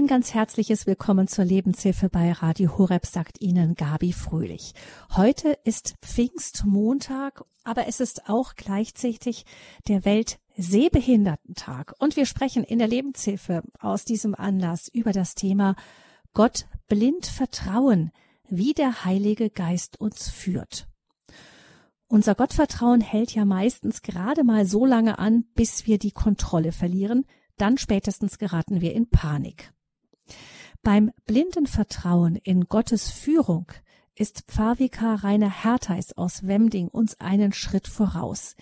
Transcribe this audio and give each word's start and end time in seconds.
Ein 0.00 0.06
ganz 0.06 0.32
herzliches 0.32 0.86
Willkommen 0.86 1.28
zur 1.28 1.44
Lebenshilfe 1.44 2.08
bei 2.08 2.32
Radio 2.32 2.78
Horeb, 2.78 3.04
sagt 3.04 3.42
Ihnen 3.42 3.74
Gabi 3.74 4.14
Fröhlich. 4.14 4.72
Heute 5.14 5.58
ist 5.64 5.96
Pfingstmontag, 6.00 7.44
aber 7.64 7.86
es 7.86 8.00
ist 8.00 8.26
auch 8.26 8.54
gleichzeitig 8.54 9.44
der 9.88 10.06
Weltsehbehindertentag. 10.06 11.92
Und 11.98 12.16
wir 12.16 12.24
sprechen 12.24 12.64
in 12.64 12.78
der 12.78 12.88
Lebenshilfe 12.88 13.62
aus 13.78 14.06
diesem 14.06 14.34
Anlass 14.34 14.88
über 14.88 15.12
das 15.12 15.34
Thema 15.34 15.76
Gott 16.32 16.64
blind 16.88 17.26
vertrauen, 17.26 18.10
wie 18.48 18.72
der 18.72 19.04
Heilige 19.04 19.50
Geist 19.50 20.00
uns 20.00 20.30
führt. 20.30 20.88
Unser 22.06 22.34
Gottvertrauen 22.34 23.02
hält 23.02 23.34
ja 23.34 23.44
meistens 23.44 24.00
gerade 24.00 24.44
mal 24.44 24.64
so 24.64 24.86
lange 24.86 25.18
an, 25.18 25.44
bis 25.54 25.86
wir 25.86 25.98
die 25.98 26.12
Kontrolle 26.12 26.72
verlieren, 26.72 27.26
dann 27.58 27.76
spätestens 27.76 28.38
geraten 28.38 28.80
wir 28.80 28.94
in 28.94 29.10
Panik. 29.10 29.74
Beim 30.82 31.10
blinden 31.26 31.66
Vertrauen 31.66 32.36
in 32.36 32.64
Gottes 32.64 33.10
Führung 33.10 33.66
ist 34.14 34.44
Pfarrvikar 34.48 35.24
Rainer 35.24 35.62
Hertheis 35.62 36.14
aus 36.16 36.46
Wemding 36.46 36.88
uns 36.88 37.20
einen 37.20 37.52
Schritt 37.52 37.86
voraus. 37.86 38.56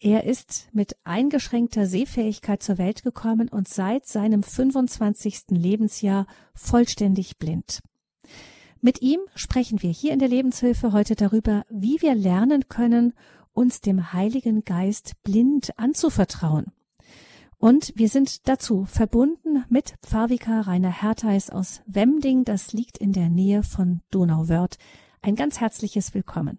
Er 0.00 0.24
ist 0.24 0.68
mit 0.72 0.96
eingeschränkter 1.04 1.86
Sehfähigkeit 1.86 2.62
zur 2.62 2.78
Welt 2.78 3.04
gekommen 3.04 3.48
und 3.48 3.68
seit 3.68 4.06
seinem 4.06 4.42
25. 4.42 5.50
Lebensjahr 5.50 6.26
vollständig 6.54 7.38
blind. 7.38 7.80
Mit 8.80 9.00
ihm 9.00 9.20
sprechen 9.36 9.80
wir 9.80 9.90
hier 9.90 10.12
in 10.12 10.18
der 10.18 10.28
Lebenshilfe 10.28 10.92
heute 10.92 11.14
darüber, 11.14 11.64
wie 11.70 12.02
wir 12.02 12.16
lernen 12.16 12.68
können, 12.68 13.14
uns 13.52 13.80
dem 13.80 14.12
Heiligen 14.12 14.64
Geist 14.64 15.22
blind 15.22 15.78
anzuvertrauen. 15.78 16.72
Und 17.60 17.92
wir 17.94 18.08
sind 18.08 18.48
dazu 18.48 18.86
verbunden 18.86 19.66
mit 19.68 19.92
Pfarrvikar 20.02 20.66
Rainer 20.66 21.02
Hertheis 21.02 21.50
aus 21.50 21.84
Wemding. 21.86 22.44
Das 22.46 22.72
liegt 22.72 22.96
in 22.96 23.12
der 23.12 23.28
Nähe 23.28 23.62
von 23.62 24.00
Donauwörth. 24.10 24.78
Ein 25.20 25.34
ganz 25.34 25.60
herzliches 25.60 26.14
Willkommen. 26.14 26.58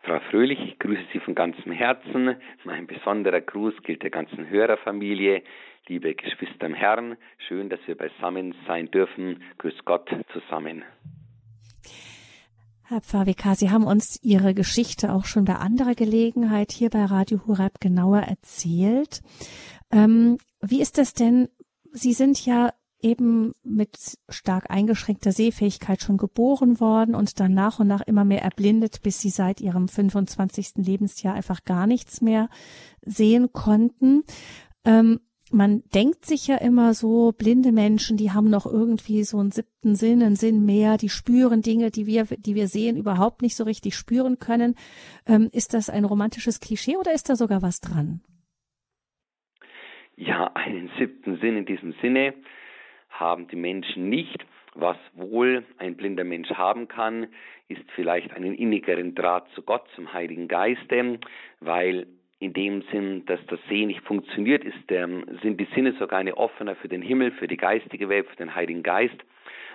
Frau 0.00 0.18
Fröhlich, 0.30 0.58
ich 0.60 0.78
grüße 0.78 1.04
Sie 1.12 1.20
von 1.20 1.34
ganzem 1.34 1.72
Herzen. 1.72 2.36
Mein 2.64 2.86
besonderer 2.86 3.42
Gruß 3.42 3.74
gilt 3.82 4.02
der 4.02 4.10
ganzen 4.10 4.48
Hörerfamilie. 4.48 5.42
Liebe 5.88 6.14
Geschwister 6.14 6.64
im 6.64 6.74
Herrn, 6.74 7.18
schön, 7.46 7.68
dass 7.68 7.80
wir 7.86 7.98
beisammen 7.98 8.54
sein 8.66 8.90
dürfen. 8.90 9.42
Grüß 9.58 9.84
Gott 9.84 10.08
zusammen. 10.32 10.84
Herr 12.86 13.00
Pfarrvikar, 13.00 13.56
Sie 13.56 13.70
haben 13.70 13.84
uns 13.84 14.18
Ihre 14.22 14.52
Geschichte 14.52 15.10
auch 15.12 15.24
schon 15.24 15.46
bei 15.46 15.56
anderer 15.56 15.94
Gelegenheit 15.94 16.70
hier 16.70 16.90
bei 16.90 17.06
Radio 17.06 17.40
Hurab 17.46 17.80
genauer 17.80 18.20
erzählt. 18.20 19.22
Ähm, 19.90 20.36
wie 20.60 20.82
ist 20.82 20.98
das 20.98 21.14
denn? 21.14 21.48
Sie 21.92 22.12
sind 22.12 22.44
ja 22.44 22.74
eben 23.00 23.52
mit 23.62 24.18
stark 24.28 24.70
eingeschränkter 24.70 25.32
Sehfähigkeit 25.32 26.02
schon 26.02 26.18
geboren 26.18 26.78
worden 26.78 27.14
und 27.14 27.40
dann 27.40 27.54
nach 27.54 27.80
und 27.80 27.86
nach 27.86 28.02
immer 28.02 28.26
mehr 28.26 28.42
erblindet, 28.42 29.00
bis 29.02 29.18
Sie 29.18 29.30
seit 29.30 29.62
Ihrem 29.62 29.88
25. 29.88 30.72
Lebensjahr 30.76 31.34
einfach 31.34 31.64
gar 31.64 31.86
nichts 31.86 32.20
mehr 32.20 32.50
sehen 33.00 33.50
konnten. 33.52 34.24
Ähm, 34.84 35.20
man 35.54 35.82
denkt 35.94 36.26
sich 36.26 36.48
ja 36.48 36.56
immer 36.56 36.94
so, 36.94 37.32
blinde 37.32 37.72
Menschen, 37.72 38.16
die 38.16 38.32
haben 38.32 38.50
noch 38.50 38.66
irgendwie 38.66 39.22
so 39.22 39.38
einen 39.38 39.52
siebten 39.52 39.94
Sinn, 39.94 40.22
einen 40.22 40.36
Sinn 40.36 40.66
mehr, 40.66 40.96
die 40.96 41.08
spüren 41.08 41.62
Dinge, 41.62 41.90
die 41.90 42.06
wir, 42.06 42.24
die 42.24 42.54
wir 42.54 42.66
sehen, 42.66 42.96
überhaupt 42.96 43.40
nicht 43.40 43.56
so 43.56 43.64
richtig 43.64 43.94
spüren 43.94 44.38
können. 44.38 44.74
Ähm, 45.26 45.48
ist 45.52 45.72
das 45.72 45.88
ein 45.88 46.04
romantisches 46.04 46.60
Klischee 46.60 46.96
oder 46.96 47.12
ist 47.12 47.30
da 47.30 47.36
sogar 47.36 47.62
was 47.62 47.80
dran? 47.80 48.20
Ja, 50.16 50.52
einen 50.54 50.90
siebten 50.98 51.38
Sinn 51.40 51.56
in 51.56 51.66
diesem 51.66 51.94
Sinne 52.02 52.34
haben 53.08 53.48
die 53.48 53.56
Menschen 53.56 54.08
nicht. 54.08 54.44
Was 54.76 54.96
wohl 55.14 55.64
ein 55.78 55.96
blinder 55.96 56.24
Mensch 56.24 56.50
haben 56.50 56.88
kann, 56.88 57.28
ist 57.68 57.84
vielleicht 57.94 58.32
einen 58.32 58.54
innigeren 58.54 59.14
Draht 59.14 59.48
zu 59.54 59.62
Gott, 59.62 59.86
zum 59.94 60.12
Heiligen 60.12 60.48
Geiste, 60.48 61.20
weil 61.60 62.08
in 62.40 62.52
dem 62.52 62.82
Sinn, 62.90 63.24
dass 63.26 63.40
das 63.46 63.60
Sehen 63.68 63.88
nicht 63.88 64.02
funktioniert, 64.02 64.64
ist, 64.64 64.90
ähm, 64.90 65.24
sind 65.42 65.60
die 65.60 65.68
Sinne 65.74 65.92
sogar 65.98 66.18
eine 66.18 66.36
offener 66.36 66.74
für 66.76 66.88
den 66.88 67.02
Himmel, 67.02 67.32
für 67.32 67.48
die 67.48 67.56
geistige 67.56 68.08
Welt, 68.08 68.26
für 68.28 68.36
den 68.36 68.54
Heiligen 68.54 68.82
Geist. 68.82 69.16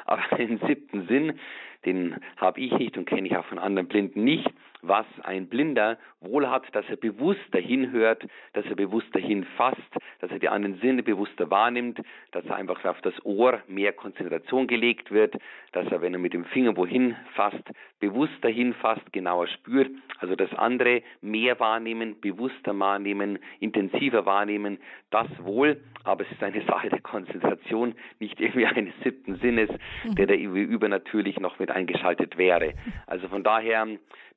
Aber 0.05 0.21
den 0.37 0.59
siebten 0.59 1.07
Sinn, 1.07 1.39
den 1.85 2.17
habe 2.37 2.59
ich 2.59 2.71
nicht 2.73 2.97
und 2.97 3.05
kenne 3.05 3.27
ich 3.27 3.37
auch 3.37 3.45
von 3.45 3.59
anderen 3.59 3.87
Blinden 3.87 4.23
nicht, 4.23 4.49
was 4.81 5.05
ein 5.23 5.47
Blinder 5.47 5.97
wohl 6.21 6.49
hat, 6.49 6.63
dass 6.73 6.85
er 6.89 6.97
bewusst 6.97 7.39
dahin 7.51 7.91
hört, 7.91 8.25
dass 8.53 8.65
er 8.65 8.75
bewusst 8.75 9.13
dahin 9.13 9.43
fasst, 9.57 9.79
dass 10.19 10.31
er 10.31 10.39
die 10.39 10.49
anderen 10.49 10.79
Sinne 10.79 11.03
bewusster 11.03 11.49
wahrnimmt, 11.49 11.99
dass 12.31 12.45
er 12.45 12.55
einfach 12.55 12.83
auf 12.85 13.01
das 13.01 13.13
Ohr 13.25 13.61
mehr 13.67 13.93
Konzentration 13.93 14.67
gelegt 14.67 15.11
wird, 15.11 15.35
dass 15.71 15.87
er, 15.91 16.01
wenn 16.01 16.13
er 16.13 16.19
mit 16.19 16.33
dem 16.33 16.45
Finger 16.45 16.75
wohin 16.75 17.15
fasst, 17.35 17.63
bewusst 17.99 18.33
dahin 18.41 18.73
fasst, 18.73 19.11
genauer 19.11 19.47
spürt, 19.47 19.89
also 20.19 20.35
das 20.35 20.53
andere 20.53 21.01
mehr 21.21 21.59
wahrnehmen, 21.59 22.19
bewusster 22.19 22.77
wahrnehmen, 22.77 23.39
intensiver 23.59 24.25
wahrnehmen, 24.25 24.79
das 25.09 25.27
wohl, 25.43 25.81
aber 26.03 26.23
es 26.23 26.31
ist 26.31 26.43
eine 26.43 26.61
Sache 26.65 26.89
der 26.89 27.01
Konzentration, 27.01 27.95
nicht 28.19 28.39
irgendwie 28.39 28.65
eines 28.65 28.93
siebten 29.03 29.35
Sinnes, 29.37 29.69
der 30.05 30.27
da 30.27 30.33
übernatürlich 30.33 31.39
noch 31.39 31.59
mit 31.59 31.71
eingeschaltet 31.71 32.37
wäre. 32.37 32.73
Also 33.07 33.27
von 33.27 33.43
daher 33.43 33.87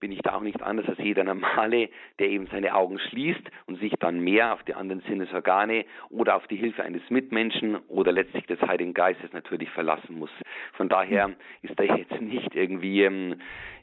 bin 0.02 0.10
ich 0.10 0.20
da 0.20 0.34
auch 0.34 0.40
nicht 0.42 0.60
anders 0.60 0.88
als 0.88 0.98
jeder 0.98 1.22
Normale, 1.22 1.88
der 2.18 2.28
eben 2.28 2.48
seine 2.48 2.74
Augen 2.74 2.98
schließt 2.98 3.42
und 3.66 3.78
sich 3.78 3.92
dann 4.00 4.18
mehr 4.18 4.52
auf 4.52 4.64
die 4.64 4.74
anderen 4.74 5.00
Sinnesorgane 5.02 5.84
oder 6.10 6.34
auf 6.34 6.48
die 6.48 6.56
Hilfe 6.56 6.82
eines 6.82 7.08
Mitmenschen 7.08 7.76
oder 7.86 8.10
letztlich 8.10 8.44
des 8.46 8.60
Heiligen 8.62 8.94
Geistes 8.94 9.32
natürlich 9.32 9.70
verlassen 9.70 10.18
muss. 10.18 10.30
Von 10.72 10.88
daher 10.88 11.30
ist 11.62 11.78
da 11.78 11.84
jetzt 11.84 12.20
nicht 12.20 12.52
irgendwie 12.56 13.04
ähm, 13.04 13.36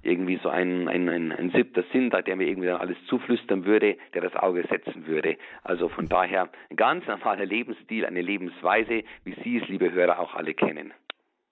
irgendwie 0.04 0.42
so 0.44 0.50
ein, 0.50 0.90
ein, 0.90 1.08
ein, 1.08 1.32
ein 1.32 1.52
siebter 1.52 1.86
Sinn 1.94 2.10
da, 2.10 2.22
der 2.22 2.36
mir 2.36 2.50
irgendwie 2.50 2.68
dann 2.68 2.82
alles 2.82 2.98
zuflüstern 3.08 3.64
würde, 3.64 3.96
der 4.14 4.22
das 4.22 4.36
Auge 4.36 4.68
setzen 4.70 5.08
würde. 5.08 5.38
Also 5.64 5.88
von 5.88 6.10
daher 6.10 6.50
ein 6.70 6.76
ganz 6.76 7.08
normaler 7.08 7.46
Lebensstil, 7.46 8.06
eine 8.06 8.22
Lebensweise, 8.22 9.04
wie 9.24 9.36
Sie 9.42 9.58
es, 9.60 9.70
liebe 9.70 9.90
Hörer, 9.94 10.20
auch 10.20 10.36
alle 10.36 10.54
kennen. 10.54 10.94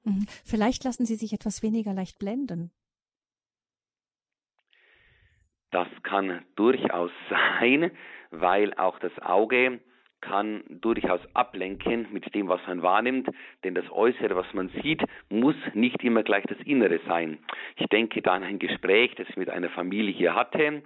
Mhm. 0.03 0.25
Vielleicht 0.43 0.83
lassen 0.83 1.05
Sie 1.05 1.15
sich 1.15 1.31
etwas 1.31 1.63
weniger 1.63 1.93
leicht 1.93 2.19
blenden. 2.19 2.71
Das 5.71 5.87
kann 6.03 6.43
durchaus 6.55 7.11
sein, 7.59 7.91
weil 8.31 8.73
auch 8.75 8.99
das 8.99 9.17
Auge 9.19 9.79
kann 10.21 10.63
durchaus 10.69 11.21
ablenken 11.35 12.07
mit 12.11 12.33
dem, 12.33 12.47
was 12.47 12.59
man 12.65 12.81
wahrnimmt, 12.81 13.29
denn 13.63 13.75
das 13.75 13.89
Äußere, 13.91 14.35
was 14.35 14.51
man 14.53 14.69
sieht, 14.81 15.03
muss 15.29 15.55
nicht 15.73 16.03
immer 16.03 16.23
gleich 16.23 16.43
das 16.47 16.57
Innere 16.65 16.99
sein. 17.07 17.37
Ich 17.75 17.85
denke 17.87 18.21
da 18.23 18.33
an 18.33 18.43
ein 18.43 18.57
Gespräch, 18.57 19.13
das 19.15 19.29
ich 19.29 19.37
mit 19.37 19.49
einer 19.49 19.69
Familie 19.69 20.11
hier 20.11 20.33
hatte 20.33 20.81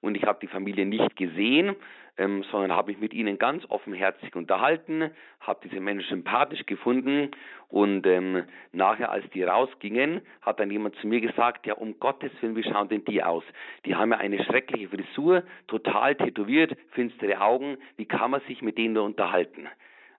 und 0.00 0.16
ich 0.16 0.24
habe 0.24 0.38
die 0.40 0.46
Familie 0.46 0.86
nicht 0.86 1.16
gesehen, 1.16 1.76
ähm, 2.18 2.42
sondern 2.50 2.72
habe 2.72 2.90
mich 2.90 3.00
mit 3.00 3.14
ihnen 3.14 3.38
ganz 3.38 3.64
offenherzig 3.68 4.34
unterhalten, 4.34 5.10
habe 5.40 5.60
diese 5.64 5.80
Menschen 5.80 6.08
sympathisch 6.08 6.66
gefunden 6.66 7.30
und 7.68 8.06
ähm, 8.06 8.44
nachher, 8.72 9.10
als 9.10 9.28
die 9.30 9.42
rausgingen, 9.42 10.20
hat 10.42 10.60
dann 10.60 10.70
jemand 10.70 10.96
zu 10.96 11.06
mir 11.06 11.20
gesagt, 11.20 11.66
ja 11.66 11.74
um 11.74 11.98
Gottes 11.98 12.32
Willen, 12.40 12.56
wie 12.56 12.64
schauen 12.64 12.88
denn 12.88 13.04
die 13.04 13.22
aus? 13.22 13.44
Die 13.84 13.94
haben 13.94 14.10
ja 14.10 14.18
eine 14.18 14.42
schreckliche 14.44 14.88
Frisur, 14.88 15.44
total 15.66 16.16
tätowiert, 16.16 16.76
finstere 16.90 17.40
Augen, 17.40 17.78
wie 17.96 18.06
kann 18.06 18.30
man 18.30 18.40
sich 18.42 18.62
mit 18.62 18.78
denen 18.78 18.94
nur 18.94 19.04
unterhalten? 19.04 19.68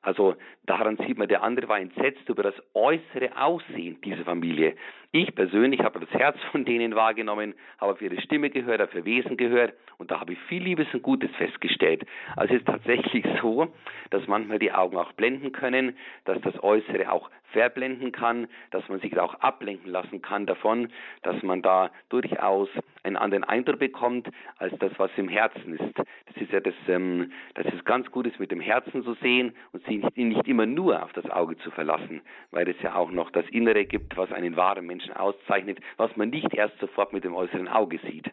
Also 0.02 0.36
daran 0.66 0.98
sieht 1.06 1.18
man, 1.18 1.28
der 1.28 1.44
andere 1.44 1.68
war 1.68 1.80
entsetzt 1.80 2.28
über 2.30 2.44
das 2.44 2.56
äußere 2.74 3.36
Aussehen 3.36 4.00
dieser 4.02 4.24
Familie. 4.24 4.76
Ich 5.12 5.34
persönlich 5.36 5.82
habe 5.82 6.00
das 6.00 6.10
Herz 6.12 6.38
von 6.52 6.66
denen 6.66 6.96
wahrgenommen, 6.96 7.54
habe 7.80 7.94
auf 7.94 8.02
ihre 8.02 8.22
Stimme 8.22 8.50
gehört, 8.50 8.82
auf 8.82 8.94
ihr 8.94 9.06
Wesen 9.06 9.38
gehört 9.38 9.74
und 9.98 10.12
da 10.12 10.20
habe 10.20 10.34
ich 10.34 10.40
viel 10.48 10.64
Liebes 10.64 10.88
und 10.94 11.02
Gutes 11.02 11.32
festgestellt. 11.36 12.06
Also 12.36 12.54
es 12.54 12.62
ist 12.62 12.68
tatsächlich 12.68 13.26
so, 13.42 13.68
dass 14.12 14.26
manchmal 14.28 14.60
die 14.60 14.72
Augen 14.72 14.98
auch 14.98 15.12
blenden 15.14 15.52
können, 15.52 15.98
dass 16.26 16.40
das 16.42 16.62
Äußere 16.64 17.12
auch 17.12 17.30
verblenden 17.52 18.12
kann, 18.12 18.48
dass 18.72 18.88
man 18.90 19.00
sich 19.00 19.18
auch 19.20 19.34
ablenken 19.36 19.92
lassen 19.92 20.22
kann 20.22 20.46
davon, 20.46 20.90
dass 21.24 21.42
man 21.44 21.62
da 21.62 21.92
durchaus 22.10 22.70
einen 23.04 23.18
anderen 23.18 23.44
Eindruck 23.44 23.80
bekommt 23.80 24.30
als 24.58 24.78
das, 24.80 24.92
was 24.98 25.10
im 25.18 25.30
Herzen 25.30 25.78
ist. 25.78 25.98
Das 25.98 26.38
ist 26.38 26.52
ja 26.52 26.60
das, 26.60 26.76
ähm, 26.88 27.32
das 27.56 27.66
ist 27.74 27.86
ganz 27.86 28.10
Gutes 28.12 28.38
mit 28.40 28.52
dem 28.52 28.60
Herzen 28.60 29.04
zu 29.04 29.16
sehen 29.16 29.56
und 29.72 29.84
sich 29.86 29.99
nicht, 30.00 30.18
nicht 30.18 30.48
immer 30.48 30.66
nur 30.66 31.04
auf 31.04 31.14
das 31.14 31.30
Auge 31.30 31.58
zu 31.58 31.72
verlassen, 31.72 32.22
weil 32.52 32.68
es 32.70 32.82
ja 32.82 32.96
auch 32.96 33.12
noch 33.12 33.32
das 33.32 33.46
Innere 33.50 33.86
gibt, 33.86 34.18
was 34.18 34.32
einen 34.32 34.56
wahren 34.56 34.86
Menschen 34.86 35.14
auszeichnet, 35.14 35.80
was 35.98 36.16
man 36.16 36.30
nicht 36.30 36.54
erst 36.54 36.80
sofort 36.80 37.14
mit 37.14 37.24
dem 37.24 37.36
äußeren 37.36 37.68
Auge 37.68 38.00
sieht. 38.00 38.32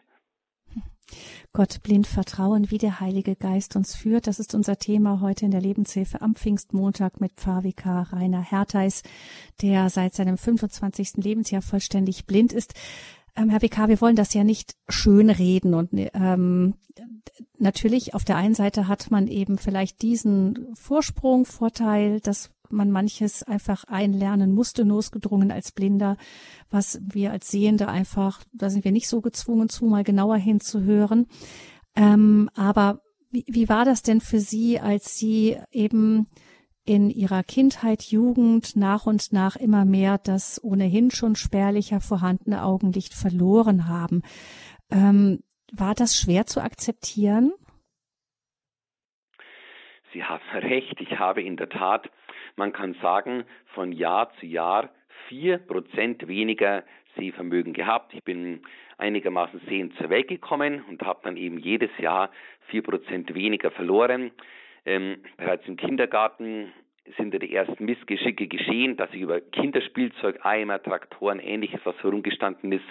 Gott 1.53 1.81
blind 1.81 2.05
vertrauen, 2.05 2.69
wie 2.69 2.77
der 2.77 2.99
Heilige 2.99 3.35
Geist 3.35 3.75
uns 3.75 3.95
führt. 3.95 4.27
Das 4.27 4.39
ist 4.39 4.53
unser 4.53 4.77
Thema 4.77 5.21
heute 5.21 5.45
in 5.45 5.51
der 5.51 5.61
Lebenshilfe 5.61 6.21
am 6.21 6.35
Pfingstmontag 6.35 7.19
mit 7.21 7.31
Pfarrvikar 7.33 8.11
Rainer 8.11 8.41
Hertheis, 8.41 9.03
der 9.61 9.89
seit 9.89 10.13
seinem 10.13 10.37
25. 10.37 11.23
Lebensjahr 11.23 11.61
vollständig 11.61 12.27
blind 12.27 12.53
ist. 12.53 12.73
Ähm, 13.37 13.49
Herr 13.49 13.61
Vikar, 13.61 13.87
wir 13.87 14.01
wollen 14.01 14.15
das 14.15 14.33
ja 14.33 14.43
nicht 14.43 14.75
schön 14.89 15.29
reden 15.29 15.75
und 15.75 15.91
ähm, 15.93 16.73
natürlich 17.59 18.15
auf 18.15 18.25
der 18.25 18.35
einen 18.35 18.55
Seite 18.55 18.87
hat 18.87 19.11
man 19.11 19.27
eben 19.27 19.59
vielleicht 19.59 20.01
diesen 20.01 20.67
Vorsprung, 20.73 21.45
Vorteil, 21.45 22.19
dass 22.19 22.49
man 22.69 22.91
manches 22.91 23.43
einfach 23.43 23.83
einlernen 23.85 24.53
musste, 24.53 24.83
losgedrungen 24.83 25.51
als 25.51 25.71
Blinder, 25.71 26.17
was 26.69 26.99
wir 27.01 27.31
als 27.31 27.49
Sehende 27.49 27.87
einfach, 27.87 28.43
da 28.51 28.69
sind 28.69 28.83
wir 28.83 28.91
nicht 28.91 29.07
so 29.07 29.21
gezwungen 29.21 29.69
zu, 29.69 29.85
mal 29.85 30.03
genauer 30.03 30.37
hinzuhören. 30.37 31.27
Ähm, 31.95 32.49
aber 32.55 33.01
wie, 33.29 33.45
wie 33.47 33.69
war 33.69 33.85
das 33.85 34.01
denn 34.01 34.19
für 34.19 34.39
Sie, 34.39 34.79
als 34.79 35.17
Sie 35.17 35.57
eben 35.71 36.27
in 36.87 37.09
ihrer 37.09 37.43
Kindheit, 37.43 38.03
Jugend 38.03 38.75
nach 38.77 39.05
und 39.05 39.33
nach 39.33 39.57
immer 39.57 39.83
mehr 39.83 40.17
das 40.17 40.63
ohnehin 40.63 41.11
schon 41.11 41.35
spärlicher 41.35 41.99
vorhandene 41.99 42.63
Augenlicht 42.63 43.13
verloren 43.13 43.87
haben. 43.87 44.23
Ähm, 44.89 45.43
war 45.73 45.95
das 45.95 46.17
schwer 46.17 46.45
zu 46.45 46.61
akzeptieren? 46.61 47.51
Sie 50.13 50.23
haben 50.23 50.43
recht. 50.53 51.01
Ich 51.01 51.19
habe 51.19 51.41
in 51.41 51.57
der 51.57 51.69
Tat, 51.69 52.09
man 52.55 52.71
kann 52.71 52.95
sagen, 53.01 53.43
von 53.73 53.91
Jahr 53.91 54.31
zu 54.39 54.45
Jahr 54.45 54.89
vier 55.27 55.57
Prozent 55.57 56.25
weniger 56.27 56.85
Sehvermögen 57.17 57.73
gehabt. 57.73 58.13
Ich 58.13 58.23
bin 58.23 58.61
einigermaßen 58.97 59.61
sehend 59.67 59.95
zur 59.97 60.09
Welt 60.09 60.29
gekommen 60.29 60.85
und 60.87 61.01
habe 61.01 61.19
dann 61.23 61.35
eben 61.35 61.59
jedes 61.59 61.91
Jahr 61.97 62.31
vier 62.67 62.81
Prozent 62.81 63.33
weniger 63.35 63.71
verloren. 63.71 64.31
Ähm, 64.87 65.17
bereits 65.35 65.67
im 65.67 65.75
Kindergarten 65.75 66.71
sind 67.17 67.33
ja 67.33 67.39
die 67.39 67.53
ersten 67.53 67.83
Missgeschicke 67.83 68.47
geschehen, 68.47 68.95
dass 68.95 69.09
ich 69.11 69.19
über 69.19 69.41
Kinderspielzeug, 69.41 70.45
Eimer, 70.45 70.81
Traktoren, 70.81 71.39
ähnliches, 71.39 71.81
was 71.83 72.01
herumgestanden 72.01 72.71
ist, 72.71 72.85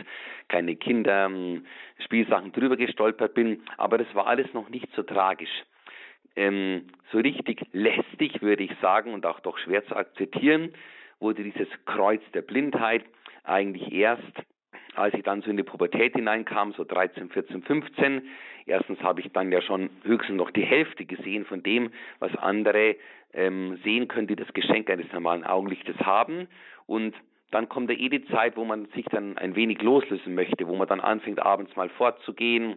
keine 0.48 0.76
Kinderspielsachen 0.76 2.52
drüber 2.52 2.76
gestolpert 2.76 3.32
bin. 3.32 3.62
Aber 3.78 3.96
das 3.96 4.14
war 4.14 4.26
alles 4.26 4.52
noch 4.52 4.69
nicht 4.69 4.88
so 4.94 5.02
tragisch. 5.02 5.64
Ähm, 6.37 6.88
so 7.12 7.19
richtig 7.19 7.62
lästig, 7.72 8.43
würde 8.43 8.64
ich 8.64 8.72
sagen, 8.82 9.14
und 9.14 9.25
auch 9.25 9.40
doch 9.40 9.56
schwer 9.56 9.84
zu 9.87 9.96
akzeptieren, 9.96 10.75
wurde 11.19 11.44
dieses 11.44 11.69
Kreuz 11.87 12.20
der 12.34 12.43
Blindheit 12.43 13.04
eigentlich 13.43 13.90
erst 13.90 14.22
als 14.96 15.14
ich 15.14 15.22
dann 15.22 15.43
so 15.43 15.50
in 15.50 15.56
die 15.56 15.62
Pubertät 15.62 16.14
hineinkam, 16.14 16.72
so 16.72 16.84
13, 16.84 17.31
14, 17.31 17.62
15, 17.62 18.22
erstens 18.66 19.00
habe 19.02 19.20
ich 19.20 19.31
dann 19.32 19.52
ja 19.52 19.60
schon 19.62 19.90
höchstens 20.04 20.37
noch 20.37 20.50
die 20.50 20.64
Hälfte 20.64 21.04
gesehen 21.04 21.44
von 21.44 21.62
dem, 21.62 21.90
was 22.19 22.34
andere 22.37 22.96
ähm, 23.32 23.78
sehen 23.84 24.08
können, 24.08 24.26
die 24.26 24.37
das 24.37 24.52
Geschenk 24.52 24.90
eines 24.90 25.12
normalen 25.12 25.44
Augenlichtes 25.44 25.96
haben. 25.98 26.48
Und 26.87 27.14
dann 27.50 27.69
kommt 27.69 27.90
da 27.90 27.94
eh 27.94 28.08
die 28.08 28.25
Zeit, 28.26 28.56
wo 28.56 28.64
man 28.64 28.87
sich 28.94 29.04
dann 29.06 29.38
ein 29.38 29.54
wenig 29.54 29.81
loslösen 29.82 30.34
möchte, 30.34 30.66
wo 30.66 30.76
man 30.76 30.88
dann 30.88 31.00
anfängt, 31.00 31.40
abends 31.40 31.75
mal 31.76 31.88
fortzugehen, 31.90 32.76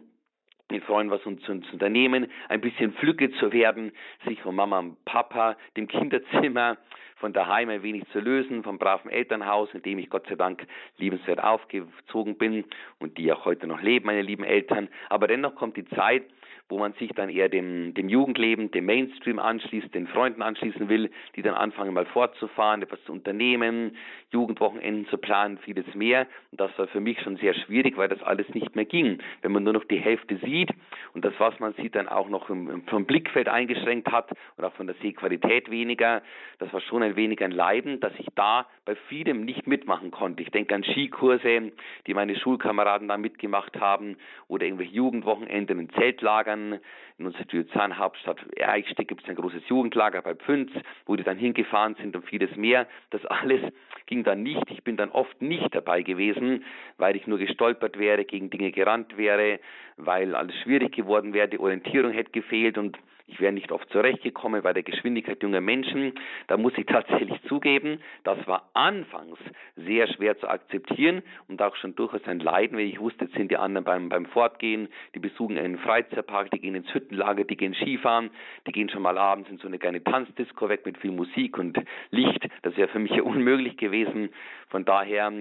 mit 0.72 0.84
Freunden 0.84 1.12
was 1.12 1.22
zu, 1.24 1.36
zu 1.36 1.52
unternehmen, 1.74 2.28
ein 2.48 2.62
bisschen 2.62 2.94
flügge 2.94 3.32
zu 3.32 3.52
werden, 3.52 3.92
sich 4.26 4.42
von 4.42 4.56
Mama 4.56 4.80
und 4.80 5.04
Papa, 5.06 5.58
dem 5.76 5.88
Kinderzimmer, 5.88 6.78
von 7.18 7.34
daheim 7.34 7.70
ein 7.70 7.84
wenig 7.84 8.06
zu 8.12 8.20
lösen, 8.20 8.64
vom 8.64 8.78
braven 8.78 9.12
Elternhaus, 9.12 9.70
in 9.74 9.82
dem 9.82 10.00
ich 10.00 10.10
Gott 10.10 10.26
sei 10.28 10.36
Dank 10.36 10.66
liebenswert 10.98 11.44
aufgezogen 11.44 12.38
bin 12.38 12.64
und 13.00 13.18
die 13.18 13.32
auch 13.32 13.46
heute 13.46 13.68
noch 13.68 13.82
leben, 13.82 14.06
meine 14.06 14.22
lieben 14.22 14.44
Eltern. 14.44 14.88
Aber 15.10 15.28
dennoch 15.28 15.56
kommt 15.56 15.76
die 15.76 15.86
Zeit, 15.90 16.24
wo 16.70 16.78
man 16.78 16.94
sich 16.94 17.12
dann 17.16 17.30
eher 17.30 17.50
dem, 17.50 17.96
dem 17.96 18.10
Jugendleben, 18.10 18.70
dem 18.70 18.86
Mainstream 18.86 19.40
anschließt, 19.40 19.94
den 19.94 20.08
Freunden 20.08 20.44
anschließen 20.44 20.88
will, 20.88 21.10
die 21.36 21.42
dann 21.42 21.56
anfangen 21.56 21.96
mal 21.96 22.06
fortzufahren, 22.06 22.84
etwas 22.84 23.04
zu 23.06 23.12
unternehmen, 23.12 23.98
Jugendwochenenden 24.32 25.08
zu 25.08 25.18
planen, 25.18 25.58
vieles 25.58 25.96
mehr. 25.96 26.28
Und 26.52 26.62
das 26.62 26.70
war 26.78 26.88
für 26.88 27.00
mich 27.00 27.20
schon 27.22 27.38
sehr 27.38 27.56
schwierig, 27.56 27.98
weil 27.98 28.08
das 28.08 28.22
alles 28.22 28.48
nicht 28.54 28.76
mehr 28.76 28.86
ging. 28.86 29.18
Wenn 29.42 29.52
man 29.52 29.64
nur 29.64 29.74
noch 29.74 29.84
die 29.86 30.00
Hälfte 30.00 30.38
sieht 30.38 30.70
und 31.14 31.26
das, 31.26 31.34
was 31.40 31.60
man 31.60 31.74
sieht, 31.74 31.96
dann 31.96 32.08
auch 32.08 32.30
noch 32.30 32.52
im, 32.52 32.84
vom 32.86 33.06
Blickfeld 33.06 33.50
eingeschränkt 33.50 34.12
hat 34.12 34.32
und 34.56 34.64
auch 34.64 34.74
von 34.74 34.86
der 34.86 34.96
Sehqualität 35.02 35.72
weniger, 35.72 36.22
das 36.60 36.72
war 36.72 36.82
schon 36.82 37.02
ein 37.02 37.16
wenig 37.16 37.44
ein 37.44 37.52
Leiden, 37.52 38.00
dass 38.00 38.14
ich 38.20 38.28
da 38.36 38.68
bei 38.86 38.96
vielem 39.08 39.44
nicht 39.44 39.66
mitmachen 39.66 40.12
konnte. 40.12 40.44
Ich 40.44 40.52
denke 40.52 40.76
an 40.76 40.84
Skikurse, 40.84 41.72
die 42.06 42.14
meine 42.14 42.36
Schulkameraden 42.36 43.08
da 43.08 43.18
mitgemacht 43.18 43.80
haben 43.80 44.18
oder 44.48 44.66
irgendwelche 44.66 44.94
Jugendwochenenden 44.94 45.80
in 45.80 45.90
Zeltlagern 45.90 46.59
Bayern, 46.60 46.80
in 47.18 47.26
unserer 47.26 47.46
Diözesanhauptstadt 47.46 48.40
Eichstätt 48.62 49.08
gibt 49.08 49.24
es 49.24 49.30
ein 49.30 49.36
großes 49.36 49.64
Jugendlager 49.68 50.22
bei 50.22 50.36
Pfünz, 50.36 50.72
wo 51.06 51.16
die 51.16 51.24
dann 51.24 51.38
hingefahren 51.38 51.96
sind 51.96 52.16
und 52.16 52.26
vieles 52.26 52.56
mehr. 52.56 52.88
Das 53.10 53.26
alles 53.26 53.62
ging 54.06 54.24
dann 54.24 54.44
nicht. 54.44 54.64
Ich 54.70 54.84
bin 54.84 54.98
dann 54.98 55.10
oft 55.12 55.42
nicht 55.42 55.74
dabei 55.74 56.02
gewesen, 56.02 56.64
weil 56.98 57.16
ich 57.16 57.28
nur 57.28 57.38
gestolpert 57.38 58.00
wäre, 58.00 58.26
gegen 58.26 58.50
Dinge 58.50 58.72
gerannt 58.72 59.18
wäre, 59.18 59.60
weil 59.98 60.36
alles 60.36 60.56
schwierig 60.64 60.96
geworden 60.96 61.34
wäre, 61.34 61.48
die 61.48 61.60
Orientierung 61.60 62.12
hätte 62.12 62.32
gefehlt 62.32 62.78
und 62.78 62.98
ich 63.30 63.40
wäre 63.40 63.54
nicht 63.54 63.72
oft 63.72 63.90
zurechtgekommen 63.90 64.62
bei 64.64 64.74
der 64.74 64.84
Geschwindigkeit 64.84 65.42
junger 65.44 65.62
Menschen. 65.62 66.14
Da 66.48 66.58
muss 66.58 66.74
ich 66.78 66.86
tatsächlich 66.88 67.42
zugeben, 67.44 68.00
das 68.24 68.46
war 68.48 68.70
anfangs 68.74 69.38
sehr 69.76 70.08
schwer 70.08 70.38
zu 70.40 70.48
akzeptieren 70.48 71.22
und 71.48 71.62
auch 71.62 71.76
schon 71.76 71.96
durchaus 71.96 72.24
ein 72.26 72.40
Leiden, 72.40 72.78
wenn 72.78 72.88
ich 72.88 73.00
wusste, 73.00 73.26
jetzt 73.26 73.36
sind 73.36 73.52
die 73.52 73.58
anderen 73.58 73.86
beim, 73.86 74.10
beim 74.10 74.26
Fortgehen, 74.26 74.90
die 75.16 75.20
besuchen 75.20 75.58
einen 75.58 75.78
Freizeitpark, 75.78 76.52
die 76.52 76.60
gehen 76.60 76.76
ins 76.76 76.94
Hüttenlager, 76.94 77.44
die 77.44 77.56
gehen 77.56 77.74
Skifahren, 77.74 78.32
die 78.68 78.72
gehen 78.72 78.90
schon 78.90 79.02
mal 79.02 79.18
abends 79.18 79.50
in 79.50 79.58
so 79.58 79.68
eine 79.68 79.80
kleine 79.80 80.04
Tanzdisco 80.04 80.70
weg 80.70 80.86
mit 80.86 80.98
viel 80.98 81.12
Musik 81.12 81.58
und 81.58 81.80
Licht. 82.12 82.48
Das 82.64 82.76
wäre 82.78 82.88
für 82.88 83.00
mich 83.00 83.12
ja 83.12 83.24
unmöglich 83.30 83.78
gewesen. 83.78 84.30
Von 84.70 84.86
daher, 84.86 85.32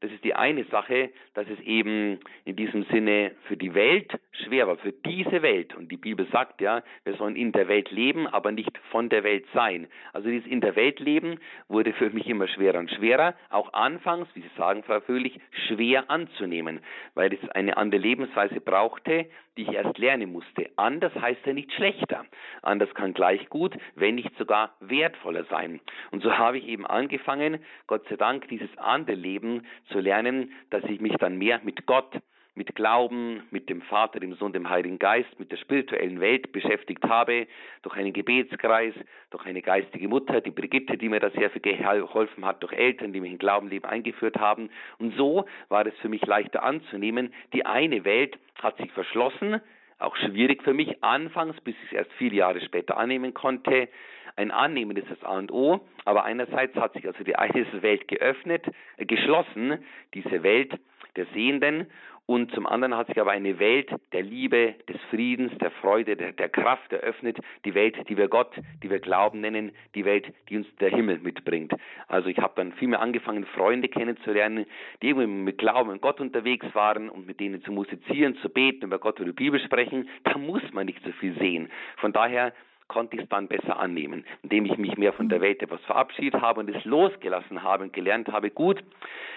das 0.00 0.10
ist 0.10 0.24
die 0.24 0.34
eine 0.34 0.64
Sache, 0.64 1.10
dass 1.34 1.46
es 1.48 1.60
eben 1.60 2.18
in 2.44 2.56
diesem 2.56 2.84
Sinne 2.84 3.32
für 3.44 3.56
die 3.56 3.74
Welt 3.74 4.18
schwer 4.44 4.66
war, 4.66 4.76
für 4.76 4.92
diese 4.92 5.42
Welt. 5.42 5.74
Und 5.74 5.92
die 5.92 5.96
Bibel 5.96 6.26
sagt 6.32 6.60
ja, 6.60 6.82
wir 7.04 7.14
sollen 7.14 7.36
in 7.38 7.52
der 7.52 7.68
Welt 7.68 7.90
leben, 7.90 8.26
aber 8.26 8.52
nicht 8.52 8.76
von 8.90 9.08
der 9.08 9.24
Welt 9.24 9.46
sein. 9.54 9.86
Also 10.12 10.28
dieses 10.28 10.46
in 10.46 10.60
der 10.60 10.76
Welt 10.76 11.00
leben 11.00 11.38
wurde 11.68 11.92
für 11.92 12.10
mich 12.10 12.26
immer 12.26 12.48
schwerer 12.48 12.78
und 12.78 12.90
schwerer, 12.90 13.34
auch 13.50 13.72
anfangs, 13.72 14.28
wie 14.34 14.40
Sie 14.40 14.50
sagen, 14.56 14.82
Frau 14.82 15.00
Fröhlich, 15.00 15.40
schwer 15.68 16.10
anzunehmen, 16.10 16.80
weil 17.14 17.32
es 17.32 17.48
eine 17.50 17.76
andere 17.76 18.00
Lebensweise 18.00 18.60
brauchte, 18.60 19.26
die 19.56 19.62
ich 19.62 19.72
erst 19.72 19.98
lernen 19.98 20.32
musste. 20.32 20.70
Anders 20.76 21.14
heißt 21.14 21.44
ja 21.44 21.52
nicht 21.52 21.72
schlechter. 21.72 22.24
Anders 22.62 22.92
kann 22.94 23.12
gleich 23.12 23.48
gut, 23.48 23.76
wenn 23.96 24.14
nicht 24.14 24.36
sogar 24.38 24.74
wertvoller 24.80 25.44
sein. 25.44 25.80
Und 26.10 26.22
so 26.22 26.36
habe 26.36 26.58
ich 26.58 26.66
eben 26.68 26.86
angefangen, 26.86 27.58
Gott 27.86 28.06
sei 28.08 28.16
Dank, 28.16 28.48
dieses 28.48 28.70
andere 28.78 29.16
Leben 29.16 29.66
zu 29.90 29.98
lernen, 29.98 30.52
dass 30.70 30.84
ich 30.84 31.00
mich 31.00 31.14
dann 31.16 31.38
mehr 31.38 31.60
mit 31.64 31.86
Gott 31.86 32.20
mit 32.58 32.74
Glauben, 32.74 33.44
mit 33.50 33.70
dem 33.70 33.80
Vater, 33.82 34.20
dem 34.20 34.34
Sohn, 34.34 34.52
dem 34.52 34.68
Heiligen 34.68 34.98
Geist, 34.98 35.38
mit 35.38 35.50
der 35.52 35.56
spirituellen 35.56 36.20
Welt 36.20 36.52
beschäftigt 36.52 37.04
habe, 37.04 37.46
durch 37.82 37.96
einen 37.96 38.12
Gebetskreis, 38.12 38.92
durch 39.30 39.46
eine 39.46 39.62
geistige 39.62 40.08
Mutter, 40.08 40.40
die 40.40 40.50
Brigitte, 40.50 40.98
die 40.98 41.08
mir 41.08 41.20
da 41.20 41.30
sehr 41.30 41.50
viel 41.50 41.62
geholfen 41.62 42.44
hat, 42.44 42.62
durch 42.62 42.72
Eltern, 42.72 43.12
die 43.12 43.20
mich 43.20 43.30
in 43.30 43.38
Glaubenleben 43.38 43.88
eingeführt 43.88 44.38
haben. 44.38 44.70
Und 44.98 45.14
so 45.16 45.46
war 45.68 45.86
es 45.86 45.94
für 46.02 46.08
mich 46.08 46.26
leichter 46.26 46.64
anzunehmen. 46.64 47.32
Die 47.52 47.64
eine 47.64 48.04
Welt 48.04 48.36
hat 48.60 48.76
sich 48.78 48.90
verschlossen, 48.92 49.60
auch 50.00 50.16
schwierig 50.16 50.62
für 50.64 50.74
mich 50.74 51.02
anfangs, 51.02 51.58
bis 51.60 51.76
ich 51.76 51.92
es 51.92 51.92
erst 51.92 52.12
viele 52.14 52.36
Jahre 52.36 52.60
später 52.60 52.96
annehmen 52.96 53.34
konnte. 53.34 53.88
Ein 54.34 54.50
Annehmen 54.50 54.96
ist 54.96 55.10
das 55.10 55.22
A 55.22 55.38
und 55.38 55.52
O, 55.52 55.80
aber 56.04 56.24
einerseits 56.24 56.74
hat 56.76 56.92
sich 56.92 57.06
also 57.06 57.22
die 57.24 57.36
eine 57.36 57.66
Welt 57.82 58.08
geöffnet, 58.08 58.64
äh, 58.96 59.04
geschlossen, 59.04 59.78
diese 60.14 60.42
Welt 60.42 60.78
der 61.16 61.26
Sehenden, 61.34 61.86
und 62.28 62.52
zum 62.52 62.66
anderen 62.66 62.94
hat 62.94 63.06
sich 63.06 63.18
aber 63.18 63.30
eine 63.30 63.58
Welt 63.58 63.88
der 64.12 64.20
Liebe, 64.20 64.74
des 64.86 65.00
Friedens, 65.08 65.50
der 65.62 65.70
Freude, 65.70 66.14
der, 66.14 66.32
der, 66.32 66.50
Kraft 66.50 66.92
eröffnet, 66.92 67.38
die 67.64 67.74
Welt, 67.74 67.96
die 68.06 68.18
wir 68.18 68.28
Gott, 68.28 68.54
die 68.82 68.90
wir 68.90 68.98
Glauben 68.98 69.40
nennen, 69.40 69.72
die 69.94 70.04
Welt, 70.04 70.30
die 70.50 70.58
uns 70.58 70.66
der 70.78 70.90
Himmel 70.90 71.20
mitbringt. 71.20 71.72
Also 72.06 72.28
ich 72.28 72.36
habe 72.36 72.52
dann 72.56 72.74
viel 72.74 72.88
mehr 72.88 73.00
angefangen, 73.00 73.46
Freunde 73.46 73.88
kennenzulernen, 73.88 74.66
die 75.00 75.08
irgendwie 75.08 75.26
mit 75.26 75.56
Glauben 75.56 75.88
und 75.88 76.02
Gott 76.02 76.20
unterwegs 76.20 76.66
waren 76.74 77.08
und 77.08 77.26
mit 77.26 77.40
denen 77.40 77.62
zu 77.62 77.72
musizieren, 77.72 78.36
zu 78.42 78.50
beten, 78.50 78.84
über 78.84 78.98
Gott 78.98 79.18
oder 79.20 79.30
die 79.30 79.44
Bibel 79.44 79.58
sprechen. 79.58 80.06
Da 80.24 80.36
muss 80.36 80.62
man 80.74 80.84
nicht 80.84 81.02
so 81.06 81.12
viel 81.12 81.32
sehen. 81.38 81.70
Von 81.96 82.12
daher 82.12 82.52
konnte 82.88 83.16
ich 83.16 83.22
es 83.22 83.28
dann 83.28 83.48
besser 83.48 83.78
annehmen, 83.78 84.24
indem 84.42 84.64
ich 84.64 84.76
mich 84.78 84.96
mehr 84.96 85.12
von 85.12 85.28
der 85.28 85.40
Welt 85.40 85.62
etwas 85.62 85.80
verabschiedet 85.82 86.40
habe 86.40 86.60
und 86.60 86.74
es 86.74 86.84
losgelassen 86.84 87.62
habe 87.62 87.84
und 87.84 87.92
gelernt 87.92 88.28
habe, 88.28 88.50
gut, 88.50 88.82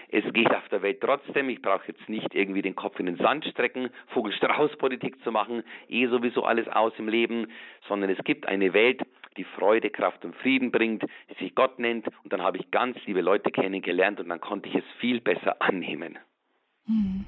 es 0.10 0.24
geht 0.34 0.54
auf 0.54 0.68
der 0.70 0.82
Welt 0.82 1.00
trotzdem, 1.02 1.50
ich 1.50 1.62
brauche 1.62 1.88
jetzt 1.88 2.10
nicht 2.10 2.34
irgendwie 2.34 2.62
den 2.62 2.76
Kopf 2.76 3.00
in 3.00 3.06
den 3.06 3.18
Sand 3.18 3.46
strecken, 3.46 3.90
Vogelstrauß-Politik 4.08 5.24
zu 5.24 5.32
machen, 5.32 5.64
eh 5.88 6.08
sowieso 6.08 6.44
alles 6.44 6.68
aus 6.68 6.94
im 6.98 7.08
Leben, 7.08 7.48
sondern 7.88 8.10
es 8.10 8.24
gibt 8.24 8.48
eine 8.48 8.74
Welt, 8.74 9.02
die 9.38 9.44
Freude, 9.44 9.90
Kraft 9.90 10.26
und 10.26 10.36
Frieden 10.36 10.72
bringt, 10.72 11.04
die 11.04 11.44
sich 11.44 11.56
Gott 11.56 11.80
nennt 11.80 12.08
und 12.24 12.34
dann 12.34 12.42
habe 12.42 12.58
ich 12.58 12.72
ganz 12.72 12.98
liebe 13.06 13.22
Leute 13.22 13.52
kennengelernt 13.52 14.20
und 14.20 14.30
dann 14.30 14.42
konnte 14.42 14.68
ich 14.70 14.76
es 14.76 14.84
viel 15.00 15.22
besser 15.22 15.62
annehmen. 15.62 16.20
Hm. 16.86 17.26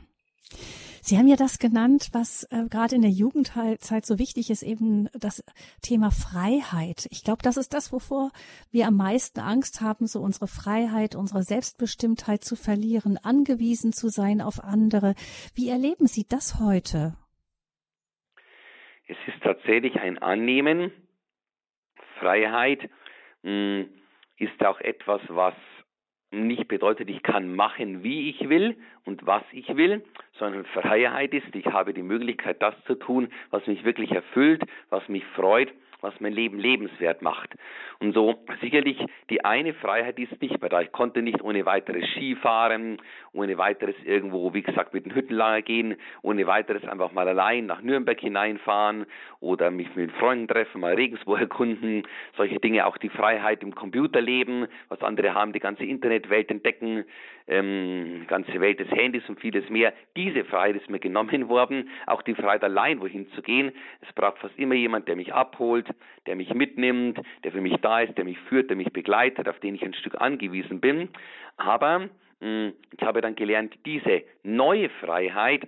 Sie 1.05 1.17
haben 1.17 1.27
ja 1.27 1.35
das 1.35 1.59
genannt, 1.59 2.11
was 2.13 2.45
äh, 2.45 2.69
gerade 2.69 2.95
in 2.95 3.01
der 3.01 3.11
Jugendzeit 3.11 4.05
so 4.05 4.19
wichtig 4.19 4.49
ist, 4.49 4.63
eben 4.63 5.09
das 5.11 5.43
Thema 5.81 6.11
Freiheit. 6.11 7.09
Ich 7.11 7.25
glaube, 7.25 7.41
das 7.43 7.57
ist 7.57 7.73
das, 7.73 7.91
wovor 7.91 8.31
wir 8.71 8.87
am 8.87 8.95
meisten 8.95 9.41
Angst 9.41 9.81
haben, 9.81 10.07
so 10.07 10.21
unsere 10.21 10.47
Freiheit, 10.47 11.15
unsere 11.15 11.43
Selbstbestimmtheit 11.43 12.45
zu 12.45 12.55
verlieren, 12.55 13.17
angewiesen 13.21 13.91
zu 13.91 14.07
sein 14.07 14.39
auf 14.39 14.63
andere. 14.63 15.15
Wie 15.53 15.67
erleben 15.67 16.07
Sie 16.07 16.25
das 16.25 16.61
heute? 16.61 17.17
Es 19.05 19.17
ist 19.27 19.43
tatsächlich 19.43 19.97
ein 19.97 20.19
Annehmen, 20.19 20.93
Freiheit. 22.21 22.89
Mh, 23.41 23.51
hm, 23.51 23.89
ist 24.37 24.65
auch 24.65 24.79
etwas, 24.79 25.19
was 25.27 25.53
nicht 26.33 26.67
bedeutet, 26.67 27.09
ich 27.09 27.23
kann 27.23 27.55
machen, 27.55 28.03
wie 28.03 28.29
ich 28.29 28.49
will 28.49 28.75
und 29.05 29.25
was 29.25 29.43
ich 29.51 29.75
will, 29.75 30.03
sondern 30.39 30.65
Freiheit 30.65 31.33
ist, 31.33 31.55
ich 31.55 31.65
habe 31.67 31.93
die 31.93 32.03
Möglichkeit, 32.03 32.61
das 32.61 32.75
zu 32.85 32.95
tun, 32.95 33.29
was 33.51 33.65
mich 33.67 33.83
wirklich 33.83 34.11
erfüllt, 34.11 34.63
was 34.89 35.07
mich 35.07 35.23
freut 35.35 35.71
was 36.03 36.13
mein 36.19 36.33
Leben 36.33 36.59
lebenswert 36.59 37.21
macht. 37.21 37.55
Und 37.99 38.13
so 38.13 38.35
sicherlich 38.61 38.97
die 39.29 39.43
eine 39.45 39.73
Freiheit 39.73 40.19
ist 40.19 40.39
nicht 40.41 40.59
mehr 40.59 40.69
da. 40.69 40.81
Ich 40.81 40.91
konnte 40.91 41.21
nicht 41.21 41.41
ohne 41.41 41.65
weiteres 41.65 42.03
Skifahren, 42.11 42.97
ohne 43.31 43.57
weiteres 43.57 43.95
irgendwo, 44.03 44.53
wie 44.53 44.61
gesagt, 44.61 44.93
mit 44.93 45.05
den 45.05 45.15
Hüttenlager 45.15 45.61
gehen, 45.61 45.95
ohne 46.21 46.45
weiteres 46.45 46.83
einfach 46.85 47.13
mal 47.13 47.27
allein 47.27 47.65
nach 47.65 47.81
Nürnberg 47.81 48.19
hineinfahren 48.19 49.05
oder 49.39 49.71
mich 49.71 49.95
mit 49.95 50.11
Freunden 50.13 50.47
treffen, 50.47 50.81
mal 50.81 50.93
Regensburg 50.93 51.39
erkunden, 51.39 52.03
solche 52.35 52.59
Dinge, 52.59 52.85
auch 52.85 52.97
die 52.97 53.09
Freiheit 53.09 53.63
im 53.63 53.73
Computerleben, 53.73 54.67
was 54.89 55.01
andere 55.01 55.33
haben, 55.33 55.53
die 55.53 55.59
ganze 55.59 55.85
Internetwelt 55.85 56.51
entdecken, 56.51 57.05
ähm, 57.47 58.25
ganze 58.27 58.59
Welt 58.59 58.79
des 58.79 58.89
Handys 58.91 59.27
und 59.27 59.39
vieles 59.39 59.69
mehr. 59.69 59.93
Diese 60.15 60.43
Freiheit 60.45 60.75
ist 60.75 60.89
mir 60.89 60.99
genommen 60.99 61.49
worden, 61.49 61.89
auch 62.05 62.21
die 62.21 62.35
Freiheit 62.35 62.63
allein 62.63 62.99
wohin 63.01 63.29
zu 63.31 63.41
gehen. 63.41 63.71
Es 64.01 64.13
braucht 64.13 64.39
fast 64.39 64.57
immer 64.57 64.75
jemand, 64.75 65.07
der 65.07 65.15
mich 65.15 65.33
abholt, 65.33 65.87
der 66.25 66.35
mich 66.35 66.53
mitnimmt, 66.53 67.19
der 67.43 67.51
für 67.51 67.61
mich 67.61 67.75
da 67.81 68.01
ist, 68.01 68.17
der 68.17 68.25
mich 68.25 68.39
führt, 68.47 68.69
der 68.69 68.77
mich 68.77 68.91
begleitet, 68.93 69.47
auf 69.47 69.59
den 69.59 69.75
ich 69.75 69.83
ein 69.83 69.93
Stück 69.93 70.19
angewiesen 70.19 70.79
bin. 70.79 71.09
Aber 71.57 71.99
mh, 71.99 72.09
hm, 72.41 72.73
ich 72.97 73.03
habe 73.03 73.21
dann 73.21 73.35
gelernt, 73.35 73.73
diese 73.85 74.23
neue 74.43 74.89
Freiheit 74.89 75.67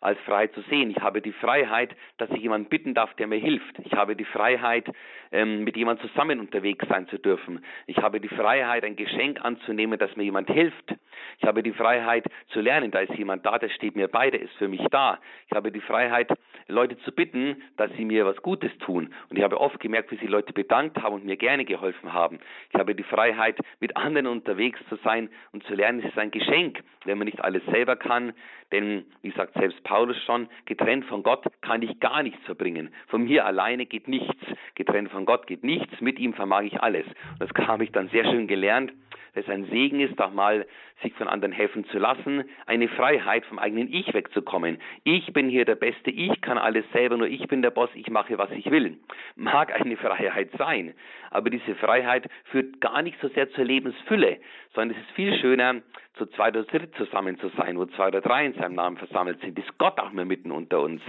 als 0.00 0.18
frei 0.20 0.46
zu 0.48 0.62
sehen. 0.62 0.90
Ich 0.90 1.00
habe 1.00 1.20
die 1.20 1.32
Freiheit, 1.32 1.94
dass 2.18 2.30
ich 2.30 2.40
jemanden 2.40 2.68
bitten 2.68 2.94
darf, 2.94 3.12
der 3.14 3.26
mir 3.26 3.38
hilft. 3.38 3.78
Ich 3.84 3.92
habe 3.92 4.16
die 4.16 4.24
Freiheit, 4.24 4.88
ähm, 5.32 5.64
mit 5.64 5.76
jemandem 5.76 6.08
zusammen 6.08 6.40
unterwegs 6.40 6.86
sein 6.88 7.06
zu 7.08 7.18
dürfen. 7.18 7.64
Ich 7.86 7.98
habe 7.98 8.20
die 8.20 8.28
Freiheit, 8.28 8.84
ein 8.84 8.96
Geschenk 8.96 9.44
anzunehmen, 9.44 9.98
dass 9.98 10.16
mir 10.16 10.24
jemand 10.24 10.50
hilft. 10.50 10.94
Ich 11.38 11.44
habe 11.44 11.62
die 11.62 11.72
Freiheit 11.72 12.24
zu 12.48 12.60
lernen, 12.60 12.90
da 12.90 13.00
ist 13.00 13.14
jemand 13.14 13.44
da, 13.46 13.58
der 13.58 13.68
steht 13.68 13.96
mir 13.96 14.08
bei, 14.08 14.30
der 14.30 14.40
ist 14.40 14.54
für 14.54 14.68
mich 14.68 14.82
da. 14.90 15.18
Ich 15.48 15.56
habe 15.56 15.70
die 15.70 15.80
Freiheit, 15.80 16.30
Leute 16.68 16.98
zu 16.98 17.12
bitten, 17.12 17.62
dass 17.76 17.90
sie 17.96 18.04
mir 18.04 18.24
was 18.26 18.36
Gutes 18.42 18.70
tun. 18.78 19.12
Und 19.28 19.36
ich 19.36 19.42
habe 19.42 19.60
oft 19.60 19.80
gemerkt, 19.80 20.10
wie 20.12 20.16
sie 20.16 20.26
Leute 20.26 20.52
bedankt 20.52 21.02
haben 21.02 21.14
und 21.14 21.24
mir 21.24 21.36
gerne 21.36 21.64
geholfen 21.64 22.12
haben. 22.12 22.38
Ich 22.72 22.78
habe 22.78 22.94
die 22.94 23.02
Freiheit, 23.02 23.58
mit 23.80 23.96
anderen 23.96 24.26
unterwegs 24.26 24.78
zu 24.88 24.96
sein 25.04 25.28
und 25.52 25.64
zu 25.64 25.74
lernen, 25.74 26.00
es 26.00 26.06
ist 26.06 26.18
ein 26.18 26.30
Geschenk, 26.30 26.82
wenn 27.04 27.18
man 27.18 27.26
nicht 27.26 27.42
alles 27.42 27.64
selber 27.66 27.96
kann. 27.96 28.32
Denn, 28.72 29.04
wie 29.22 29.32
sagt 29.32 29.54
selbst 29.54 29.82
Paulus 29.90 30.22
schon, 30.22 30.48
getrennt 30.66 31.04
von 31.06 31.24
Gott 31.24 31.44
kann 31.62 31.82
ich 31.82 31.98
gar 31.98 32.22
nichts 32.22 32.40
verbringen. 32.44 32.94
Von 33.08 33.24
mir 33.24 33.44
alleine 33.44 33.86
geht 33.86 34.06
nichts. 34.06 34.40
Getrennt 34.76 35.10
von 35.10 35.26
Gott 35.26 35.48
geht 35.48 35.64
nichts. 35.64 36.00
Mit 36.00 36.20
ihm 36.20 36.32
vermag 36.32 36.62
ich 36.62 36.80
alles. 36.80 37.04
Und 37.40 37.40
das 37.40 37.66
habe 37.66 37.82
ich 37.82 37.90
dann 37.90 38.08
sehr 38.10 38.24
schön 38.24 38.46
gelernt, 38.46 38.92
dass 39.34 39.42
es 39.44 39.50
ein 39.50 39.64
Segen 39.64 39.98
ist, 39.98 40.20
auch 40.20 40.32
mal 40.32 40.64
sich 41.02 41.12
von 41.14 41.26
anderen 41.26 41.50
helfen 41.50 41.84
zu 41.86 41.98
lassen, 41.98 42.44
eine 42.66 42.86
Freiheit 42.86 43.44
vom 43.46 43.58
eigenen 43.58 43.92
Ich 43.92 44.14
wegzukommen. 44.14 44.78
Ich 45.02 45.32
bin 45.32 45.48
hier 45.48 45.64
der 45.64 45.74
Beste, 45.74 46.10
ich 46.10 46.40
kann 46.40 46.56
alles 46.56 46.84
selber, 46.92 47.16
nur 47.16 47.26
ich 47.26 47.48
bin 47.48 47.60
der 47.60 47.70
Boss, 47.70 47.90
ich 47.94 48.10
mache, 48.10 48.38
was 48.38 48.50
ich 48.52 48.70
will. 48.70 48.96
Mag 49.34 49.72
eine 49.74 49.96
Freiheit 49.96 50.50
sein, 50.56 50.94
aber 51.30 51.50
diese 51.50 51.74
Freiheit 51.74 52.28
führt 52.44 52.80
gar 52.80 53.02
nicht 53.02 53.18
so 53.20 53.28
sehr 53.28 53.50
zur 53.50 53.64
Lebensfülle, 53.64 54.38
sondern 54.74 54.96
es 54.96 55.02
ist 55.02 55.14
viel 55.16 55.36
schöner, 55.38 55.82
zu 56.14 56.26
zweit 56.26 56.56
oder 56.56 56.66
dritt 56.66 56.94
zusammen 56.96 57.38
zu 57.38 57.48
sein, 57.56 57.78
wo 57.78 57.86
zwei 57.86 58.08
oder 58.08 58.20
drei 58.20 58.44
in 58.44 58.54
seinem 58.54 58.74
Namen 58.74 58.96
versammelt 58.96 59.40
sind, 59.40 59.58
ist 59.58 59.78
Gott 59.78 59.98
auch 59.98 60.12
mehr 60.12 60.24
mitten 60.24 60.50
unter 60.50 60.80
uns. 60.80 61.00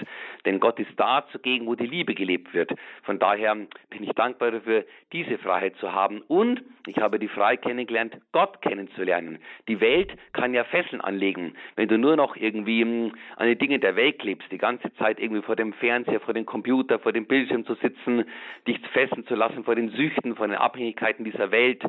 Denn 0.45 0.59
Gott 0.59 0.79
ist 0.79 0.91
da 0.97 1.25
zugegen, 1.31 1.65
wo 1.67 1.75
die 1.75 1.87
Liebe 1.87 2.13
gelebt 2.13 2.53
wird. 2.53 2.71
Von 3.03 3.19
daher 3.19 3.55
bin 3.55 4.03
ich 4.03 4.11
dankbar 4.11 4.51
dafür, 4.51 4.85
diese 5.11 5.37
Freiheit 5.37 5.75
zu 5.77 5.91
haben. 5.91 6.21
Und 6.27 6.61
ich 6.87 6.97
habe 6.97 7.19
die 7.19 7.27
Freiheit 7.27 7.63
kennengelernt, 7.63 8.17
Gott 8.31 8.61
kennenzulernen. 8.61 9.39
Die 9.67 9.81
Welt 9.81 10.13
kann 10.33 10.53
ja 10.53 10.63
Fesseln 10.63 11.01
anlegen. 11.01 11.55
Wenn 11.75 11.87
du 11.87 11.97
nur 11.97 12.15
noch 12.15 12.35
irgendwie 12.35 12.81
hm, 12.81 13.13
an 13.35 13.47
den 13.47 13.57
Dingen 13.57 13.81
der 13.81 13.95
Welt 13.95 14.23
lebst, 14.23 14.51
die 14.51 14.57
ganze 14.57 14.93
Zeit 14.95 15.19
irgendwie 15.19 15.41
vor 15.41 15.55
dem 15.55 15.73
Fernseher, 15.73 16.19
vor 16.19 16.33
dem 16.33 16.45
Computer, 16.45 16.99
vor 16.99 17.11
dem 17.11 17.25
Bildschirm 17.25 17.65
zu 17.65 17.75
sitzen, 17.75 18.25
dich 18.67 18.79
fesseln 18.93 19.25
zu 19.25 19.35
lassen 19.35 19.63
vor 19.63 19.75
den 19.75 19.89
Süchten, 19.89 20.35
vor 20.35 20.47
den 20.47 20.57
Abhängigkeiten 20.57 21.25
dieser 21.25 21.51
Welt, 21.51 21.83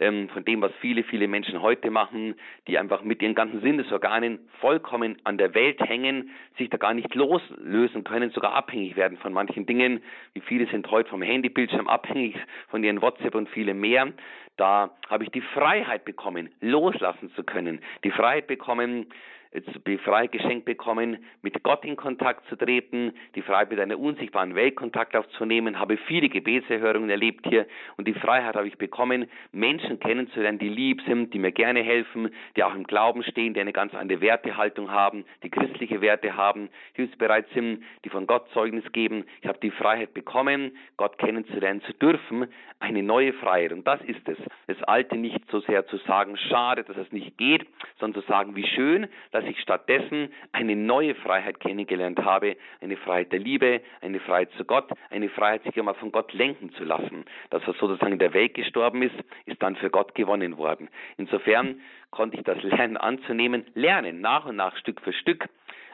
ähm, 0.00 0.28
von 0.30 0.44
dem, 0.44 0.60
was 0.62 0.72
viele, 0.80 1.04
viele 1.04 1.28
Menschen 1.28 1.62
heute 1.62 1.90
machen, 1.90 2.34
die 2.66 2.78
einfach 2.78 3.02
mit 3.02 3.22
ihren 3.22 3.34
ganzen 3.34 3.60
Sinnesorganen 3.60 4.40
vollkommen 4.60 5.16
an 5.24 5.38
der 5.38 5.54
Welt 5.54 5.80
hängen, 5.80 6.30
sich 6.58 6.70
da 6.70 6.78
gar 6.78 6.94
nicht 6.94 7.14
loslösen 7.14 8.02
können, 8.02 8.30
sogar 8.30 8.54
abhängig 8.54 8.96
werden 8.96 9.18
von 9.18 9.32
manchen 9.32 9.66
Dingen. 9.66 10.02
Wie 10.34 10.40
viele 10.40 10.66
sind 10.66 10.90
heute 10.90 11.10
vom 11.10 11.22
Handybildschirm 11.22 11.88
abhängig, 11.88 12.36
von 12.68 12.82
ihren 12.82 13.02
WhatsApp 13.02 13.34
und 13.34 13.48
viele 13.50 13.74
mehr. 13.74 14.12
Da 14.56 14.90
habe 15.08 15.24
ich 15.24 15.30
die 15.30 15.40
Freiheit 15.40 16.04
bekommen, 16.04 16.50
loslassen 16.60 17.30
zu 17.34 17.44
können. 17.44 17.80
Die 18.04 18.10
Freiheit 18.10 18.46
bekommen, 18.46 19.06
die 19.52 19.98
Freiheit 19.98 20.32
geschenkt 20.32 20.64
bekommen, 20.64 21.24
mit 21.42 21.60
Gott 21.64 21.84
in 21.84 21.96
Kontakt 21.96 22.46
zu 22.48 22.56
treten, 22.56 23.12
die 23.34 23.42
Freiheit 23.42 23.70
mit 23.70 23.80
einer 23.80 23.98
unsichtbaren 23.98 24.54
Welt 24.54 24.76
Kontakt 24.76 25.16
aufzunehmen, 25.16 25.78
habe 25.78 25.96
viele 25.96 26.28
Gebetserhörungen 26.28 27.10
erlebt 27.10 27.46
hier 27.48 27.66
und 27.96 28.06
die 28.06 28.14
Freiheit 28.14 28.54
habe 28.54 28.68
ich 28.68 28.78
bekommen, 28.78 29.28
Menschen 29.50 29.98
kennenzulernen, 29.98 30.60
die 30.60 30.68
lieb 30.68 31.02
sind, 31.02 31.34
die 31.34 31.40
mir 31.40 31.50
gerne 31.50 31.82
helfen, 31.82 32.30
die 32.56 32.62
auch 32.62 32.74
im 32.74 32.84
Glauben 32.84 33.24
stehen, 33.24 33.54
die 33.54 33.60
eine 33.60 33.72
ganz 33.72 33.92
andere 33.94 34.20
Wertehaltung 34.20 34.90
haben, 34.90 35.24
die 35.42 35.50
christliche 35.50 36.00
Werte 36.00 36.36
haben, 36.36 36.68
die 36.96 37.02
uns 37.02 37.16
bereit 37.16 37.46
sind, 37.52 37.82
die 38.04 38.08
von 38.08 38.28
Gott 38.28 38.48
Zeugnis 38.52 38.84
geben. 38.92 39.24
Ich 39.42 39.48
habe 39.48 39.58
die 39.60 39.72
Freiheit 39.72 40.14
bekommen, 40.14 40.76
Gott 40.96 41.18
kennenzulernen 41.18 41.82
zu 41.82 41.92
dürfen, 41.94 42.46
eine 42.78 43.02
neue 43.02 43.32
Freiheit. 43.32 43.72
Und 43.72 43.86
das 43.86 44.00
ist 44.02 44.26
es. 44.28 44.38
Das 44.66 44.82
Alte 44.84 45.16
nicht 45.16 45.40
so 45.50 45.60
sehr 45.60 45.86
zu 45.86 45.98
sagen, 45.98 46.36
schade, 46.36 46.84
dass 46.84 46.96
es 46.96 47.12
nicht 47.12 47.36
geht, 47.36 47.66
sondern 47.98 48.22
zu 48.22 48.28
sagen, 48.28 48.56
wie 48.56 48.66
schön, 48.66 49.08
dass 49.32 49.39
dass 49.40 49.48
ich 49.48 49.60
stattdessen 49.60 50.28
eine 50.52 50.76
neue 50.76 51.14
Freiheit 51.14 51.60
kennengelernt 51.60 52.18
habe, 52.22 52.56
eine 52.82 52.96
Freiheit 52.98 53.32
der 53.32 53.38
Liebe, 53.38 53.80
eine 54.02 54.20
Freiheit 54.20 54.50
zu 54.58 54.64
Gott, 54.64 54.90
eine 55.08 55.30
Freiheit, 55.30 55.62
sich 55.62 55.78
einmal 55.78 55.94
von 55.94 56.12
Gott 56.12 56.32
lenken 56.34 56.72
zu 56.74 56.84
lassen. 56.84 57.24
Das, 57.48 57.62
was 57.66 57.76
sozusagen 57.78 58.12
in 58.12 58.18
der 58.18 58.34
Welt 58.34 58.52
gestorben 58.52 59.02
ist, 59.02 59.14
ist 59.46 59.62
dann 59.62 59.76
für 59.76 59.88
Gott 59.88 60.14
gewonnen 60.14 60.58
worden. 60.58 60.90
Insofern 61.16 61.80
konnte 62.10 62.36
ich 62.36 62.44
das 62.44 62.62
Lernen 62.62 62.98
anzunehmen, 62.98 63.64
lernen, 63.74 64.20
nach 64.20 64.44
und 64.44 64.56
nach, 64.56 64.76
Stück 64.76 65.00
für 65.00 65.14
Stück, 65.14 65.48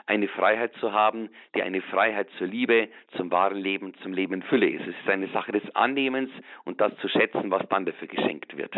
eine 0.07 0.27
Freiheit 0.27 0.73
zu 0.81 0.93
haben, 0.93 1.29
die 1.55 1.63
eine 1.63 1.83
Freiheit 1.83 2.29
zur 2.39 2.49
Liebe, 2.49 2.89
zum 3.17 3.31
wahren 3.31 3.59
Leben, 3.59 3.95
zum 4.03 4.13
Leben 4.13 4.35
in 4.35 4.43
Fülle 4.43 4.69
ist. 4.69 4.83
Es 4.83 4.97
ist 4.97 5.09
eine 5.09 5.29
Sache 5.29 5.53
des 5.53 5.63
Annehmens 5.77 6.31
und 6.65 6.81
das 6.81 6.97
zu 6.97 7.09
schätzen, 7.09 7.51
was 7.51 7.69
dann 7.69 7.87
dafür 7.87 8.09
geschenkt 8.09 8.57
wird. 8.57 8.75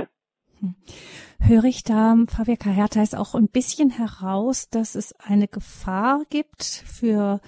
Höre 1.40 1.64
ich 1.64 1.84
da, 1.84 2.16
Fabia 2.28 2.56
Hertha, 2.62 3.02
ist 3.02 3.16
auch 3.16 3.34
ein 3.34 3.48
bisschen 3.48 3.90
heraus, 3.90 4.68
dass 4.70 4.94
es 4.94 5.12
eine 5.20 5.48
Gefahr 5.48 6.22
gibt 6.30 6.64
für 6.64 7.40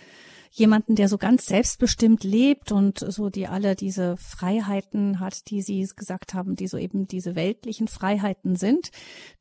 jemanden, 0.50 0.96
der 0.96 1.08
so 1.08 1.16
ganz 1.16 1.46
selbstbestimmt 1.46 2.24
lebt 2.24 2.72
und 2.72 2.98
so 2.98 3.30
die 3.30 3.46
alle 3.46 3.76
diese 3.76 4.16
Freiheiten 4.16 5.20
hat, 5.20 5.48
die 5.50 5.62
Sie 5.62 5.86
gesagt 5.94 6.34
haben, 6.34 6.56
die 6.56 6.66
so 6.66 6.76
eben 6.76 7.06
diese 7.06 7.34
weltlichen 7.34 7.88
Freiheiten 7.88 8.56
sind, 8.56 8.90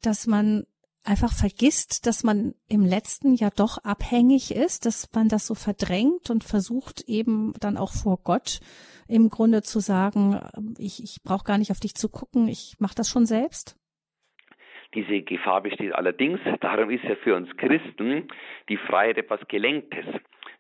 dass 0.02 0.28
man 0.28 0.66
einfach 1.04 1.32
vergisst, 1.32 2.06
dass 2.06 2.24
man 2.24 2.54
im 2.68 2.82
letzten 2.82 3.34
Jahr 3.34 3.52
doch 3.56 3.78
abhängig 3.84 4.56
ist, 4.56 4.86
dass 4.86 5.10
man 5.14 5.28
das 5.28 5.48
so 5.48 5.56
verdrängt 5.56 6.30
und 6.30 6.44
versucht 6.44 7.02
eben 7.08 7.54
dann 7.60 7.78
auch 7.78 7.92
vor 7.92 8.20
Gott 8.24 8.60
im 9.08 9.30
Grunde 9.30 9.62
zu 9.64 9.80
sagen, 9.80 10.40
ich, 10.78 11.04
ich 11.04 11.18
brauche 11.24 11.44
gar 11.44 11.58
nicht 11.58 11.72
auf 11.72 11.80
dich 11.80 11.96
zu 11.96 12.10
gucken, 12.10 12.48
ich 12.48 12.76
mache 12.80 12.96
das 12.96 13.10
schon 13.10 13.26
selbst? 13.26 13.76
Diese 14.94 15.22
Gefahr 15.22 15.62
besteht 15.62 15.94
allerdings, 15.94 16.40
darum 16.62 16.90
ist 16.90 17.04
ja 17.04 17.16
für 17.16 17.36
uns 17.36 17.56
Christen 17.58 18.28
die 18.70 18.78
Freiheit 18.78 19.18
etwas 19.18 19.40
Gelenktes. 19.48 20.06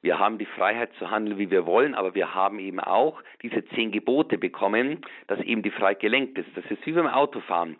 Wir 0.01 0.17
haben 0.17 0.38
die 0.38 0.46
Freiheit 0.46 0.91
zu 0.98 1.10
handeln, 1.10 1.38
wie 1.39 1.51
wir 1.51 1.65
wollen, 1.65 1.93
aber 1.93 2.15
wir 2.15 2.34
haben 2.34 2.60
eben 2.60 2.79
auch 2.79 3.22
diese 3.41 3.65
zehn 3.69 3.91
Gebote 3.91 4.38
bekommen, 4.38 5.01
dass 5.27 5.39
eben 5.41 5.62
die 5.62 5.72
Freiheit 5.72 6.00
gelenkt 6.00 6.38
ist. 6.38 6.50
Das 6.55 6.63
ist 6.69 6.86
wie 6.86 6.93
beim 6.93 7.08
Autofahren. 7.08 7.75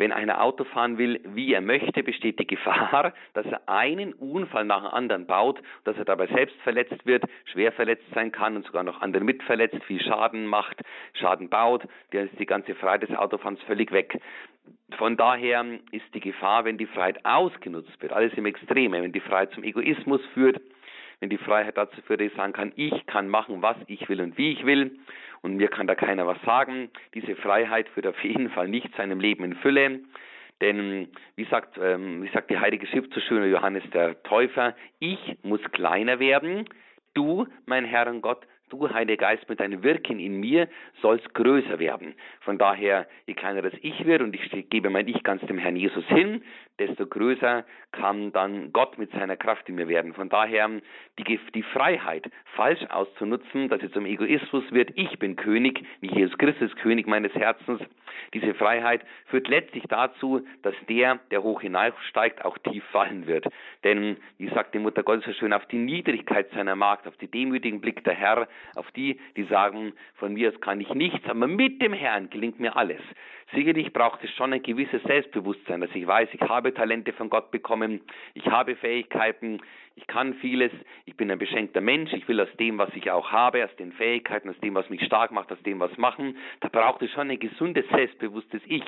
Wenn 0.00 0.12
einer 0.12 0.42
Auto 0.42 0.64
fahren 0.64 0.96
will, 0.96 1.20
wie 1.34 1.52
er 1.52 1.60
möchte, 1.60 2.02
besteht 2.02 2.38
die 2.38 2.46
Gefahr, 2.46 3.12
dass 3.34 3.44
er 3.44 3.68
einen 3.68 4.14
Unfall 4.14 4.64
nach 4.64 4.80
dem 4.80 4.94
anderen 4.94 5.26
baut, 5.26 5.60
dass 5.84 5.94
er 5.98 6.06
dabei 6.06 6.26
selbst 6.28 6.56
verletzt 6.62 7.04
wird, 7.04 7.24
schwer 7.44 7.70
verletzt 7.70 8.06
sein 8.14 8.32
kann 8.32 8.56
und 8.56 8.64
sogar 8.64 8.82
noch 8.82 9.02
andere 9.02 9.22
mitverletzt, 9.22 9.84
viel 9.84 10.00
Schaden 10.00 10.46
macht, 10.46 10.80
Schaden 11.12 11.50
baut, 11.50 11.86
dann 12.12 12.28
ist 12.28 12.38
die 12.38 12.46
ganze 12.46 12.74
Freiheit 12.76 13.02
des 13.02 13.14
Autofahrens 13.14 13.60
völlig 13.64 13.92
weg. 13.92 14.18
Von 14.96 15.18
daher 15.18 15.66
ist 15.92 16.14
die 16.14 16.20
Gefahr, 16.20 16.64
wenn 16.64 16.78
die 16.78 16.86
Freiheit 16.86 17.22
ausgenutzt 17.26 18.00
wird, 18.00 18.14
alles 18.14 18.32
im 18.38 18.46
Extreme, 18.46 19.02
wenn 19.02 19.12
die 19.12 19.20
Freiheit 19.20 19.52
zum 19.52 19.64
Egoismus 19.64 20.22
führt, 20.32 20.62
wenn 21.20 21.30
die 21.30 21.38
Freiheit 21.38 21.76
dazu 21.76 22.00
führt, 22.02 22.20
dass 22.20 22.28
ich 22.28 22.34
sagen 22.34 22.52
kann, 22.52 22.72
ich 22.76 23.06
kann 23.06 23.28
machen, 23.28 23.62
was 23.62 23.76
ich 23.86 24.08
will 24.08 24.20
und 24.20 24.36
wie 24.38 24.52
ich 24.52 24.66
will 24.66 24.98
und 25.42 25.56
mir 25.56 25.68
kann 25.68 25.86
da 25.86 25.94
keiner 25.94 26.26
was 26.26 26.40
sagen. 26.42 26.90
Diese 27.14 27.36
Freiheit 27.36 27.88
führt 27.90 28.06
auf 28.06 28.22
jeden 28.24 28.50
Fall 28.50 28.68
nicht 28.68 28.94
zu 28.94 29.02
einem 29.02 29.20
Leben 29.20 29.44
in 29.44 29.54
Fülle. 29.56 30.00
Denn 30.60 31.08
wie 31.36 31.44
sagt, 31.44 31.78
ähm, 31.82 32.22
wie 32.22 32.28
sagt 32.28 32.50
die 32.50 32.58
Heilige 32.58 32.86
Schrift 32.86 33.14
so 33.14 33.20
schön, 33.20 33.50
Johannes 33.50 33.84
der 33.94 34.22
Täufer, 34.22 34.74
ich 34.98 35.38
muss 35.42 35.62
kleiner 35.72 36.20
werden, 36.20 36.68
du, 37.14 37.46
mein 37.64 37.86
Herr 37.86 38.08
und 38.08 38.20
Gott, 38.20 38.46
du, 38.70 38.88
Heiliger 38.88 39.28
Geist, 39.28 39.48
mit 39.48 39.60
deinem 39.60 39.82
Wirken 39.82 40.18
in 40.18 40.40
mir 40.40 40.68
sollst 41.02 41.32
größer 41.34 41.78
werden. 41.78 42.14
Von 42.40 42.58
daher, 42.58 43.06
je 43.26 43.34
kleiner 43.34 43.62
das 43.62 43.74
Ich 43.82 44.06
wird 44.06 44.22
und 44.22 44.34
ich 44.34 44.70
gebe 44.70 44.90
mein 44.90 45.08
Ich 45.08 45.22
ganz 45.22 45.42
dem 45.42 45.58
Herrn 45.58 45.76
Jesus 45.76 46.04
hin, 46.06 46.42
desto 46.78 47.06
größer 47.06 47.64
kann 47.92 48.32
dann 48.32 48.72
Gott 48.72 48.98
mit 48.98 49.10
seiner 49.12 49.36
Kraft 49.36 49.68
in 49.68 49.74
mir 49.74 49.88
werden. 49.88 50.14
Von 50.14 50.28
daher, 50.28 50.70
die, 51.18 51.38
die 51.54 51.62
Freiheit 51.62 52.30
falsch 52.56 52.84
auszunutzen, 52.88 53.68
dass 53.68 53.80
sie 53.80 53.90
zum 53.90 54.06
Egoismus 54.06 54.64
wird, 54.72 54.90
ich 54.94 55.18
bin 55.18 55.36
König, 55.36 55.84
wie 56.00 56.08
Jesus 56.08 56.38
Christus 56.38 56.74
König 56.76 57.06
meines 57.06 57.34
Herzens, 57.34 57.80
diese 58.34 58.54
Freiheit 58.54 59.04
führt 59.26 59.48
letztlich 59.48 59.84
dazu, 59.88 60.46
dass 60.62 60.74
der, 60.88 61.18
der 61.30 61.42
hoch 61.42 61.60
hinaufsteigt, 61.60 62.44
auch 62.44 62.58
tief 62.58 62.84
fallen 62.92 63.26
wird. 63.26 63.46
Denn, 63.84 64.16
wie 64.38 64.48
sagt 64.48 64.74
die 64.74 64.78
Mutter 64.78 65.02
Gottes 65.02 65.24
so 65.24 65.32
schön, 65.32 65.52
auf 65.52 65.66
die 65.66 65.78
Niedrigkeit 65.78 66.50
seiner 66.52 66.76
Magd, 66.76 67.06
auf 67.06 67.16
die 67.16 67.30
demütigen 67.30 67.80
Blick 67.80 68.04
der 68.04 68.14
Herr, 68.14 68.48
auf 68.74 68.90
die, 68.92 69.18
die 69.36 69.44
sagen, 69.44 69.92
von 70.14 70.34
mir 70.34 70.50
aus 70.50 70.60
kann 70.60 70.80
ich 70.80 70.92
nichts, 70.94 71.28
aber 71.28 71.46
mit 71.46 71.80
dem 71.82 71.92
Herrn 71.92 72.30
gelingt 72.30 72.60
mir 72.60 72.76
alles. 72.76 73.00
Sicherlich 73.52 73.92
braucht 73.92 74.22
es 74.22 74.30
schon 74.30 74.52
ein 74.52 74.62
gewisses 74.62 75.02
Selbstbewusstsein, 75.02 75.80
dass 75.80 75.90
ich 75.94 76.06
weiß, 76.06 76.28
ich 76.32 76.40
habe 76.40 76.72
Talente 76.72 77.12
von 77.12 77.30
Gott 77.30 77.50
bekommen, 77.50 78.00
ich 78.34 78.46
habe 78.46 78.76
Fähigkeiten, 78.76 79.60
ich 79.96 80.06
kann 80.06 80.34
vieles, 80.34 80.72
ich 81.04 81.16
bin 81.16 81.30
ein 81.30 81.38
beschenkter 81.38 81.80
Mensch, 81.80 82.12
ich 82.12 82.26
will 82.28 82.40
aus 82.40 82.48
dem, 82.58 82.78
was 82.78 82.90
ich 82.94 83.10
auch 83.10 83.32
habe, 83.32 83.64
aus 83.64 83.74
den 83.76 83.92
Fähigkeiten, 83.92 84.48
aus 84.48 84.58
dem, 84.60 84.74
was 84.74 84.88
mich 84.88 85.04
stark 85.04 85.32
macht, 85.32 85.50
aus 85.50 85.62
dem 85.62 85.80
was 85.80 85.96
machen. 85.98 86.36
Da 86.60 86.68
braucht 86.68 87.02
es 87.02 87.10
schon 87.10 87.30
ein 87.30 87.38
gesundes, 87.38 87.84
selbstbewusstes 87.88 88.62
Ich. 88.66 88.84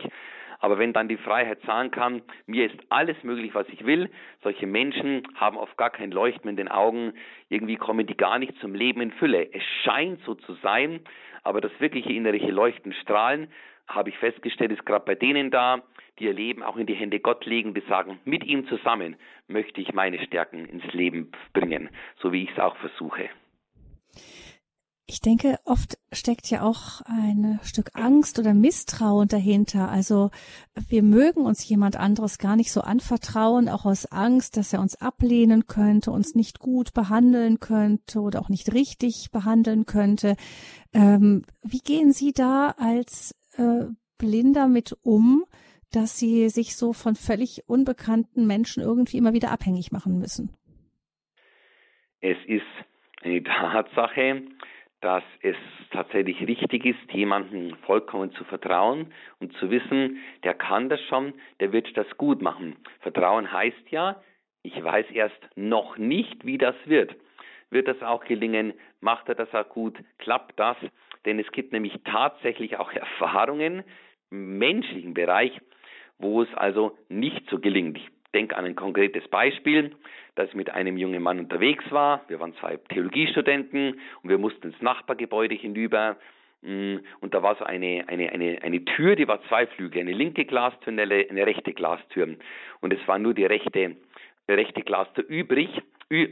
Aber 0.62 0.78
wenn 0.78 0.92
dann 0.92 1.08
die 1.08 1.16
Freiheit 1.16 1.60
sagen 1.66 1.90
kann, 1.90 2.22
mir 2.46 2.66
ist 2.66 2.78
alles 2.88 3.16
möglich, 3.24 3.52
was 3.52 3.68
ich 3.68 3.84
will, 3.84 4.08
solche 4.44 4.68
Menschen 4.68 5.26
haben 5.34 5.56
oft 5.56 5.76
gar 5.76 5.90
kein 5.90 6.12
Leuchten 6.12 6.48
in 6.48 6.56
den 6.56 6.68
Augen, 6.68 7.14
irgendwie 7.48 7.74
kommen 7.74 8.06
die 8.06 8.16
gar 8.16 8.38
nicht 8.38 8.56
zum 8.60 8.72
Leben 8.72 9.00
in 9.00 9.10
Fülle. 9.10 9.52
Es 9.52 9.64
scheint 9.82 10.20
so 10.24 10.36
zu 10.36 10.54
sein, 10.62 11.00
aber 11.42 11.60
das 11.60 11.72
wirkliche 11.80 12.12
innerliche 12.12 12.52
Leuchten, 12.52 12.92
Strahlen, 12.92 13.48
habe 13.88 14.10
ich 14.10 14.18
festgestellt, 14.18 14.70
ist 14.70 14.86
gerade 14.86 15.04
bei 15.04 15.16
denen 15.16 15.50
da, 15.50 15.82
die 16.20 16.26
ihr 16.26 16.32
Leben 16.32 16.62
auch 16.62 16.76
in 16.76 16.86
die 16.86 16.94
Hände 16.94 17.18
Gott 17.18 17.44
legen, 17.44 17.74
die 17.74 17.82
sagen, 17.88 18.20
mit 18.24 18.44
ihm 18.44 18.68
zusammen 18.68 19.16
möchte 19.48 19.80
ich 19.80 19.92
meine 19.92 20.24
Stärken 20.24 20.64
ins 20.66 20.86
Leben 20.92 21.32
bringen, 21.54 21.90
so 22.18 22.32
wie 22.32 22.44
ich 22.44 22.50
es 22.52 22.60
auch 22.60 22.76
versuche. 22.76 23.28
Ich 25.06 25.20
denke, 25.20 25.58
oft 25.64 25.98
steckt 26.12 26.48
ja 26.48 26.62
auch 26.62 27.00
ein 27.02 27.58
Stück 27.64 27.90
Angst 27.94 28.38
oder 28.38 28.54
Misstrauen 28.54 29.26
dahinter. 29.26 29.90
Also 29.90 30.30
wir 30.88 31.02
mögen 31.02 31.44
uns 31.44 31.68
jemand 31.68 31.96
anderes 31.96 32.38
gar 32.38 32.54
nicht 32.54 32.70
so 32.70 32.82
anvertrauen, 32.82 33.68
auch 33.68 33.84
aus 33.84 34.06
Angst, 34.06 34.56
dass 34.56 34.72
er 34.72 34.80
uns 34.80 35.00
ablehnen 35.00 35.66
könnte, 35.66 36.12
uns 36.12 36.34
nicht 36.34 36.60
gut 36.60 36.94
behandeln 36.94 37.58
könnte 37.58 38.20
oder 38.20 38.40
auch 38.40 38.48
nicht 38.48 38.72
richtig 38.72 39.30
behandeln 39.32 39.86
könnte. 39.86 40.36
Ähm, 40.94 41.42
wie 41.62 41.80
gehen 41.80 42.12
Sie 42.12 42.32
da 42.32 42.74
als 42.78 43.34
äh, 43.56 43.86
Blinder 44.18 44.68
mit 44.68 44.96
um, 45.02 45.44
dass 45.90 46.16
Sie 46.16 46.48
sich 46.48 46.76
so 46.76 46.92
von 46.92 47.16
völlig 47.16 47.68
unbekannten 47.68 48.46
Menschen 48.46 48.82
irgendwie 48.82 49.18
immer 49.18 49.32
wieder 49.32 49.50
abhängig 49.50 49.90
machen 49.90 50.18
müssen? 50.18 50.56
Es 52.20 52.38
ist 52.46 52.62
eine 53.22 53.42
Tatsache, 53.42 54.42
dass 55.02 55.24
es 55.42 55.56
tatsächlich 55.90 56.40
richtig 56.46 56.86
ist, 56.86 57.12
jemandem 57.12 57.76
vollkommen 57.86 58.32
zu 58.32 58.44
vertrauen 58.44 59.12
und 59.40 59.52
zu 59.54 59.70
wissen, 59.70 60.18
der 60.44 60.54
kann 60.54 60.88
das 60.88 61.00
schon, 61.02 61.34
der 61.60 61.72
wird 61.72 61.94
das 61.96 62.06
gut 62.16 62.40
machen. 62.40 62.76
Vertrauen 63.00 63.52
heißt 63.52 63.90
ja, 63.90 64.22
ich 64.62 64.82
weiß 64.82 65.06
erst 65.10 65.40
noch 65.56 65.98
nicht, 65.98 66.46
wie 66.46 66.56
das 66.56 66.76
wird. 66.86 67.14
Wird 67.70 67.88
das 67.88 68.00
auch 68.02 68.24
gelingen? 68.24 68.74
Macht 69.00 69.28
er 69.28 69.34
das 69.34 69.52
auch 69.54 69.68
gut? 69.68 69.98
Klappt 70.18 70.58
das? 70.60 70.76
Denn 71.24 71.40
es 71.40 71.50
gibt 71.50 71.72
nämlich 71.72 71.98
tatsächlich 72.04 72.76
auch 72.76 72.92
Erfahrungen 72.92 73.82
im 74.30 74.58
menschlichen 74.58 75.14
Bereich, 75.14 75.60
wo 76.18 76.42
es 76.42 76.54
also 76.54 76.96
nicht 77.08 77.48
so 77.50 77.58
gelingt. 77.58 77.98
Denke 78.34 78.56
an 78.56 78.64
ein 78.64 78.76
konkretes 78.76 79.26
Beispiel, 79.28 79.94
dass 80.34 80.48
ich 80.48 80.54
mit 80.54 80.70
einem 80.70 80.96
jungen 80.96 81.22
Mann 81.22 81.38
unterwegs 81.38 81.84
war. 81.90 82.22
Wir 82.28 82.40
waren 82.40 82.54
zwei 82.54 82.76
Theologiestudenten 82.88 84.00
und 84.22 84.30
wir 84.30 84.38
mussten 84.38 84.68
ins 84.68 84.80
Nachbargebäude 84.80 85.54
hinüber. 85.54 86.16
Mm, 86.62 86.96
und 87.20 87.34
da 87.34 87.42
war 87.42 87.56
so 87.56 87.64
eine, 87.64 88.04
eine, 88.06 88.32
eine, 88.32 88.62
eine 88.62 88.84
Tür, 88.84 89.16
die 89.16 89.28
war 89.28 89.42
zweiflügig, 89.48 90.00
eine 90.00 90.12
linke 90.12 90.44
Glastür 90.44 90.92
und 90.92 91.00
eine, 91.00 91.26
eine 91.28 91.46
rechte 91.46 91.72
Glastür. 91.72 92.36
Und 92.80 92.92
es 92.92 93.06
war 93.06 93.18
nur 93.18 93.34
die 93.34 93.44
rechte, 93.44 93.96
die 94.48 94.52
rechte 94.52 94.82
Glastür 94.82 95.24
übrig, 95.28 95.82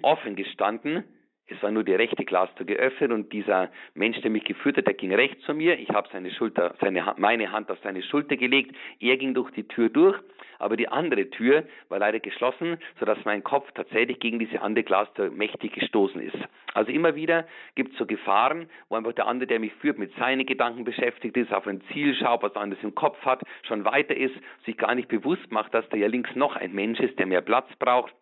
offen 0.02 0.36
gestanden. 0.36 1.04
Es 1.50 1.60
war 1.64 1.72
nur 1.72 1.82
die 1.82 1.94
rechte 1.94 2.24
Glastür 2.24 2.64
geöffnet 2.64 3.10
und 3.10 3.32
dieser 3.32 3.70
Mensch, 3.94 4.20
der 4.20 4.30
mich 4.30 4.44
geführt 4.44 4.76
hat, 4.76 4.86
der 4.86 4.94
ging 4.94 5.12
rechts 5.12 5.44
zu 5.44 5.52
mir. 5.52 5.78
Ich 5.78 5.88
habe 5.90 6.08
seine 6.12 6.30
Schulter, 6.30 6.74
seine, 6.80 7.14
meine 7.18 7.50
Hand 7.50 7.70
auf 7.70 7.78
seine 7.82 8.02
Schulter 8.02 8.36
gelegt. 8.36 8.76
Er 9.00 9.16
ging 9.16 9.34
durch 9.34 9.50
die 9.50 9.66
Tür 9.66 9.88
durch, 9.88 10.16
aber 10.60 10.76
die 10.76 10.86
andere 10.86 11.28
Tür 11.30 11.64
war 11.88 11.98
leider 11.98 12.20
geschlossen, 12.20 12.78
sodass 13.00 13.18
mein 13.24 13.42
Kopf 13.42 13.68
tatsächlich 13.72 14.20
gegen 14.20 14.38
diese 14.38 14.62
andere 14.62 14.84
Glastür 14.84 15.30
mächtig 15.30 15.72
gestoßen 15.72 16.20
ist. 16.20 16.38
Also 16.72 16.92
immer 16.92 17.16
wieder 17.16 17.48
gibt 17.74 17.92
es 17.92 17.98
so 17.98 18.06
Gefahren, 18.06 18.68
wo 18.88 18.94
einfach 18.94 19.12
der 19.12 19.26
andere, 19.26 19.48
der 19.48 19.58
mich 19.58 19.72
führt, 19.74 19.98
mit 19.98 20.14
seinen 20.16 20.46
Gedanken 20.46 20.84
beschäftigt 20.84 21.36
ist, 21.36 21.52
auf 21.52 21.66
ein 21.66 21.82
Ziel 21.92 22.14
schaut, 22.14 22.44
was 22.44 22.54
anderes 22.54 22.82
im 22.84 22.94
Kopf 22.94 23.20
hat, 23.24 23.42
schon 23.66 23.84
weiter 23.84 24.16
ist, 24.16 24.34
sich 24.66 24.76
gar 24.76 24.94
nicht 24.94 25.08
bewusst 25.08 25.50
macht, 25.50 25.74
dass 25.74 25.88
da 25.88 25.96
ja 25.96 26.06
links 26.06 26.30
noch 26.36 26.54
ein 26.54 26.72
Mensch 26.72 27.00
ist, 27.00 27.18
der 27.18 27.26
mehr 27.26 27.40
Platz 27.40 27.66
braucht 27.80 28.14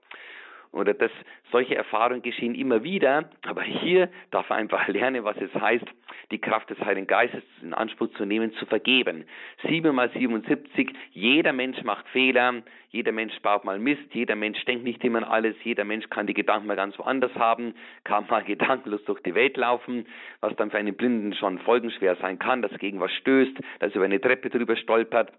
oder 0.73 0.95
dass 0.95 1.11
solche 1.51 1.75
Erfahrungen 1.75 2.23
geschehen 2.23 2.55
immer 2.55 2.83
wieder, 2.83 3.31
aber 3.47 3.63
hier 3.63 4.09
darf 4.31 4.51
er 4.51 4.57
einfach 4.57 4.87
lernen, 4.89 5.25
was 5.25 5.37
es 5.39 5.53
heißt, 5.55 5.87
die 6.31 6.39
Kraft 6.39 6.69
des 6.71 6.79
Heiligen 6.81 7.07
Geistes 7.07 7.43
in 7.63 7.73
Anspruch 7.73 8.11
zu 8.17 8.27
nehmen, 8.27 8.53
zu 8.55 8.67
vergeben. 8.67 9.25
7 9.67 9.95
mal 9.95 10.11
77, 10.11 10.91
jeder 11.13 11.53
Mensch 11.53 11.83
macht 11.85 12.07
Fehler, 12.09 12.63
jeder 12.91 13.13
Mensch 13.13 13.39
baut 13.41 13.65
mal 13.65 13.79
Mist, 13.79 14.13
jeder 14.13 14.37
Mensch 14.37 14.63
denkt 14.65 14.85
nicht 14.85 15.03
immer 15.05 15.19
an 15.19 15.25
alles, 15.25 15.57
jeder 15.65 15.85
Mensch 15.85 16.09
kann 16.11 16.27
die 16.27 16.35
Gedanken 16.35 16.67
mal 16.67 16.77
ganz 16.77 16.99
woanders 16.99 17.35
haben, 17.35 17.75
kann 18.05 18.27
mal 18.29 18.45
gedankenlos 18.45 19.05
durch 19.05 19.21
die 19.23 19.35
Welt 19.35 19.57
laufen, 19.57 20.07
was 20.41 20.55
dann 20.57 20.71
für 20.71 20.79
einen 20.79 20.95
Blinden 20.95 21.35
schon 21.35 21.59
folgenschwer 21.61 22.17
sein 22.17 22.39
kann, 22.39 22.63
dass 22.63 22.73
er 22.73 22.79
gegen 22.79 23.01
was 23.01 23.13
stößt, 23.13 23.57
dass 23.81 23.93
er 23.93 23.97
über 23.97 24.05
eine 24.05 24.21
Treppe 24.21 24.51
drüber 24.51 24.77
stolpert 24.77 25.33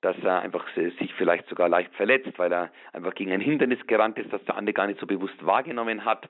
dass 0.00 0.16
er 0.22 0.40
einfach 0.40 0.66
sich 0.74 1.14
vielleicht 1.14 1.48
sogar 1.48 1.68
leicht 1.68 1.94
verletzt, 1.94 2.38
weil 2.38 2.52
er 2.52 2.70
einfach 2.92 3.14
gegen 3.14 3.32
ein 3.32 3.40
Hindernis 3.40 3.84
gerannt 3.86 4.18
ist, 4.18 4.32
das 4.32 4.44
der 4.44 4.56
andere 4.56 4.74
gar 4.74 4.86
nicht 4.86 5.00
so 5.00 5.06
bewusst 5.06 5.44
wahrgenommen 5.44 6.04
hat. 6.04 6.28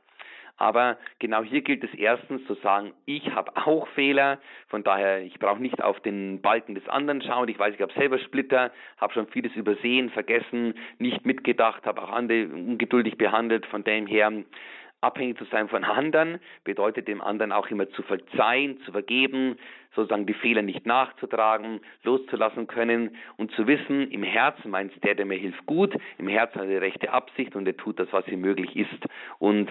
Aber 0.57 0.99
genau 1.19 1.43
hier 1.43 1.63
gilt 1.63 1.83
es 1.83 1.93
erstens 1.95 2.47
zu 2.47 2.55
sagen, 2.55 2.93
ich 3.07 3.29
habe 3.35 3.57
auch 3.57 3.89
Fehler, 3.89 4.39
von 4.69 4.85
daher, 4.85 5.21
ich 5.23 5.39
brauche 5.41 5.61
nicht 5.61 5.83
auf 5.83 5.99
den 6.01 6.41
Balken 6.43 6.77
des 6.77 6.89
anderen 6.89 7.23
schauen. 7.23 7.49
Ich 7.49 7.59
weiß, 7.59 7.75
ich 7.75 7.81
habe 7.81 7.93
selber 7.95 8.19
Splitter, 8.21 8.71
habe 8.99 9.13
schon 9.15 9.27
vieles 9.27 9.55
übersehen, 9.57 10.11
vergessen, 10.11 10.75
nicht 10.99 11.27
mitgedacht, 11.27 11.85
habe 11.87 12.03
auch 12.03 12.13
andere 12.13 12.47
ungeduldig 12.47 13.19
behandelt. 13.19 13.67
Von 13.67 13.83
dem 13.83 14.07
her 14.07 14.31
abhängig 15.01 15.39
zu 15.39 15.45
sein 15.47 15.69
von 15.69 15.85
anderen, 15.85 16.41
bedeutet 16.65 17.09
dem 17.09 17.21
anderen 17.21 17.53
auch 17.53 17.69
immer 17.69 17.89
zu 17.91 18.03
verzeihen, 18.03 18.81
zu 18.83 18.93
vergeben, 18.93 19.57
sozusagen 19.95 20.27
die 20.27 20.35
Fehler 20.35 20.63
nicht 20.63 20.87
nachzutragen, 20.87 21.81
loszulassen 22.03 22.67
können 22.67 23.17
und 23.37 23.51
zu 23.53 23.67
wissen, 23.67 24.11
im 24.11 24.23
Herzen 24.23 24.71
meint 24.71 24.93
der, 25.05 25.15
der 25.15 25.27
mir 25.27 25.39
hilft, 25.39 25.65
gut, 25.67 25.95
im 26.19 26.29
Herzen 26.29 26.61
hat 26.61 26.69
er 26.69 26.71
die 26.71 26.77
rechte 26.77 27.13
Absicht 27.13 27.57
und 27.57 27.67
er 27.67 27.77
tut 27.77 27.99
das, 27.99 28.09
was 28.13 28.27
ihm 28.29 28.41
möglich 28.41 28.77
ist. 28.77 29.05
Und 29.39 29.71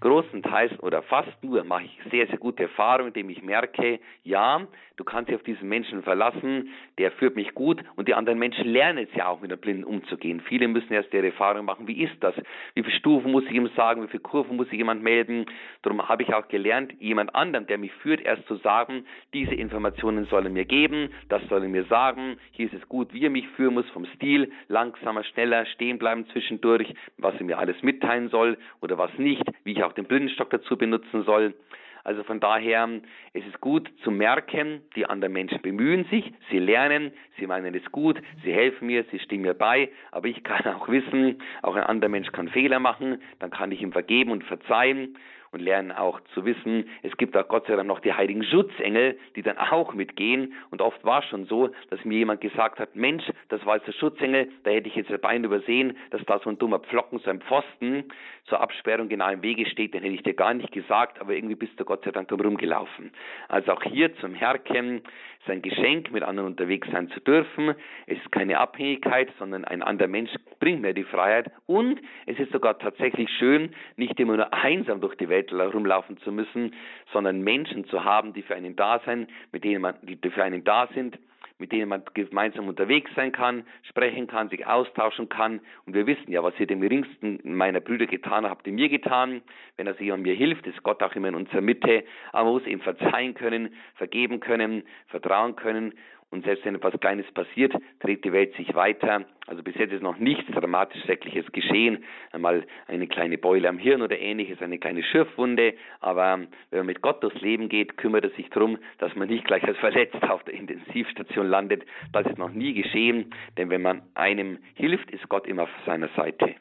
großenteils 0.00 0.78
oder 0.80 1.02
fast 1.02 1.42
nur 1.42 1.64
mache 1.64 1.84
ich 1.84 1.98
sehr, 2.10 2.26
sehr 2.26 2.38
gute 2.38 2.64
Erfahrungen, 2.64 3.08
indem 3.08 3.30
ich 3.30 3.42
merke, 3.42 4.00
ja, 4.22 4.66
du 4.96 5.04
kannst 5.04 5.28
dich 5.28 5.36
auf 5.36 5.42
diesen 5.42 5.68
Menschen 5.68 6.02
verlassen, 6.02 6.70
der 6.98 7.10
führt 7.12 7.36
mich 7.36 7.54
gut 7.54 7.82
und 7.96 8.08
die 8.08 8.14
anderen 8.14 8.38
Menschen 8.38 8.68
lernen 8.68 9.06
es 9.08 9.16
ja 9.16 9.28
auch 9.28 9.40
mit 9.40 9.50
der 9.50 9.56
Blinden 9.56 9.84
umzugehen. 9.84 10.40
Viele 10.40 10.68
müssen 10.68 10.92
erst 10.92 11.12
ihre 11.14 11.26
Erfahrung 11.26 11.64
machen, 11.64 11.88
wie 11.88 12.02
ist 12.02 12.16
das? 12.20 12.34
Wie 12.74 12.82
viele 12.82 12.96
Stufen 12.96 13.32
muss 13.32 13.44
ich 13.44 13.52
ihm 13.52 13.68
sagen, 13.76 14.02
wie 14.02 14.08
viele 14.08 14.22
Kurven 14.22 14.56
muss 14.56 14.66
ich 14.68 14.78
jemand 14.78 15.02
melden? 15.02 15.46
Darum 15.82 16.06
habe 16.08 16.22
ich 16.22 16.34
auch 16.34 16.48
gelernt, 16.48 16.92
jemand 17.00 17.34
anderen, 17.34 17.66
der 17.66 17.78
mich 17.78 17.92
führt, 17.92 18.20
erst 18.20 18.46
zu 18.46 18.56
sagen, 18.56 19.06
diese 19.32 19.53
diese 19.54 19.62
Informationen 19.62 20.26
soll 20.26 20.46
er 20.46 20.50
mir 20.50 20.64
geben, 20.64 21.10
das 21.28 21.40
soll 21.48 21.62
er 21.62 21.68
mir 21.68 21.84
sagen, 21.84 22.36
hier 22.50 22.66
ist 22.66 22.74
es 22.74 22.88
gut, 22.88 23.12
wie 23.12 23.24
er 23.24 23.30
mich 23.30 23.46
führen 23.50 23.74
muss, 23.74 23.88
vom 23.90 24.04
Stil, 24.16 24.50
langsamer, 24.68 25.22
schneller, 25.22 25.64
stehen 25.66 25.98
bleiben 25.98 26.26
zwischendurch, 26.32 26.92
was 27.18 27.34
er 27.36 27.44
mir 27.44 27.58
alles 27.58 27.80
mitteilen 27.82 28.30
soll 28.30 28.58
oder 28.80 28.98
was 28.98 29.16
nicht, 29.16 29.44
wie 29.62 29.72
ich 29.72 29.84
auch 29.84 29.92
den 29.92 30.06
Blindenstock 30.06 30.50
dazu 30.50 30.76
benutzen 30.76 31.22
soll. 31.24 31.54
Also 32.02 32.22
von 32.24 32.40
daher, 32.40 33.00
es 33.32 33.46
ist 33.46 33.60
gut 33.60 33.88
zu 34.02 34.10
merken, 34.10 34.82
die 34.96 35.06
anderen 35.06 35.32
Menschen 35.32 35.62
bemühen 35.62 36.04
sich, 36.10 36.32
sie 36.50 36.58
lernen, 36.58 37.12
sie 37.38 37.46
meinen 37.46 37.74
es 37.74 37.92
gut, 37.92 38.20
sie 38.42 38.52
helfen 38.52 38.88
mir, 38.88 39.04
sie 39.10 39.20
stehen 39.20 39.42
mir 39.42 39.54
bei, 39.54 39.88
aber 40.10 40.26
ich 40.26 40.42
kann 40.42 40.66
auch 40.74 40.88
wissen, 40.88 41.38
auch 41.62 41.76
ein 41.76 41.84
anderer 41.84 42.10
Mensch 42.10 42.30
kann 42.32 42.48
Fehler 42.48 42.80
machen, 42.80 43.22
dann 43.38 43.50
kann 43.50 43.70
ich 43.70 43.80
ihm 43.80 43.92
vergeben 43.92 44.32
und 44.32 44.44
verzeihen 44.44 45.16
und 45.54 45.60
lernen 45.60 45.92
auch 45.92 46.20
zu 46.34 46.44
wissen, 46.44 46.88
es 47.02 47.16
gibt 47.16 47.36
auch 47.36 47.48
Gott 47.48 47.66
sei 47.66 47.76
Dank 47.76 47.88
noch 47.88 48.00
die 48.00 48.12
heiligen 48.12 48.44
Schutzengel, 48.44 49.18
die 49.36 49.42
dann 49.42 49.56
auch 49.56 49.94
mitgehen. 49.94 50.52
Und 50.70 50.82
oft 50.82 51.02
war 51.04 51.20
es 51.20 51.26
schon 51.26 51.46
so, 51.46 51.70
dass 51.90 52.04
mir 52.04 52.18
jemand 52.18 52.40
gesagt 52.40 52.78
hat, 52.78 52.94
Mensch, 52.96 53.24
das 53.48 53.64
war 53.64 53.76
jetzt 53.76 53.86
der 53.86 53.92
Schutzengel, 53.92 54.48
da 54.64 54.70
hätte 54.70 54.88
ich 54.88 54.96
jetzt 54.96 55.10
ein 55.10 55.20
Bein 55.20 55.44
übersehen, 55.44 55.96
dass 56.10 56.24
da 56.26 56.38
so 56.40 56.50
ein 56.50 56.58
dummer 56.58 56.80
Pflocken, 56.80 57.20
so 57.20 57.30
ein 57.30 57.40
Pfosten 57.40 58.04
zur 58.46 58.60
Absperrung 58.60 59.08
genau 59.08 59.30
im 59.30 59.42
Wege 59.42 59.64
steht, 59.66 59.94
den 59.94 60.02
hätte 60.02 60.14
ich 60.14 60.22
dir 60.22 60.34
gar 60.34 60.52
nicht 60.52 60.72
gesagt, 60.72 61.20
aber 61.20 61.34
irgendwie 61.34 61.54
bist 61.54 61.78
du 61.78 61.84
Gott 61.84 62.04
sei 62.04 62.10
Dank 62.10 62.28
drum 62.28 62.40
rumgelaufen. 62.40 63.12
Also 63.48 63.72
auch 63.72 63.82
hier 63.82 64.14
zum 64.16 64.34
Herken 64.34 65.02
ist 65.44 65.50
ein 65.50 65.62
Geschenk, 65.62 66.10
mit 66.10 66.22
anderen 66.22 66.48
unterwegs 66.48 66.88
sein 66.90 67.10
zu 67.10 67.20
dürfen. 67.20 67.74
Es 68.06 68.18
ist 68.18 68.32
keine 68.32 68.58
Abhängigkeit, 68.58 69.30
sondern 69.38 69.64
ein 69.64 69.82
anderer 69.82 70.08
Mensch 70.08 70.30
bringt 70.58 70.80
mir 70.80 70.94
die 70.94 71.04
Freiheit. 71.04 71.50
Und 71.66 72.00
es 72.26 72.38
ist 72.38 72.52
sogar 72.52 72.78
tatsächlich 72.78 73.28
schön, 73.38 73.74
nicht 73.96 74.18
immer 74.18 74.36
nur 74.36 74.54
einsam 74.54 75.00
durch 75.00 75.16
die 75.16 75.28
Welt 75.28 75.50
herumlaufen 75.50 76.16
zu 76.18 76.32
müssen, 76.32 76.74
sondern 77.12 77.42
Menschen 77.42 77.84
zu 77.86 78.04
haben, 78.04 78.32
die 78.32 78.42
für 78.42 78.54
einen 78.54 78.74
da 78.74 79.00
sein, 79.04 79.28
mit 79.52 79.64
denen 79.64 79.82
man, 79.82 79.96
die 80.02 80.18
für 80.30 80.42
einen 80.42 80.64
da 80.64 80.88
sind, 80.94 81.18
mit 81.64 81.72
denen 81.72 81.88
man 81.88 82.02
gemeinsam 82.12 82.68
unterwegs 82.68 83.10
sein 83.16 83.32
kann, 83.32 83.64
sprechen 83.88 84.26
kann, 84.26 84.50
sich 84.50 84.66
austauschen 84.66 85.30
kann. 85.30 85.60
Und 85.86 85.94
wir 85.94 86.06
wissen 86.06 86.30
ja, 86.30 86.42
was 86.42 86.52
ihr 86.58 86.66
dem 86.66 86.82
geringsten 86.82 87.40
meiner 87.42 87.80
Brüder 87.80 88.04
getan 88.04 88.44
habt, 88.44 88.66
ihr 88.66 88.74
mir 88.74 88.90
getan. 88.90 89.40
Wenn 89.78 89.86
er 89.86 89.94
sich 89.94 90.12
an 90.12 90.20
mir 90.20 90.34
hilft, 90.34 90.66
ist 90.66 90.82
Gott 90.82 91.02
auch 91.02 91.14
immer 91.14 91.28
in 91.28 91.34
unserer 91.34 91.62
Mitte. 91.62 92.04
Aber 92.32 92.44
man 92.44 92.52
muss 92.52 92.66
ihm 92.66 92.82
verzeihen 92.82 93.32
können, 93.32 93.72
vergeben 93.94 94.40
können, 94.40 94.82
vertrauen 95.06 95.56
können. 95.56 95.94
Und 96.34 96.44
selbst 96.44 96.64
wenn 96.64 96.74
etwas 96.74 96.98
Kleines 96.98 97.30
passiert, 97.30 97.72
dreht 98.00 98.24
die 98.24 98.32
Welt 98.32 98.56
sich 98.56 98.74
weiter. 98.74 99.24
Also 99.46 99.62
bis 99.62 99.76
jetzt 99.76 99.92
ist 99.92 100.02
noch 100.02 100.18
nichts 100.18 100.50
dramatisch 100.50 101.00
Schreckliches 101.04 101.46
geschehen. 101.52 102.02
Einmal 102.32 102.66
eine 102.88 103.06
kleine 103.06 103.38
Beule 103.38 103.68
am 103.68 103.78
Hirn 103.78 104.02
oder 104.02 104.18
ähnliches, 104.18 104.60
eine 104.60 104.80
kleine 104.80 105.04
Schürfwunde. 105.04 105.74
Aber 106.00 106.40
wenn 106.70 106.80
man 106.80 106.86
mit 106.86 107.02
Gott 107.02 107.22
durchs 107.22 107.40
Leben 107.40 107.68
geht, 107.68 107.96
kümmert 107.98 108.24
er 108.24 108.30
sich 108.30 108.50
darum, 108.50 108.78
dass 108.98 109.14
man 109.14 109.28
nicht 109.28 109.44
gleich 109.44 109.62
als 109.62 109.78
verletzt 109.78 110.24
auf 110.28 110.42
der 110.42 110.54
Intensivstation 110.54 111.46
landet. 111.46 111.84
Das 112.10 112.26
ist 112.26 112.36
noch 112.36 112.50
nie 112.50 112.74
geschehen. 112.74 113.32
Denn 113.56 113.70
wenn 113.70 113.82
man 113.82 114.02
einem 114.14 114.58
hilft, 114.74 115.12
ist 115.12 115.28
Gott 115.28 115.46
immer 115.46 115.62
auf 115.62 115.70
seiner 115.86 116.08
Seite. 116.16 116.56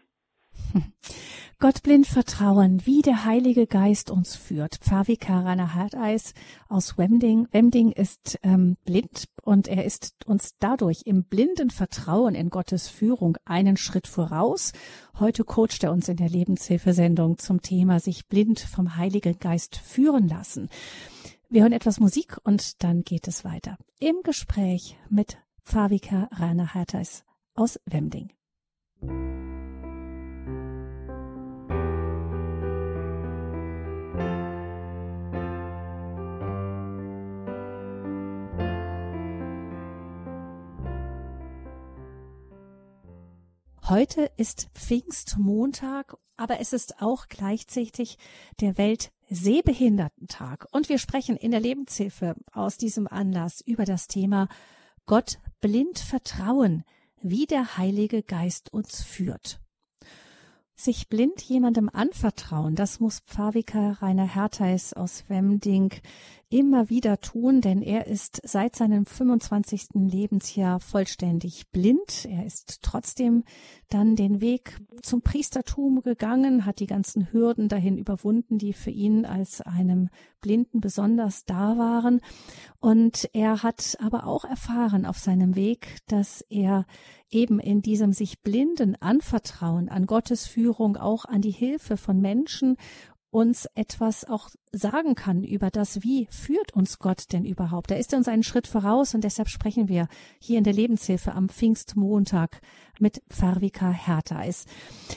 Gott 1.60 1.82
blind 1.84 2.08
vertrauen, 2.08 2.86
wie 2.86 3.02
der 3.02 3.26
Heilige 3.26 3.68
Geist 3.68 4.12
uns 4.12 4.36
führt. 4.36 4.76
Pfarrvikar 4.82 5.46
Rainer 5.46 5.74
Harteis 5.76 6.34
aus 6.68 6.98
Wemding. 6.98 7.48
Wemding 7.52 7.92
ist 7.92 8.38
ähm, 8.44 8.76
blind 8.84 9.30
und 9.44 9.68
er 9.68 9.86
ist 9.86 10.16
uns 10.26 10.56
dadurch 10.60 11.04
im 11.06 11.24
blinden 11.24 11.70
Vertrauen 11.70 12.36
in 12.36 12.50
Gottes 12.50 12.89
Führung 12.89 13.38
einen 13.46 13.78
Schritt 13.78 14.08
voraus. 14.08 14.74
Heute 15.20 15.44
coacht 15.46 15.84
er 15.84 15.92
uns 15.92 16.10
in 16.10 16.18
der 16.18 16.30
Lebenshilfesendung 16.30 17.38
zum 17.38 17.62
Thema 17.62 18.00
sich 18.00 18.28
blind 18.28 18.60
vom 18.60 18.98
Heiligen 18.98 19.39
Geist 19.39 19.78
führen 19.78 20.28
lassen. 20.28 20.70
Wir 21.50 21.62
hören 21.62 21.72
etwas 21.72 22.00
Musik 22.00 22.38
und 22.44 22.84
dann 22.84 23.04
geht 23.04 23.28
es 23.28 23.46
weiter. 23.46 23.78
Im 24.00 24.18
Gespräch 24.24 24.98
mit 25.10 25.38
Pfarrvikar 25.63 26.30
Rainer 26.34 26.74
Harteis 26.74 27.24
aus 27.54 27.80
Wemding. 27.86 28.34
Heute 43.89 44.32
ist 44.38 44.69
Pfingstmontag, 44.76 46.15
aber 46.38 46.62
es 46.62 46.72
ist 46.72 47.02
auch 47.02 47.28
gleichzeitig 47.28 48.17
der 48.62 48.78
Weltsehbehindertentag. 48.78 50.67
Und 50.72 50.88
wir 50.88 50.98
sprechen 50.98 51.36
in 51.36 51.52
der 51.52 51.60
Lebenshilfe 51.60 52.36
aus 52.54 52.78
diesem 52.78 53.10
Anlass 53.10 53.60
über 53.60 53.84
das 53.84 54.08
Thema 54.08 54.48
Gott 55.06 55.39
blind 55.60 56.00
vertrauen, 56.00 56.86
wie 57.22 57.46
der 57.46 57.78
Heilige 57.78 58.24
Geist 58.24 58.72
uns 58.72 59.04
führt. 59.04 59.60
Sich 60.76 61.10
blind 61.10 61.41
jemandem 61.41 61.89
anvertrauen, 61.89 62.76
das 62.76 63.02
muss 63.02 63.19
Pfarrvikar 63.19 64.02
Rainer 64.02 64.34
Hertheis 64.34 64.93
aus 64.93 65.26
Wemding 65.28 65.93
immer 66.54 66.88
wieder 66.89 67.20
tun, 67.20 67.62
denn 67.62 67.82
er 67.82 68.06
ist 68.06 68.39
seit 68.44 68.76
seinem 68.76 69.08
25. 69.08 69.88
Lebensjahr 69.96 70.80
vollständig 70.80 71.72
blind. 71.72 72.26
Er 72.30 72.46
ist 72.46 72.84
trotzdem 72.84 73.44
dann 73.89 74.16
den 74.16 74.39
Weg 74.39 74.78
zum 75.02 75.24
Priestertum 75.24 76.04
gegangen, 76.04 76.68
hat 76.68 76.80
die 76.80 76.86
ganzen 76.86 77.32
Hürden 77.32 77.70
dahin 77.70 77.98
überwunden, 77.98 78.60
die 78.60 78.74
für 78.74 78.92
ihn 78.92 79.26
als 79.26 79.62
einem 79.62 80.10
Blinden 80.42 80.80
besonders 80.80 81.46
da 81.46 81.80
waren. 81.80 82.22
Und 82.80 83.28
er 83.34 83.63
hat 83.63 83.98
aber 84.00 84.28
auch 84.28 84.46
erfahren 84.46 85.08
auf 85.08 85.18
seinem 85.18 85.56
Weg, 85.56 85.98
dass 86.08 86.42
er 86.50 86.86
eben 87.32 87.60
in 87.60 87.82
diesem 87.82 88.13
sich 88.13 88.42
blinden 88.42 88.96
Anvertrauen 89.02 89.89
an 89.89 90.06
Gottes 90.06 90.46
Führung, 90.46 90.98
auch 90.98 91.26
an 91.26 91.42
die 91.42 91.50
Hilfe 91.50 91.98
von 91.98 92.22
Menschen 92.22 92.78
uns 93.34 93.68
etwas 93.74 94.26
auch 94.26 94.52
sagen 94.74 95.16
kann 95.16 95.44
über 95.44 95.70
das, 95.70 96.04
wie 96.04 96.28
führt 96.32 96.74
uns 96.74 96.98
Gott 96.98 97.32
denn 97.32 97.46
überhaupt. 97.46 97.92
Da 97.92 97.96
ist 97.96 98.12
er 98.12 98.18
uns 98.18 98.28
einen 98.28 98.44
Schritt 98.44 98.68
voraus 98.68 99.14
und 99.14 99.24
deshalb 99.24 99.48
sprechen 99.48 99.88
wir 99.88 100.08
hier 100.40 100.58
in 100.58 100.64
der 100.64 100.74
Lebenshilfe 100.74 101.34
am 101.34 101.48
Pfingstmontag 101.48 102.60
mit 103.00 103.22
Pfarrvika 103.30 103.90
Hertheis. 103.92 104.66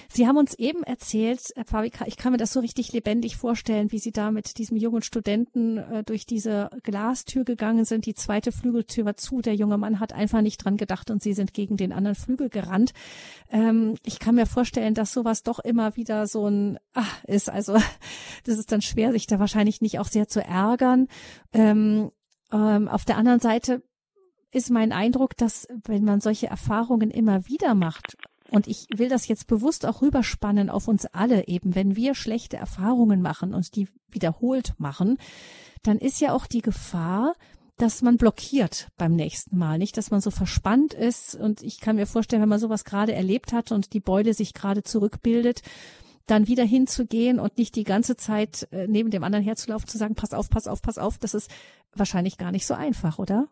Sie 0.08 0.26
haben 0.26 0.36
uns 0.36 0.54
eben 0.54 0.82
erzählt, 0.82 1.40
Pfarrvika, 1.64 2.06
ich 2.06 2.16
kann 2.16 2.32
mir 2.32 2.38
das 2.38 2.52
so 2.52 2.60
richtig 2.60 2.92
lebendig 2.92 3.36
vorstellen, 3.36 3.92
wie 3.92 3.98
Sie 3.98 4.12
da 4.12 4.30
mit 4.30 4.58
diesem 4.58 4.76
jungen 4.76 5.02
Studenten 5.02 5.78
äh, 5.78 6.02
durch 6.04 6.26
diese 6.26 6.70
Glastür 6.82 7.44
gegangen 7.44 7.84
sind. 7.84 8.06
Die 8.06 8.14
zweite 8.14 8.52
Flügeltür 8.52 9.04
war 9.04 9.16
zu. 9.16 9.40
Der 9.40 9.54
junge 9.54 9.78
Mann 9.78 10.00
hat 10.00 10.12
einfach 10.12 10.40
nicht 10.40 10.64
dran 10.64 10.76
gedacht 10.76 11.10
und 11.10 11.22
Sie 11.22 11.34
sind 11.34 11.54
gegen 11.54 11.76
den 11.76 11.92
anderen 11.92 12.14
Flügel 12.14 12.48
gerannt. 12.48 12.92
Ähm, 13.50 13.96
ich 14.04 14.18
kann 14.18 14.34
mir 14.34 14.46
vorstellen, 14.46 14.94
dass 14.94 15.12
sowas 15.12 15.42
doch 15.42 15.58
immer 15.58 15.96
wieder 15.96 16.26
so 16.26 16.48
ein 16.48 16.78
ach, 16.94 17.24
ist. 17.24 17.50
Also 17.50 17.74
das 18.44 18.58
ist 18.58 18.72
dann 18.72 18.82
schwer, 18.82 19.12
sich 19.12 19.26
da 19.26 19.38
wahrscheinlich 19.46 19.80
nicht 19.80 20.00
auch 20.00 20.08
sehr 20.08 20.26
zu 20.26 20.42
ärgern. 20.42 21.06
Ähm, 21.52 22.10
ähm, 22.52 22.88
auf 22.88 23.04
der 23.04 23.16
anderen 23.16 23.38
Seite 23.38 23.84
ist 24.50 24.70
mein 24.70 24.90
Eindruck, 24.90 25.36
dass 25.36 25.68
wenn 25.84 26.02
man 26.02 26.20
solche 26.20 26.48
Erfahrungen 26.48 27.12
immer 27.12 27.46
wieder 27.46 27.76
macht, 27.76 28.16
und 28.50 28.66
ich 28.66 28.86
will 28.94 29.08
das 29.08 29.28
jetzt 29.28 29.46
bewusst 29.46 29.86
auch 29.86 30.02
rüberspannen 30.02 30.70
auf 30.70 30.88
uns 30.88 31.06
alle 31.06 31.46
eben, 31.48 31.74
wenn 31.74 31.96
wir 31.96 32.14
schlechte 32.14 32.56
Erfahrungen 32.56 33.22
machen 33.22 33.54
und 33.54 33.74
die 33.76 33.88
wiederholt 34.08 34.74
machen, 34.78 35.18
dann 35.82 35.98
ist 35.98 36.20
ja 36.20 36.32
auch 36.32 36.46
die 36.46 36.62
Gefahr, 36.62 37.34
dass 37.76 38.02
man 38.02 38.16
blockiert 38.16 38.88
beim 38.96 39.14
nächsten 39.14 39.58
Mal, 39.58 39.78
nicht, 39.78 39.96
dass 39.96 40.10
man 40.10 40.20
so 40.20 40.30
verspannt 40.30 40.94
ist. 40.94 41.34
Und 41.34 41.62
ich 41.62 41.80
kann 41.80 41.96
mir 41.96 42.06
vorstellen, 42.06 42.40
wenn 42.40 42.48
man 42.48 42.60
sowas 42.60 42.84
gerade 42.84 43.14
erlebt 43.14 43.52
hat 43.52 43.70
und 43.72 43.92
die 43.92 44.00
Beule 44.00 44.32
sich 44.32 44.54
gerade 44.54 44.82
zurückbildet, 44.82 45.62
dann 46.26 46.48
wieder 46.48 46.64
hinzugehen 46.64 47.38
und 47.38 47.58
nicht 47.58 47.76
die 47.76 47.84
ganze 47.84 48.16
Zeit 48.16 48.68
äh, 48.72 48.86
neben 48.88 49.10
dem 49.10 49.24
anderen 49.24 49.44
herzulaufen, 49.44 49.88
zu 49.88 49.98
sagen, 49.98 50.14
pass 50.14 50.34
auf, 50.34 50.50
pass 50.50 50.66
auf, 50.66 50.82
pass 50.82 50.98
auf, 50.98 51.18
das 51.18 51.34
ist 51.34 51.50
wahrscheinlich 51.94 52.38
gar 52.38 52.52
nicht 52.52 52.66
so 52.66 52.74
einfach, 52.74 53.18
oder? 53.18 53.48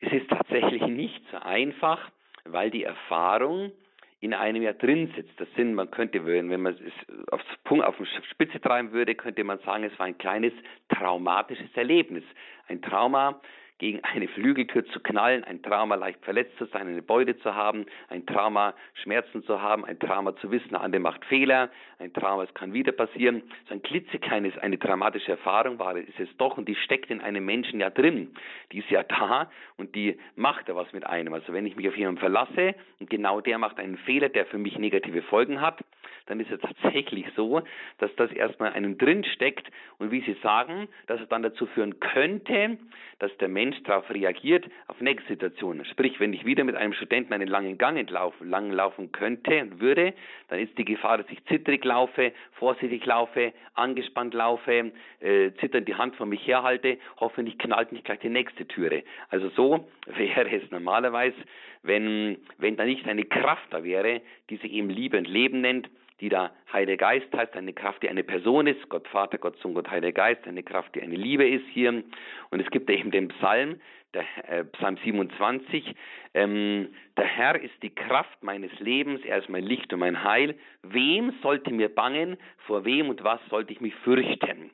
Es 0.00 0.12
ist 0.12 0.28
tatsächlich 0.28 0.82
nicht 0.86 1.22
so 1.30 1.38
einfach, 1.38 2.10
weil 2.44 2.70
die 2.70 2.84
Erfahrung 2.84 3.72
in 4.20 4.32
einem 4.32 4.62
ja 4.62 4.72
drin 4.72 5.12
sitzt. 5.14 5.38
Das 5.38 5.48
sind, 5.54 5.74
man 5.74 5.90
könnte, 5.90 6.24
wenn 6.24 6.48
man 6.48 6.74
es 6.74 7.28
aufs 7.30 7.44
Punkt, 7.64 7.84
auf 7.84 7.96
die 7.98 8.06
Spitze 8.30 8.58
treiben 8.60 8.92
würde, 8.92 9.14
könnte 9.14 9.44
man 9.44 9.58
sagen, 9.60 9.84
es 9.84 9.98
war 9.98 10.06
ein 10.06 10.16
kleines 10.16 10.52
traumatisches 10.88 11.68
Erlebnis. 11.74 12.24
Ein 12.66 12.80
Trauma, 12.80 13.40
gegen 13.78 14.02
eine 14.04 14.28
Flügeltür 14.28 14.84
zu 14.86 15.00
knallen, 15.00 15.44
ein 15.44 15.62
Trauma 15.62 15.96
leicht 15.96 16.24
verletzt 16.24 16.56
zu 16.58 16.66
sein, 16.66 16.86
eine 16.86 17.02
Beute 17.02 17.36
zu 17.38 17.54
haben, 17.54 17.86
ein 18.08 18.24
Trauma 18.24 18.74
Schmerzen 19.02 19.42
zu 19.44 19.60
haben, 19.60 19.84
ein 19.84 19.98
Trauma 19.98 20.36
zu 20.36 20.50
wissen, 20.50 20.70
der 20.70 20.80
andere 20.80 21.00
macht 21.00 21.24
Fehler, 21.24 21.70
ein 21.98 22.12
Trauma, 22.12 22.44
es 22.44 22.54
kann 22.54 22.72
wieder 22.72 22.92
passieren. 22.92 23.42
So 23.68 23.74
ein 23.74 23.82
klitzekleines, 23.82 24.56
eine 24.58 24.78
dramatische 24.78 25.32
Erfahrung 25.32 25.78
war 25.78 25.96
ist 25.96 26.20
es 26.20 26.28
doch 26.36 26.56
und 26.56 26.68
die 26.68 26.76
steckt 26.76 27.10
in 27.10 27.20
einem 27.20 27.44
Menschen 27.44 27.80
ja 27.80 27.90
drin. 27.90 28.34
Die 28.72 28.78
ist 28.78 28.90
ja 28.90 29.02
da 29.02 29.50
und 29.76 29.94
die 29.94 30.18
macht 30.36 30.68
ja 30.68 30.76
was 30.76 30.92
mit 30.92 31.06
einem. 31.06 31.32
Also 31.34 31.52
wenn 31.52 31.66
ich 31.66 31.76
mich 31.76 31.88
auf 31.88 31.96
jemanden 31.96 32.20
verlasse 32.20 32.74
und 33.00 33.10
genau 33.10 33.40
der 33.40 33.58
macht 33.58 33.78
einen 33.78 33.96
Fehler, 33.98 34.28
der 34.28 34.46
für 34.46 34.58
mich 34.58 34.78
negative 34.78 35.22
Folgen 35.22 35.60
hat, 35.60 35.80
dann 36.26 36.40
ist 36.40 36.50
es 36.50 36.60
tatsächlich 36.60 37.26
so, 37.36 37.62
dass 37.98 38.14
das 38.16 38.30
erstmal 38.32 38.72
einem 38.72 38.98
drin 38.98 39.24
steckt 39.24 39.66
und 39.98 40.10
wie 40.10 40.20
Sie 40.22 40.36
sagen, 40.42 40.88
dass 41.06 41.20
es 41.20 41.28
dann 41.28 41.42
dazu 41.42 41.66
führen 41.66 42.00
könnte, 42.00 42.78
dass 43.18 43.36
der 43.38 43.48
Mensch 43.48 43.82
darauf 43.84 44.08
reagiert, 44.10 44.64
auf 44.88 45.00
nächste 45.00 45.28
Situationen. 45.28 45.84
Sprich, 45.84 46.18
wenn 46.20 46.32
ich 46.32 46.44
wieder 46.44 46.64
mit 46.64 46.76
einem 46.76 46.92
Studenten 46.94 47.32
einen 47.32 47.48
langen 47.48 47.78
Gang 47.78 47.98
entlaufen, 47.98 48.48
lang 48.48 48.70
laufen 48.70 49.12
könnte 49.12 49.62
und 49.62 49.80
würde, 49.80 50.14
dann 50.48 50.58
ist 50.58 50.76
die 50.78 50.84
Gefahr, 50.84 51.18
dass 51.18 51.30
ich 51.30 51.44
zittrig 51.46 51.84
laufe, 51.84 52.32
vorsichtig 52.52 53.04
laufe, 53.04 53.52
angespannt 53.74 54.34
laufe, 54.34 54.92
äh, 55.20 55.50
zitternd 55.60 55.88
die 55.88 55.94
Hand 55.94 56.16
von 56.16 56.28
mich 56.28 56.46
herhalte, 56.46 56.98
hoffentlich 57.18 57.58
knallt 57.58 57.92
nicht 57.92 58.04
gleich 58.04 58.20
die 58.20 58.28
nächste 58.28 58.66
Türe. 58.66 59.02
Also 59.28 59.48
so 59.50 59.88
wäre 60.06 60.50
es 60.50 60.70
normalerweise, 60.70 61.36
wenn, 61.82 62.38
wenn 62.58 62.76
da 62.76 62.84
nicht 62.84 63.06
eine 63.06 63.24
Kraft 63.24 63.66
da 63.70 63.84
wäre, 63.84 64.22
die 64.50 64.56
sich 64.56 64.72
eben 64.72 64.88
Liebe 64.88 65.18
und 65.18 65.28
Leben 65.28 65.60
nennt, 65.60 65.88
die 66.24 66.30
da 66.30 66.52
Heilige 66.72 66.96
Geist 66.96 67.26
heißt, 67.36 67.54
eine 67.54 67.74
Kraft, 67.74 68.02
die 68.02 68.08
eine 68.08 68.24
Person 68.24 68.66
ist, 68.66 68.88
Gott 68.88 69.06
Vater, 69.08 69.36
Gott 69.36 69.58
Sohn, 69.58 69.74
Gott 69.74 69.90
Heiliger 69.90 70.12
Geist, 70.12 70.48
eine 70.48 70.62
Kraft, 70.62 70.94
die 70.94 71.02
eine 71.02 71.16
Liebe 71.16 71.46
ist 71.46 71.66
hier. 71.70 71.90
Und 71.90 72.60
es 72.60 72.70
gibt 72.70 72.88
eben 72.88 73.10
den 73.10 73.28
Psalm, 73.28 73.78
der, 74.14 74.24
äh, 74.48 74.64
Psalm 74.64 74.96
27, 75.04 75.94
ähm, 76.32 76.88
der 77.18 77.26
Herr 77.26 77.60
ist 77.60 77.74
die 77.82 77.94
Kraft 77.94 78.42
meines 78.42 78.72
Lebens, 78.80 79.20
er 79.26 79.36
ist 79.36 79.50
mein 79.50 79.64
Licht 79.64 79.92
und 79.92 79.98
mein 79.98 80.24
Heil. 80.24 80.54
Wem 80.82 81.34
sollte 81.42 81.70
mir 81.70 81.94
bangen, 81.94 82.38
vor 82.66 82.86
wem 82.86 83.10
und 83.10 83.22
was 83.22 83.40
sollte 83.50 83.74
ich 83.74 83.82
mich 83.82 83.94
fürchten? 83.96 84.70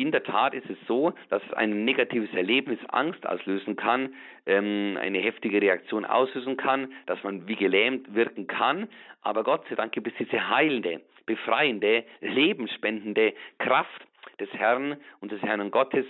In 0.00 0.12
der 0.12 0.22
Tat 0.22 0.54
ist 0.54 0.70
es 0.70 0.78
so, 0.86 1.12
dass 1.28 1.42
ein 1.54 1.84
negatives 1.84 2.32
Erlebnis 2.32 2.78
Angst 2.86 3.26
auslösen 3.26 3.74
kann, 3.74 4.14
ähm, 4.46 4.96
eine 5.00 5.18
heftige 5.18 5.60
Reaktion 5.60 6.04
auslösen 6.04 6.56
kann, 6.56 6.92
dass 7.06 7.20
man 7.24 7.48
wie 7.48 7.56
gelähmt 7.56 8.14
wirken 8.14 8.46
kann. 8.46 8.88
Aber 9.22 9.42
Gott 9.42 9.66
sei 9.68 9.74
Dank 9.74 9.90
gibt 9.90 10.06
es 10.06 10.14
diese 10.16 10.50
heilende, 10.50 11.00
befreiende, 11.26 12.04
lebensspendende 12.20 13.34
Kraft 13.58 14.06
des 14.38 14.48
Herrn 14.52 14.98
und 15.20 15.32
des 15.32 15.42
Herrn 15.42 15.68
Gottes, 15.72 16.06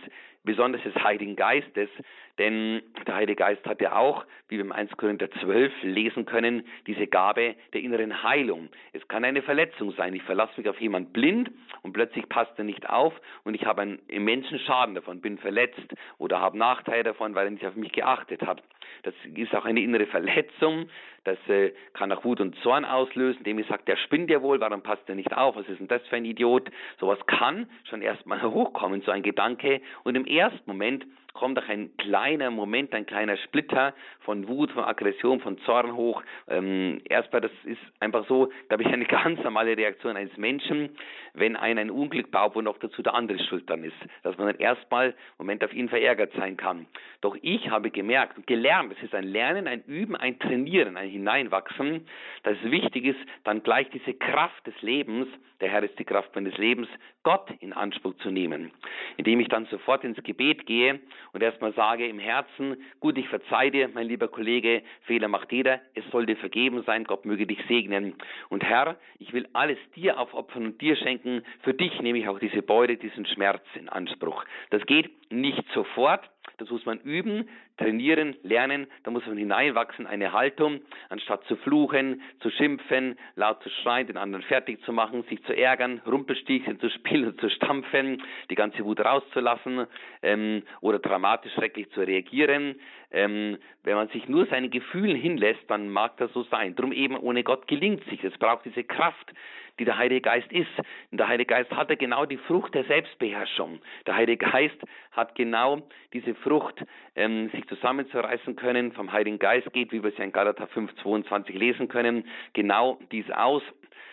besonders 0.49 0.83
des 0.83 0.95
Heiligen 0.97 1.37
Geistes, 1.37 1.91
denn 2.39 2.83
der 3.07 3.17
Heilige 3.17 3.37
Geist 3.37 3.65
hat 3.67 3.83
ja 3.83 3.97
auch, 3.97 4.25
wie 4.49 4.57
wir 4.57 4.65
im 4.65 4.73
1 4.73 4.97
Korinther 4.97 5.31
12 5.43 5.71
lesen 5.83 6.25
können, 6.25 6.67
diese 6.87 7.07
Gabe 7.07 7.55
der 7.75 7.83
inneren 7.83 8.23
Heilung. 8.23 8.71
Es 8.95 9.07
kann 9.09 9.25
eine 9.25 9.43
Verletzung 9.43 9.93
sein. 9.93 10.15
Ich 10.15 10.23
verlasse 10.23 10.55
mich 10.57 10.69
auf 10.69 10.81
jemand 10.81 11.13
blind 11.13 11.51
und 11.83 11.93
plötzlich 11.93 12.27
passt 12.31 12.53
er 12.57 12.65
nicht 12.65 12.89
auf 12.89 13.13
und 13.45 13.55
ich 13.55 13.67
habe 13.67 13.83
einen 13.83 13.99
immensen 14.09 14.59
Schaden 14.61 14.95
davon, 14.95 15.21
bin 15.21 15.37
verletzt 15.37 15.95
oder 16.17 16.41
habe 16.41 16.57
Nachteile 16.57 17.05
davon, 17.05 17.35
weil 17.35 17.49
er 17.49 17.51
nicht 17.51 17.67
auf 17.67 17.77
mich 17.77 17.93
geachtet 17.93 18.43
hat. 18.43 18.63
Das 19.03 19.15
ist 19.35 19.55
auch 19.55 19.65
eine 19.65 19.81
innere 19.81 20.07
Verletzung. 20.07 20.89
Das 21.25 21.39
äh, 21.49 21.73
kann 21.93 22.11
auch 22.13 22.25
Wut 22.25 22.41
und 22.41 22.57
Zorn 22.63 22.85
auslösen, 22.85 23.39
indem 23.39 23.59
ich 23.59 23.67
sage, 23.67 23.83
der 23.87 23.97
spinnt 23.97 24.31
ja 24.31 24.41
wohl, 24.41 24.61
warum 24.61 24.83
passt 24.83 25.09
er 25.09 25.15
nicht 25.15 25.37
auf? 25.37 25.57
Was 25.57 25.69
ist 25.69 25.81
denn 25.81 25.89
das 25.89 26.07
für 26.09 26.17
ein 26.17 26.25
Idiot? 26.25 26.71
Sowas 26.99 27.19
kann 27.27 27.69
schon 27.89 28.03
erstmal 28.03 28.43
hochkommen, 28.51 29.03
so 29.03 29.11
ein 29.11 29.23
Gedanke. 29.23 29.81
Und 30.05 30.15
im 30.15 30.25
ersten 30.25 30.63
Moment 30.67 31.07
kommt 31.33 31.59
auch 31.59 31.69
ein 31.69 31.97
kleiner 31.97 32.51
Moment, 32.51 32.95
ein 32.95 33.07
kleiner 33.07 33.37
Splitter 33.37 33.95
von 34.21 34.49
Wut, 34.49 34.71
von 34.73 34.85
Aggression, 34.85 35.41
von 35.41 35.59
Zorn 35.59 35.95
hoch. 35.95 36.23
Ähm, 36.49 37.01
erstmal, 37.09 37.41
das 37.41 37.53
ist 37.65 37.81
einfach 38.01 38.27
so, 38.27 38.51
glaube 38.69 38.83
ich, 38.83 38.89
eine 38.89 39.05
ganz 39.07 39.43
normale 39.43 39.77
Reaktion 39.77 40.17
eines 40.17 40.37
Menschen, 40.37 40.91
wenn 41.35 41.57
einer 41.57 41.81
ein 41.81 41.91
Unglück 41.91 42.31
baut, 42.31 42.55
wo 42.55 42.61
noch 42.61 42.79
dazu 42.79 43.03
der 43.03 43.15
andere 43.15 43.39
schuld 43.39 43.69
dann 43.71 43.85
ist. 43.85 43.97
Dass 44.23 44.37
man 44.37 44.49
dann 44.49 44.59
erstmal 44.59 45.11
im 45.11 45.15
Moment 45.39 45.65
auf 45.65 45.73
ihn 45.73 45.89
verärgert 45.89 46.33
sein 46.37 46.57
kann. 46.57 46.87
Doch 47.21 47.37
ich 47.43 47.71
habe 47.71 47.91
gemerkt 47.91 48.37
und 48.37 48.47
gelernt, 48.47 48.93
es 48.97 49.03
ist 49.03 49.15
ein 49.15 49.25
Lernen, 49.25 49.67
ein 49.67 49.83
Üben, 49.85 50.17
ein 50.17 50.39
Trainieren, 50.39 50.97
ein 50.97 51.09
Hineinwachsen, 51.09 52.07
dass 52.43 52.57
es 52.63 52.71
wichtig 52.71 53.05
ist, 53.05 53.21
dann 53.45 53.63
gleich 53.63 53.89
diese 53.91 54.15
Kraft 54.15 54.67
des 54.67 54.81
Lebens, 54.83 55.29
der 55.61 55.71
Herr 55.71 55.83
ist 55.83 55.99
die 55.99 56.05
Kraft 56.05 56.35
meines 56.35 56.57
Lebens, 56.57 56.89
Gott 57.25 57.51
in 57.61 57.73
Anspruch 57.73 58.15
zu 58.19 58.31
nehmen. 58.31 58.71
Indem 59.17 59.41
ich 59.41 59.49
dann 59.49 59.67
sofort 59.67 60.05
ins 60.05 60.23
Gebet 60.23 60.67
gehe 60.67 61.01
und 61.33 61.43
erstmal 61.43 61.73
sage 61.75 62.07
im 62.07 62.19
Herzen, 62.19 62.77
gut, 63.01 63.19
ich 63.19 63.29
verzeih 63.29 63.71
dir, 63.71 63.89
mein 63.89 64.07
lieber 64.07 64.29
Kollege, 64.29 64.83
Fehler 65.03 65.29
macht 65.29 65.53
jeder, 65.53 65.81
es 65.95 66.05
soll 66.11 66.27
dir 66.27 66.37
vergeben 66.37 66.83
sein, 66.85 67.05
Gott 67.05 67.25
möge 67.25 67.47
dich 67.47 67.61
segnen. 67.69 68.15
Und 68.49 68.65
Herr, 68.65 68.97
ich 69.19 69.33
will 69.33 69.49
alles 69.53 69.79
dir 69.95 70.19
aufopfern 70.19 70.67
und 70.67 70.81
dir 70.81 70.97
schenken, 70.97 71.43
für 71.63 71.75
dich 71.75 72.01
nehme 72.01 72.19
ich 72.19 72.29
auch 72.29 72.39
diese 72.39 72.63
Beute, 72.63 72.97
diesen 72.97 73.27
Schmerz 73.27 73.63
in 73.75 73.89
Anspruch. 73.89 74.45
Das 74.71 74.85
geht 74.87 75.11
nicht 75.33 75.65
sofort, 75.75 76.29
das 76.57 76.71
muss 76.71 76.85
man 76.87 76.99
üben, 77.01 77.49
trainieren, 77.77 78.37
lernen, 78.43 78.87
da 79.05 79.11
muss 79.11 79.27
man 79.27 79.37
hineinwachsen, 79.37 80.07
eine 80.07 80.33
Haltung, 80.33 80.81
anstatt 81.09 81.45
zu 81.45 81.57
fluchen, 81.57 82.23
zu 82.41 82.51
schimpfen, 82.51 83.19
laut 83.37 83.63
zu 83.63 83.71
schreien, 83.71 84.07
den 84.07 84.17
anderen 84.17 84.45
fertig 84.45 84.83
zu 84.85 84.93
machen, 84.93 85.25
sich 85.25 85.43
zu 85.45 85.57
ärgern, 85.57 86.01
Rumpelstilzchen 86.07 86.81
zu 86.81 86.91
spielen 86.91 87.39
zu 87.39 87.51
stampfen, 87.51 88.23
die 88.51 88.55
ganze 88.55 88.85
Wut 88.85 89.01
rauszulassen 89.01 89.87
ähm, 90.23 90.63
oder 90.81 90.99
dramatisch 90.99 91.53
schrecklich 91.53 91.91
zu 91.91 92.01
reagieren. 92.01 92.81
Ähm, 93.11 93.59
wenn 93.85 93.95
man 93.95 94.09
sich 94.09 94.29
nur 94.29 94.47
seinen 94.47 94.71
Gefühlen 94.71 95.17
hinlässt, 95.17 95.63
dann 95.69 95.89
mag 95.89 96.17
das 96.19 96.33
so 96.33 96.43
sein. 96.45 96.75
Drum 96.75 96.93
eben 96.93 97.17
ohne 97.17 97.43
Gott 97.43 97.67
gelingt 97.67 98.05
sich. 98.11 98.23
Es 98.23 98.37
braucht 98.39 98.65
diese 98.65 98.85
Kraft, 98.85 99.33
die 99.79 99.85
der 99.85 99.99
Heilige 99.99 100.23
Geist 100.23 100.51
ist. 100.53 100.69
Und 101.11 101.19
der 101.19 101.29
Heilige 101.29 101.55
Geist 101.55 101.71
hatte 101.71 101.97
genau 101.97 102.27
die 102.27 102.37
Frucht 102.37 102.75
der 102.75 102.85
Selbstbeherrschung. 102.85 103.81
Der 104.07 104.17
Heilige 104.17 104.47
Geist 104.47 104.79
hat 105.13 105.35
genau 105.35 105.83
diese 106.13 106.35
Frucht, 106.35 106.85
ähm, 107.17 107.51
sich 107.51 107.67
zusammenzureißen 107.69 108.57
können, 108.57 108.93
vom 108.93 109.13
Heiligen 109.13 109.39
Geist 109.39 109.73
geht, 109.73 109.93
wie 109.93 110.03
wir 110.03 110.11
es 110.11 110.19
ja 110.19 110.25
in 110.25 110.33
Galater 110.33 110.67
5, 110.67 110.95
22 111.03 111.57
lesen 111.57 111.89
können, 111.89 112.25
genau 112.53 112.99
dies 113.13 113.31
aus, 113.31 113.63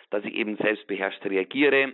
dass 0.10 0.24
ich 0.24 0.36
eben 0.36 0.58
selbstbeherrscht 0.58 1.26
reagiere, 1.26 1.94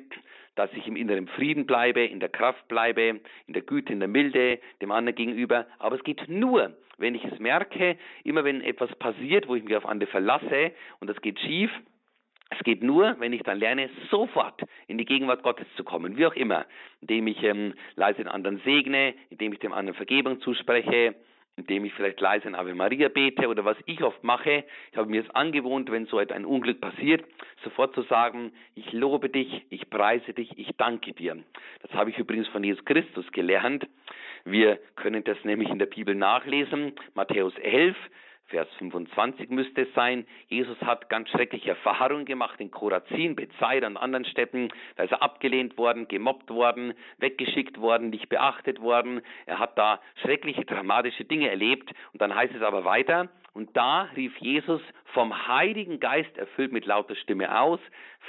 dass 0.56 0.72
ich 0.74 0.86
im 0.88 0.96
inneren 0.96 1.28
Frieden 1.28 1.66
bleibe, 1.66 2.04
in 2.04 2.20
der 2.20 2.30
Kraft 2.30 2.68
bleibe, 2.68 3.22
in 3.48 3.54
der 3.54 3.62
Güte, 3.62 3.94
in 3.94 4.00
der 4.00 4.10
Milde 4.10 4.60
dem 4.82 4.92
anderen 4.92 5.16
gegenüber. 5.16 5.66
Aber 5.80 5.96
es 5.96 6.04
geht 6.04 6.28
nur, 6.28 6.76
wenn 6.98 7.16
ich 7.16 7.24
es 7.24 7.40
merke, 7.40 7.98
immer 8.24 8.44
wenn 8.44 8.62
etwas 8.62 8.94
passiert, 8.96 9.48
wo 9.48 9.56
ich 9.56 9.64
mich 9.64 9.76
auf 9.76 9.86
andere 9.86 10.10
verlasse 10.10 10.72
und 11.00 11.10
das 11.10 11.22
geht 11.22 11.40
schief, 11.40 11.72
es 12.52 12.60
geht 12.64 12.84
nur, 12.84 13.16
wenn 13.20 13.34
ich 13.34 13.44
dann 13.44 13.60
lerne, 13.60 13.90
sofort 14.10 14.62
in 14.88 14.98
die 14.98 15.06
Gegenwart 15.06 15.42
Gottes 15.42 15.68
zu 15.78 15.84
kommen, 15.84 16.18
wie 16.18 16.26
auch 16.26 16.36
immer, 16.36 16.66
indem 17.00 17.28
ich 17.28 17.42
ähm, 17.44 17.74
leise 17.96 18.18
den 18.18 18.28
anderen 18.28 18.62
segne, 18.66 19.14
indem 19.30 19.54
ich 19.54 19.60
dem 19.60 19.74
anderen 19.74 19.96
Vergebung 19.96 20.42
zuspreche, 20.42 21.16
indem 21.56 21.86
ich 21.86 21.94
vielleicht 21.94 22.20
leise 22.20 22.48
ein 22.48 22.56
Ave 22.56 22.76
Maria 22.76 23.08
bete 23.08 23.48
oder 23.48 23.64
was 23.64 23.78
ich 23.86 24.04
oft 24.04 24.24
mache. 24.24 24.66
Ich 24.92 24.98
habe 24.98 25.10
mir 25.10 25.22
es 25.22 25.30
angewohnt, 25.32 25.92
wenn 25.92 26.06
so 26.08 26.18
ein 26.18 26.46
Unglück 26.46 26.82
passiert, 26.82 27.24
sofort 27.64 27.96
zu 27.96 28.04
sagen, 28.04 28.52
ich 28.76 28.92
lobe 28.92 29.30
dich, 29.30 29.66
ich 29.70 29.90
preise 29.90 30.34
dich, 30.34 30.58
ich 30.58 30.72
danke 30.78 31.14
dir. 31.14 31.38
Das 31.82 31.92
habe 31.94 32.10
ich 32.10 32.18
übrigens 32.18 32.48
von 32.50 32.64
Jesus 32.64 32.84
Christus 32.84 33.32
gelernt. 33.32 33.88
Wir 34.44 34.78
können 34.96 35.24
das 35.24 35.38
nämlich 35.44 35.70
in 35.70 35.80
der 35.80 35.86
Bibel 35.86 36.16
nachlesen, 36.16 36.94
Matthäus 37.14 37.54
11, 37.60 37.96
Vers 38.52 38.68
25 38.80 39.50
müsste 39.50 39.84
es 39.84 39.94
sein. 39.96 40.28
Jesus 40.50 40.80
hat 40.82 41.10
ganz 41.10 41.30
schreckliche 41.30 41.70
Erfahrungen 41.70 42.26
gemacht 42.26 42.60
in 42.60 42.70
Korazin, 42.70 43.36
Bethsaida 43.36 43.88
und 43.88 43.96
anderen 43.96 44.26
Städten. 44.26 44.70
Da 44.98 45.04
ist 45.04 45.12
er 45.12 45.24
abgelehnt 45.24 45.78
worden, 45.78 46.10
gemobbt 46.10 46.50
worden, 46.50 46.94
weggeschickt 47.18 47.80
worden, 47.80 48.10
nicht 48.10 48.28
beachtet 48.28 48.82
worden. 48.82 49.22
Er 49.46 49.60
hat 49.60 49.78
da 49.78 50.02
schreckliche, 50.22 50.66
dramatische 50.66 51.24
Dinge 51.24 51.50
erlebt. 51.50 51.90
Und 52.12 52.22
dann 52.22 52.36
heißt 52.36 52.54
es 52.54 52.62
aber 52.62 52.84
weiter, 52.84 53.30
und 53.54 53.76
da 53.76 54.04
rief 54.16 54.38
Jesus 54.38 54.82
vom 55.14 55.48
Heiligen 55.48 56.00
Geist 56.00 56.38
erfüllt 56.38 56.72
mit 56.72 56.86
lauter 56.86 57.16
Stimme 57.16 57.60
aus, 57.60 57.80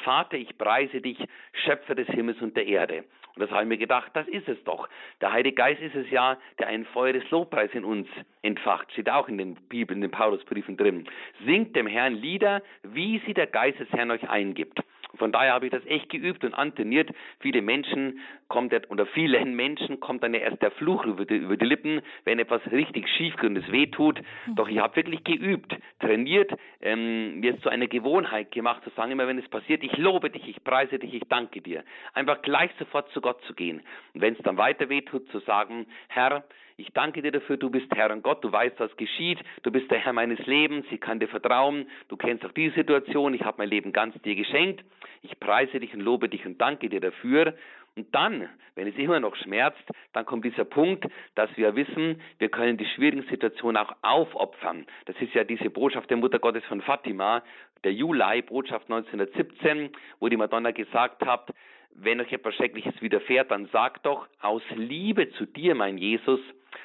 Vater, 0.04 0.36
ich 0.36 0.56
preise 0.56 1.00
dich, 1.00 1.18
Schöpfer 1.64 1.94
des 1.94 2.08
Himmels 2.08 2.40
und 2.40 2.56
der 2.56 2.66
Erde. 2.66 3.04
Und 3.34 3.40
das 3.40 3.50
habe 3.50 3.62
ich 3.62 3.68
mir 3.68 3.78
gedacht, 3.78 4.10
das 4.14 4.28
ist 4.28 4.48
es 4.48 4.62
doch. 4.64 4.88
Der 5.20 5.32
Heilige 5.32 5.56
Geist 5.56 5.80
ist 5.80 5.94
es 5.94 6.10
ja, 6.10 6.38
der 6.58 6.68
ein 6.68 6.84
Feuer 6.86 7.14
des 7.14 7.30
Lobpreis 7.30 7.70
in 7.72 7.84
uns 7.84 8.08
entfacht. 8.42 8.92
Steht 8.92 9.08
auch 9.08 9.28
in 9.28 9.38
den 9.38 9.54
Bibeln, 9.68 9.98
in 9.98 10.08
den 10.08 10.10
Paulusbriefen 10.10 10.76
drin. 10.76 11.08
Singt 11.46 11.74
dem 11.74 11.86
Herrn 11.86 12.14
Lieder, 12.14 12.62
wie 12.82 13.22
sie 13.26 13.34
der 13.34 13.46
Geist 13.46 13.80
des 13.80 13.90
Herrn 13.90 14.10
euch 14.10 14.28
eingibt. 14.28 14.80
Von 15.16 15.32
daher 15.32 15.52
habe 15.52 15.66
ich 15.66 15.72
das 15.72 15.84
echt 15.86 16.08
geübt 16.08 16.44
und 16.44 16.54
antrainiert. 16.54 17.10
Viele 17.40 17.62
Menschen 17.62 18.20
kommt 18.48 18.72
oder 18.90 19.06
vielen 19.06 19.54
Menschen 19.54 20.00
kommt 20.00 20.22
dann 20.22 20.34
erst 20.34 20.62
der 20.62 20.70
Fluch 20.72 21.04
über 21.04 21.24
die, 21.24 21.36
über 21.36 21.56
die 21.56 21.64
Lippen, 21.64 22.00
wenn 22.24 22.38
etwas 22.38 22.60
richtig 22.70 23.08
schief 23.08 23.36
geht 23.36 23.50
und 23.50 23.56
es 23.56 23.70
weh 23.70 23.86
tut. 23.86 24.20
Doch 24.54 24.68
ich 24.68 24.78
habe 24.78 24.96
wirklich 24.96 25.24
geübt, 25.24 25.74
trainiert, 26.00 26.52
ähm, 26.80 27.40
mir 27.40 27.54
es 27.54 27.60
zu 27.60 27.68
einer 27.68 27.86
Gewohnheit 27.86 28.50
gemacht, 28.52 28.82
zu 28.84 28.90
sagen 28.90 29.12
immer, 29.12 29.26
wenn 29.26 29.38
es 29.38 29.48
passiert, 29.48 29.82
ich 29.82 29.96
lobe 29.96 30.30
dich, 30.30 30.46
ich 30.48 30.62
preise 30.64 30.98
dich, 30.98 31.14
ich 31.14 31.24
danke 31.28 31.60
dir. 31.60 31.84
Einfach 32.14 32.42
gleich 32.42 32.70
sofort 32.78 33.10
zu 33.12 33.20
Gott 33.20 33.42
zu 33.44 33.54
gehen. 33.54 33.82
Und 34.14 34.20
wenn 34.20 34.34
es 34.34 34.42
dann 34.42 34.56
weiter 34.56 34.88
weh 34.88 35.02
tut, 35.02 35.28
zu 35.30 35.40
sagen, 35.40 35.86
Herr, 36.08 36.44
ich 36.82 36.92
danke 36.92 37.22
dir 37.22 37.30
dafür, 37.30 37.56
du 37.56 37.70
bist 37.70 37.86
Herr 37.94 38.10
und 38.10 38.22
Gott, 38.22 38.42
du 38.42 38.50
weißt, 38.50 38.78
was 38.80 38.94
geschieht, 38.96 39.38
du 39.62 39.70
bist 39.70 39.88
der 39.90 39.98
Herr 39.98 40.12
meines 40.12 40.44
Lebens, 40.46 40.84
ich 40.90 41.00
kann 41.00 41.20
dir 41.20 41.28
vertrauen, 41.28 41.86
du 42.08 42.16
kennst 42.16 42.44
auch 42.44 42.50
die 42.50 42.70
Situation, 42.70 43.34
ich 43.34 43.42
habe 43.42 43.58
mein 43.58 43.68
Leben 43.68 43.92
ganz 43.92 44.20
dir 44.22 44.34
geschenkt, 44.34 44.84
ich 45.22 45.38
preise 45.38 45.78
dich 45.78 45.94
und 45.94 46.00
lobe 46.00 46.28
dich 46.28 46.44
und 46.44 46.60
danke 46.60 46.88
dir 46.88 47.00
dafür. 47.00 47.54
Und 47.94 48.12
dann, 48.14 48.48
wenn 48.74 48.88
es 48.88 48.96
immer 48.96 49.20
noch 49.20 49.36
schmerzt, 49.36 49.82
dann 50.12 50.26
kommt 50.26 50.44
dieser 50.44 50.64
Punkt, 50.64 51.06
dass 51.36 51.54
wir 51.56 51.76
wissen, 51.76 52.20
wir 52.38 52.48
können 52.48 52.78
die 52.78 52.86
schwierigen 52.86 53.22
Situationen 53.30 53.76
auch 53.76 53.94
aufopfern. 54.02 54.86
Das 55.04 55.14
ist 55.20 55.34
ja 55.34 55.44
diese 55.44 55.70
Botschaft 55.70 56.10
der 56.10 56.16
Mutter 56.16 56.40
Gottes 56.40 56.64
von 56.64 56.80
Fatima, 56.80 57.44
der 57.84 57.92
Juli-Botschaft 57.92 58.90
1917, 58.90 59.90
wo 60.18 60.28
die 60.28 60.36
Madonna 60.36 60.72
gesagt 60.72 61.24
hat, 61.24 61.52
wenn 61.94 62.20
euch 62.20 62.32
etwas 62.32 62.54
Schreckliches 62.54 63.00
widerfährt, 63.02 63.50
dann 63.50 63.66
sagt 63.66 64.06
doch, 64.06 64.26
aus 64.40 64.62
Liebe 64.74 65.30
zu 65.32 65.46
dir, 65.46 65.74
mein 65.74 65.98
Jesus, 65.98 66.40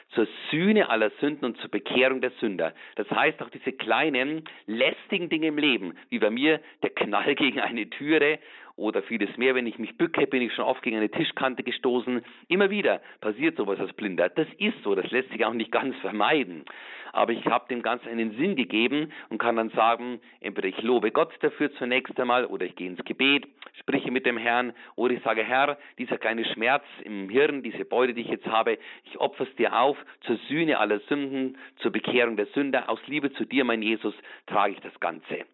zur 0.10 0.28
Sühne 0.50 0.90
aller 0.90 1.12
Sünden 1.20 1.46
und 1.46 1.58
zur 1.58 1.70
Bekehrung 1.70 2.22
der 2.22 2.32
Sünder. 2.40 2.74
Das 2.96 3.10
heißt 3.10 3.42
auch 3.42 3.50
diese 3.50 3.72
kleinen, 3.72 4.44
lästigen 4.66 5.30
Dinge 5.30 5.48
im 5.48 5.58
Leben, 5.58 5.98
wie 6.10 6.20
bei 6.20 6.30
mir 6.30 6.60
der 6.84 6.92
Knall 6.92 7.36
gegen 7.36 7.60
eine 7.60 7.90
Türe 7.90 8.40
oder 8.78 9.04
vieles 9.04 9.36
mehr. 9.38 9.56
Wenn 9.56 9.68
ich 9.68 9.78
mich 9.80 9.98
bücke, 9.98 10.26
bin 10.28 10.42
ich 10.42 10.54
schon 10.54 10.64
oft 10.64 10.82
gegen 10.82 10.98
eine 10.98 11.10
Tischkante 11.10 11.64
gestoßen. 11.64 12.22
Immer 12.48 12.70
wieder 12.70 13.02
passiert 13.20 13.58
sowas 13.58 13.80
als 13.80 13.92
Blinder. 13.94 14.30
Das 14.30 14.48
ist 14.58 14.82
so, 14.84 14.96
das 14.96 15.12
lässt 15.12 15.30
sich 15.32 15.44
auch 15.44 15.54
nicht 15.54 15.72
ganz 15.72 15.96
vermeiden. 15.98 16.64
Aber 17.14 17.34
ich 17.34 17.46
habe 17.46 17.68
dem 17.70 17.82
Ganzen 17.82 18.10
einen 18.10 18.38
Sinn 18.38 18.56
gegeben 18.56 19.12
und 19.30 19.40
kann 19.40 19.56
dann 19.56 19.70
sagen, 19.72 20.20
entweder 20.40 20.68
ich 20.68 20.82
lobe 20.84 21.12
Gott 21.12 21.34
dafür 21.42 21.74
zunächst 21.74 22.20
einmal 22.20 22.46
oder 22.46 22.66
ich 22.66 22.76
gehe 22.76 22.88
ins 22.88 23.04
Gebet, 23.06 23.48
spreche 23.80 24.12
mit 24.12 24.26
dem 24.26 24.38
Herrn 24.38 24.74
oder 24.96 25.14
ich 25.16 25.24
sage, 25.24 25.44
Herr, 25.44 25.78
dieser 25.98 26.18
kleine 26.18 26.46
Schmerz 26.46 26.84
im 27.04 27.30
Hirn, 27.30 27.64
diese 27.64 27.86
Beute, 27.86 28.14
die 28.14 28.22
ich 28.22 28.30
jetzt 28.30 28.46
habe, 28.46 28.78
ich 29.06 29.18
opfer 29.18 29.46
es 29.50 29.56
dir 29.56 29.76
auf 29.76 29.98
zur 30.22 30.38
Sühne 30.48 30.78
aller 30.78 31.00
Sünden, 31.02 31.58
zur 31.78 31.92
Bekehrung 31.92 32.36
der 32.38 32.48
Sünder. 32.48 32.90
Aus 32.90 33.00
Liebe 33.08 33.32
zu 33.34 33.46
dir, 33.46 33.64
mein 33.64 33.82
Jesus, 33.82 34.14
trage 34.46 34.74
ich 34.74 34.80
das 34.82 35.00
Ganze. 35.00 35.46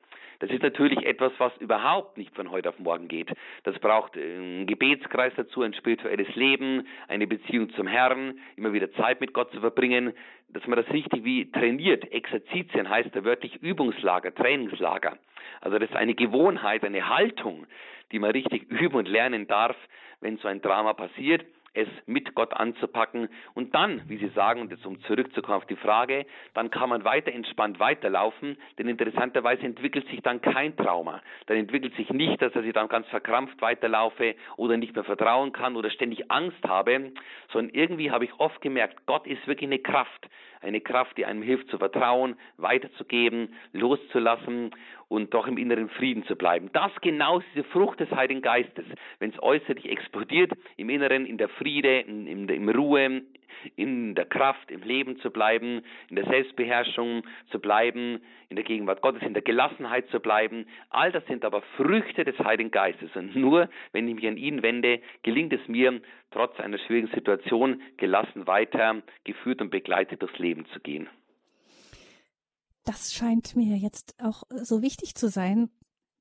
Das 0.43 0.51
ist 0.51 0.61
natürlich 0.61 1.05
etwas, 1.05 1.31
was 1.37 1.55
überhaupt 1.59 2.17
nicht 2.17 2.35
von 2.35 2.51
heute 2.51 2.67
auf 2.67 2.77
morgen 2.77 3.07
geht. 3.07 3.31
Das 3.63 3.79
braucht 3.79 4.17
einen 4.17 4.67
Gebetskreis 4.67 5.31
dazu, 5.37 5.61
ein 5.61 5.73
spirituelles 5.73 6.35
Leben, 6.35 6.85
eine 7.07 7.27
Beziehung 7.27 7.69
zum 7.75 7.87
Herrn, 7.87 8.37
immer 8.57 8.73
wieder 8.73 8.91
Zeit 8.91 9.21
mit 9.21 9.31
Gott 9.31 9.53
zu 9.53 9.61
verbringen, 9.61 10.11
dass 10.49 10.67
man 10.67 10.75
das 10.75 10.89
richtig 10.91 11.23
wie 11.23 11.49
trainiert. 11.49 12.11
Exerzitien 12.11 12.89
heißt 12.89 13.15
da 13.15 13.23
wörtlich 13.23 13.55
Übungslager, 13.63 14.35
Trainingslager. 14.35 15.17
Also 15.61 15.79
das 15.79 15.89
ist 15.89 15.95
eine 15.95 16.13
Gewohnheit, 16.13 16.83
eine 16.83 17.07
Haltung, 17.07 17.65
die 18.11 18.19
man 18.19 18.31
richtig 18.31 18.69
üben 18.69 18.97
und 18.97 19.07
lernen 19.07 19.47
darf, 19.47 19.77
wenn 20.19 20.35
so 20.39 20.49
ein 20.49 20.61
Drama 20.61 20.91
passiert 20.91 21.45
es 21.73 21.87
mit 22.05 22.35
Gott 22.35 22.53
anzupacken 22.53 23.29
und 23.53 23.73
dann, 23.73 24.01
wie 24.07 24.17
Sie 24.17 24.29
sagen, 24.29 24.69
jetzt 24.69 24.85
um 24.85 25.01
zurückzukommen 25.01 25.57
auf 25.57 25.65
die 25.65 25.75
Frage, 25.75 26.25
dann 26.53 26.69
kann 26.69 26.89
man 26.89 27.03
weiter 27.03 27.31
entspannt 27.31 27.79
weiterlaufen, 27.79 28.57
denn 28.77 28.87
interessanterweise 28.87 29.63
entwickelt 29.63 30.07
sich 30.07 30.21
dann 30.21 30.41
kein 30.41 30.75
Trauma. 30.77 31.21
Dann 31.47 31.57
entwickelt 31.57 31.95
sich 31.95 32.09
nicht, 32.09 32.41
dass 32.41 32.55
ich 32.55 32.73
dann 32.73 32.87
ganz 32.87 33.07
verkrampft 33.07 33.61
weiterlaufe 33.61 34.35
oder 34.57 34.77
nicht 34.77 34.95
mehr 34.95 35.03
vertrauen 35.03 35.51
kann 35.51 35.75
oder 35.75 35.89
ständig 35.89 36.31
Angst 36.31 36.63
habe, 36.67 37.11
sondern 37.51 37.73
irgendwie 37.73 38.11
habe 38.11 38.25
ich 38.25 38.33
oft 38.39 38.61
gemerkt, 38.61 39.05
Gott 39.05 39.25
ist 39.27 39.45
wirklich 39.47 39.67
eine 39.69 39.79
Kraft, 39.79 40.29
eine 40.63 40.81
Kraft, 40.81 41.17
die 41.17 41.25
einem 41.25 41.41
hilft 41.41 41.69
zu 41.69 41.77
vertrauen, 41.77 42.35
weiterzugeben, 42.57 43.53
loszulassen 43.73 44.71
und 45.07 45.33
doch 45.33 45.47
im 45.47 45.57
inneren 45.57 45.89
Frieden 45.89 46.25
zu 46.25 46.35
bleiben. 46.35 46.69
Das 46.73 46.91
genau 47.01 47.39
ist 47.39 47.47
diese 47.53 47.65
Frucht 47.65 47.99
des 47.99 48.09
Heiligen 48.11 48.41
Geistes. 48.41 48.85
Wenn 49.19 49.31
es 49.31 49.41
äußerlich 49.41 49.89
explodiert, 49.89 50.51
im 50.77 50.89
Inneren 50.89 51.25
in 51.25 51.37
der 51.37 51.49
Friede, 51.49 51.99
in, 51.99 52.27
in, 52.27 52.49
in 52.49 52.69
Ruhe, 52.69 53.21
in 53.75 54.15
der 54.15 54.25
Kraft, 54.25 54.71
im 54.71 54.81
Leben 54.81 55.19
zu 55.19 55.31
bleiben, 55.31 55.81
in 56.09 56.15
der 56.15 56.25
Selbstbeherrschung 56.25 57.23
zu 57.51 57.59
bleiben, 57.59 58.21
in 58.49 58.55
der 58.55 58.65
Gegenwart 58.65 59.01
Gottes, 59.01 59.23
in 59.23 59.33
der 59.33 59.43
Gelassenheit 59.43 60.09
zu 60.09 60.19
bleiben. 60.19 60.65
All 60.89 61.11
das 61.11 61.25
sind 61.25 61.45
aber 61.45 61.61
Früchte 61.77 62.23
des 62.23 62.37
Heiligen 62.39 62.71
Geistes. 62.71 63.09
Und 63.15 63.35
nur 63.35 63.69
wenn 63.91 64.07
ich 64.07 64.15
mich 64.15 64.27
an 64.27 64.37
ihn 64.37 64.61
wende, 64.61 65.01
gelingt 65.23 65.53
es 65.53 65.67
mir, 65.67 66.01
trotz 66.31 66.59
einer 66.59 66.77
schwierigen 66.79 67.13
Situation 67.13 67.81
gelassen 67.97 68.47
weiter, 68.47 69.01
geführt 69.23 69.61
und 69.61 69.69
begleitet 69.69 70.21
durchs 70.21 70.37
Leben 70.39 70.65
zu 70.73 70.79
gehen. 70.79 71.07
Das 72.85 73.13
scheint 73.13 73.55
mir 73.55 73.77
jetzt 73.77 74.15
auch 74.21 74.43
so 74.49 74.81
wichtig 74.81 75.15
zu 75.15 75.29
sein, 75.29 75.69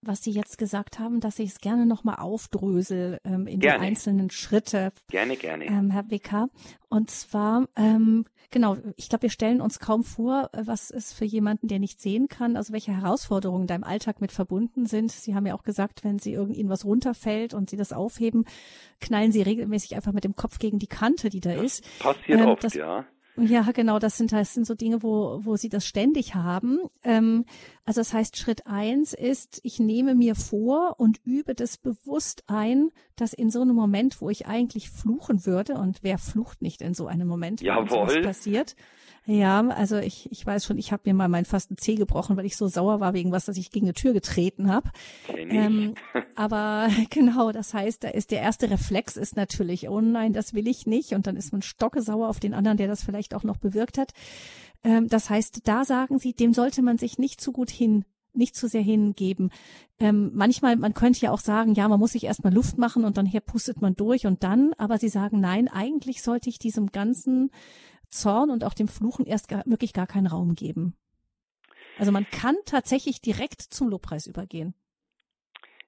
was 0.03 0.23
Sie 0.23 0.33
jetzt 0.33 0.59
gesagt 0.59 0.99
haben, 0.99 1.21
dass 1.21 1.39
ich 1.39 1.51
es 1.51 1.61
gerne 1.61 1.87
nochmal 1.87 2.17
aufdrösel 2.17 3.21
ähm, 3.25 3.47
in 3.47 3.61
gerne. 3.61 3.79
die 3.79 3.87
einzelnen 3.87 4.31
Schritte. 4.31 4.93
Gerne, 5.09 5.37
gerne. 5.37 5.65
Ähm, 5.67 5.91
Herr 5.91 6.03
Becker. 6.03 6.49
Und 6.89 7.11
zwar, 7.11 7.69
ähm, 7.77 8.27
genau, 8.51 8.77
ich 8.97 9.09
glaube, 9.09 9.23
wir 9.23 9.31
stellen 9.31 9.61
uns 9.61 9.79
kaum 9.79 10.03
vor, 10.03 10.51
was 10.53 10.91
es 10.91 11.13
für 11.13 11.25
jemanden, 11.25 11.69
der 11.69 11.79
nicht 11.79 12.01
sehen 12.01 12.29
kann, 12.29 12.57
also 12.57 12.73
welche 12.73 12.95
Herausforderungen 12.95 13.67
da 13.67 13.75
im 13.75 13.85
Alltag 13.85 14.21
mit 14.21 14.33
verbunden 14.33 14.87
sind. 14.87 15.13
Sie 15.13 15.35
haben 15.35 15.47
ja 15.47 15.55
auch 15.55 15.63
gesagt, 15.63 16.05
wenn 16.05 16.19
Sie 16.19 16.33
irgend 16.33 16.59
was 16.69 16.85
runterfällt 16.85 17.55
und 17.55 17.71
Sie 17.71 17.77
das 17.77 17.93
aufheben, 17.93 18.45
knallen 19.01 19.33
Sie 19.33 19.43
regelmäßig 19.43 19.95
einfach 19.95 20.13
mit 20.13 20.25
dem 20.25 20.37
Kopf 20.37 20.59
gegen 20.59 20.79
die 20.79 20.89
Kante, 20.89 21.31
die 21.31 21.41
da 21.41 21.53
ist. 21.53 21.85
Passiert 22.01 22.41
ähm, 22.41 22.47
oft, 22.47 22.65
das, 22.65 22.75
ja. 22.75 23.07
Ja, 23.37 23.63
genau, 23.73 23.99
das 23.99 24.19
sind, 24.19 24.33
das 24.33 24.53
sind 24.53 24.67
so 24.67 24.75
Dinge, 24.75 25.03
wo, 25.03 25.41
wo 25.43 25.57
sie 25.57 25.71
das 25.71 25.87
ständig 25.87 26.35
haben. 26.35 26.81
Ähm, 27.03 27.47
also 27.85 28.01
das 28.01 28.13
heißt, 28.13 28.37
Schritt 28.37 28.67
eins 28.67 29.15
ist, 29.15 29.61
ich 29.63 29.81
nehme 29.81 30.15
mir 30.15 30.35
vor 30.35 30.97
und 30.99 31.21
übe 31.25 31.55
das 31.55 31.79
bewusst 31.79 32.45
ein, 32.47 32.91
dass 33.17 33.33
in 33.33 33.51
so 33.51 33.63
einem 33.63 33.75
Moment, 33.75 34.21
wo 34.21 34.29
ich 34.29 34.47
eigentlich 34.47 34.91
fluchen 34.91 35.47
würde, 35.47 35.75
und 35.75 36.03
wer 36.03 36.19
flucht 36.19 36.61
nicht 36.61 36.83
in 36.83 36.95
so 36.95 37.07
einem 37.07 37.27
Moment, 37.27 37.63
sowas 37.89 38.21
passiert, 38.23 38.77
ja, 39.25 39.61
also 39.69 39.99
ich, 39.99 40.31
ich 40.33 40.45
weiß 40.45 40.65
schon, 40.65 40.79
ich 40.79 40.91
habe 40.91 41.03
mir 41.07 41.15
mal 41.15 41.29
meinen 41.29 41.45
fasten 41.45 41.77
Zeh 41.77 41.95
gebrochen, 41.95 42.37
weil 42.37 42.45
ich 42.45 42.57
so 42.57 42.67
sauer 42.67 42.99
war 42.99 43.15
wegen 43.15 43.31
was, 43.31 43.45
dass 43.45 43.57
ich 43.57 43.71
gegen 43.71 43.87
eine 43.87 43.93
Tür 43.93 44.13
getreten 44.13 44.69
habe. 44.69 44.91
Ähm, 45.29 45.95
aber 46.35 46.89
genau, 47.11 47.53
das 47.53 47.73
heißt, 47.73 48.03
da 48.03 48.09
ist 48.09 48.33
der 48.33 48.41
erste 48.41 48.69
Reflex 48.69 49.17
ist 49.17 49.37
natürlich, 49.37 49.89
oh 49.89 50.01
nein, 50.01 50.33
das 50.33 50.55
will 50.55 50.67
ich 50.67 50.87
nicht. 50.87 51.13
Und 51.13 51.29
dann 51.29 51.37
ist 51.37 51.53
man 51.53 51.63
stockesauer 51.63 52.29
auf 52.29 52.41
den 52.41 52.53
anderen, 52.53 52.79
der 52.79 52.89
das 52.89 53.05
vielleicht 53.05 53.22
auch 53.35 53.45
noch 53.45 53.59
bewirkt 53.59 53.99
hat. 53.99 54.13
Ähm, 54.85 55.09
das 55.09 55.31
heißt, 55.31 55.69
da 55.69 55.85
sagen 55.85 56.19
sie, 56.19 56.35
dem 56.35 56.53
sollte 56.53 56.83
man 56.83 56.99
sich 56.99 57.19
nicht 57.19 57.41
zu 57.41 57.53
gut 57.53 57.71
hin 57.71 58.05
nicht 58.35 58.57
zu 58.57 58.67
sehr 58.67 58.83
hingeben. 58.83 59.51
Ähm, 59.99 60.31
manchmal, 60.35 60.77
man 60.77 60.95
könnte 60.95 61.21
ja 61.21 61.31
auch 61.31 61.41
sagen, 61.41 61.75
ja, 61.75 61.89
man 61.89 61.99
muss 61.99 62.13
sich 62.13 62.25
erstmal 62.25 62.53
Luft 62.53 62.79
machen 62.79 63.05
und 63.05 63.17
dann 63.17 63.27
her 63.27 63.41
pustet 63.41 63.81
man 63.81 63.95
durch 63.95 64.27
und 64.27 64.43
dann, 64.43 64.73
aber 64.79 64.99
sie 64.99 65.09
sagen, 65.09 65.41
nein, 65.41 65.69
eigentlich 65.69 66.23
sollte 66.23 66.49
ich 66.49 66.59
diesem 66.59 66.89
ganzen 66.89 67.51
Zorn 68.09 68.51
und 68.51 68.65
auch 68.65 68.75
dem 68.75 68.89
Fluchen 68.89 69.27
erst 69.27 69.49
gar, 69.49 69.63
wirklich 69.67 69.93
gar 69.93 70.07
keinen 70.07 70.27
Raum 70.27 70.55
geben. 70.55 70.97
Also 71.99 72.13
man 72.13 72.27
kann 72.31 72.57
tatsächlich 72.65 73.21
direkt 73.21 73.61
zum 73.61 73.89
Lobpreis 73.89 74.27
übergehen. 74.27 74.75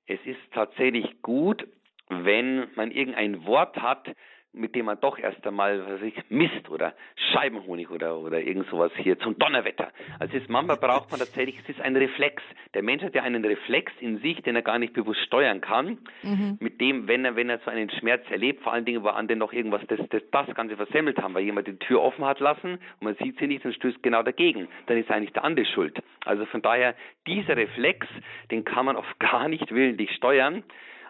Es 0.07 0.21
ist 0.27 0.41
tatsächlich 0.53 1.23
gut, 1.23 1.67
wenn 2.09 2.69
man 2.77 2.91
irgendein 2.91 3.47
Wort 3.47 3.77
hat, 3.77 4.15
mit 4.55 4.75
dem 4.75 4.87
man 4.87 4.99
doch 5.01 5.19
erst 5.19 5.47
einmal, 5.47 5.81
was 5.81 5.95
weiß 5.95 6.03
ich, 6.03 6.15
Mist 6.29 6.71
oder 6.71 6.95
Scheibenhonig 7.33 7.91
oder, 7.91 8.19
oder 8.19 8.41
irgend 8.41 8.69
sowas 8.69 8.93
hier 8.97 9.19
zum 9.19 9.39
Donnerwetter. 9.39 9.91
Also 10.19 10.37
ist, 10.37 10.49
manchmal 10.49 10.77
braucht 10.77 11.11
man 11.11 11.21
tatsächlich, 11.21 11.59
es 11.63 11.69
ist 11.69 11.81
ein 11.81 11.97
Reflex. 11.97 12.43
Der 12.75 12.83
Mensch 12.83 13.03
hat 13.03 13.15
ja 13.15 13.23
einen 13.23 13.45
Reflex 13.45 13.93
in 14.01 14.19
sich, 14.19 14.41
den 14.43 14.57
er 14.57 14.63
gar 14.63 14.79
nicht 14.79 14.93
bewusst 14.93 15.21
steuern 15.21 15.61
kann, 15.61 15.99
mhm. 16.23 16.57
mit 16.61 16.81
dem, 16.81 17.09
wenn 17.09 17.25
er, 17.25 17.37
wenn 17.37 17.51
er 17.51 17.59
so 17.59 17.71
einen 17.71 17.91
Schmerz 17.91 18.23
erlebt, 18.31 18.63
vor 18.63 18.73
allen 18.73 18.85
Dingen, 18.85 19.03
wo 19.03 19.09
andere 19.09 19.37
noch 19.37 19.53
irgendwas, 19.53 19.83
das, 19.89 20.01
das, 20.11 20.23
das 20.31 20.55
Ganze 20.55 20.77
versemmelt 20.77 21.19
haben, 21.19 21.35
weil 21.35 21.45
jemand 21.45 21.67
die 21.67 21.77
Tür 21.77 22.03
offen 22.03 22.25
hat 22.25 22.41
lassen 22.41 22.75
und 23.01 23.03
man 23.03 23.17
sieht 23.17 23.39
sie 23.39 23.47
nicht 23.47 23.65
und 23.65 23.75
stößt 23.75 24.03
genau 24.03 24.23
dagegen, 24.23 24.69
dann 24.87 24.97
ist 24.97 25.11
eigentlich 25.11 25.33
der 25.33 25.45
andere 25.45 25.67
schuld. 25.67 26.01
Also 26.25 26.47
von 26.47 26.63
daher, 26.63 26.95
dieser 27.27 27.57
Reflex, 27.57 28.07
den 28.51 28.65
kann 28.65 28.87
man 28.87 28.97
oft 28.97 29.19
gar 29.19 29.49
nicht 29.49 29.73
willentlich 29.75 30.11
steuern, 30.13 30.63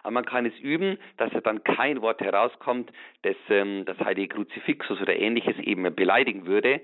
aber 0.05 0.11
man 0.11 0.25
kann 0.25 0.45
es 0.45 0.57
üben, 0.59 0.99
dass 1.17 1.33
er 1.33 1.41
dann 1.41 1.63
kein 1.63 1.99
Wort 2.03 2.21
herauskommt, 2.21 2.91
das 3.23 3.35
ähm, 3.49 3.85
das 3.85 3.97
heilige 3.99 4.35
Kruzifixus 4.35 5.01
oder 5.01 5.15
ähnliches 5.15 5.57
eben 5.57 5.95
beleidigen 5.95 6.45
würde, 6.45 6.79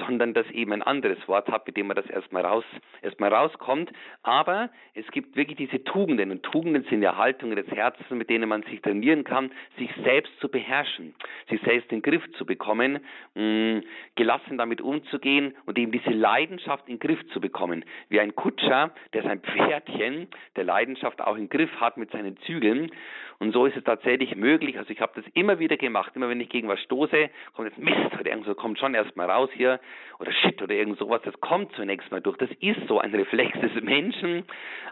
sondern 0.00 0.34
dass 0.34 0.50
eben 0.50 0.72
ein 0.72 0.82
anderes 0.82 1.18
Wort 1.28 1.48
hat, 1.48 1.68
mit 1.68 1.76
dem 1.76 1.86
man 1.86 1.94
das 1.94 2.06
erstmal 2.06 2.44
raus, 2.44 2.64
erstmal 3.00 3.32
rauskommt. 3.32 3.92
Aber 4.24 4.70
es 4.94 5.06
gibt 5.12 5.36
wirklich 5.36 5.56
diese 5.56 5.84
Tugenden 5.84 6.32
und 6.32 6.42
Tugenden 6.42 6.84
sind 6.90 7.00
ja 7.00 7.16
Haltungen 7.16 7.54
des 7.54 7.68
Herzens, 7.68 8.10
mit 8.10 8.28
denen 8.28 8.48
man 8.48 8.64
sich 8.64 8.82
trainieren 8.82 9.22
kann, 9.22 9.52
sich 9.78 9.90
selbst 10.02 10.32
zu 10.40 10.48
beherrschen, 10.48 11.14
sich 11.48 11.60
selbst 11.62 11.92
in 11.92 12.02
den 12.02 12.02
Griff 12.02 12.24
zu 12.32 12.44
bekommen, 12.44 12.98
mh, 13.36 13.42
mm, 13.44 13.82
gelassen 14.16 14.58
damit 14.58 14.80
umzugehen 14.80 15.54
und 15.64 15.78
eben 15.78 15.92
diese 15.92 16.10
Leidenschaft 16.10 16.88
in 16.88 16.98
den 16.98 17.06
Griff 17.06 17.24
zu 17.28 17.40
bekommen. 17.40 17.84
Wie 18.08 18.18
ein 18.18 18.34
Kutscher, 18.34 18.90
der 19.12 19.22
sein 19.22 19.40
Pferdchen 19.42 20.26
der 20.56 20.64
Leidenschaft 20.64 21.20
auch 21.20 21.36
im 21.36 21.48
Griff 21.48 21.70
hat 21.80 21.98
mit 21.98 22.10
seinen 22.10 22.36
Zügen 22.38 22.63
Zügeln. 22.64 22.90
Und 23.40 23.52
so 23.52 23.66
ist 23.66 23.76
es 23.76 23.84
tatsächlich 23.84 24.36
möglich. 24.36 24.78
Also 24.78 24.90
ich 24.90 25.00
habe 25.00 25.12
das 25.16 25.24
immer 25.34 25.58
wieder 25.58 25.76
gemacht. 25.76 26.12
Immer 26.14 26.28
wenn 26.28 26.40
ich 26.40 26.48
gegen 26.48 26.68
was 26.68 26.80
stoße, 26.80 27.30
kommt 27.54 27.68
jetzt 27.68 27.78
Mist 27.78 28.18
oder 28.18 28.30
irgend 28.30 28.46
so, 28.46 28.54
kommt 28.54 28.78
schon 28.78 28.94
erstmal 28.94 29.28
raus 29.28 29.50
hier 29.52 29.80
oder 30.18 30.32
Shit 30.32 30.62
oder 30.62 30.74
irgend 30.74 30.98
sowas. 30.98 31.20
Das 31.24 31.38
kommt 31.40 31.72
zunächst 31.74 32.10
mal 32.10 32.20
durch. 32.20 32.38
Das 32.38 32.50
ist 32.60 32.86
so 32.86 33.00
ein 33.00 33.12
Reflex 33.14 33.58
des 33.60 33.82
Menschen. 33.82 34.44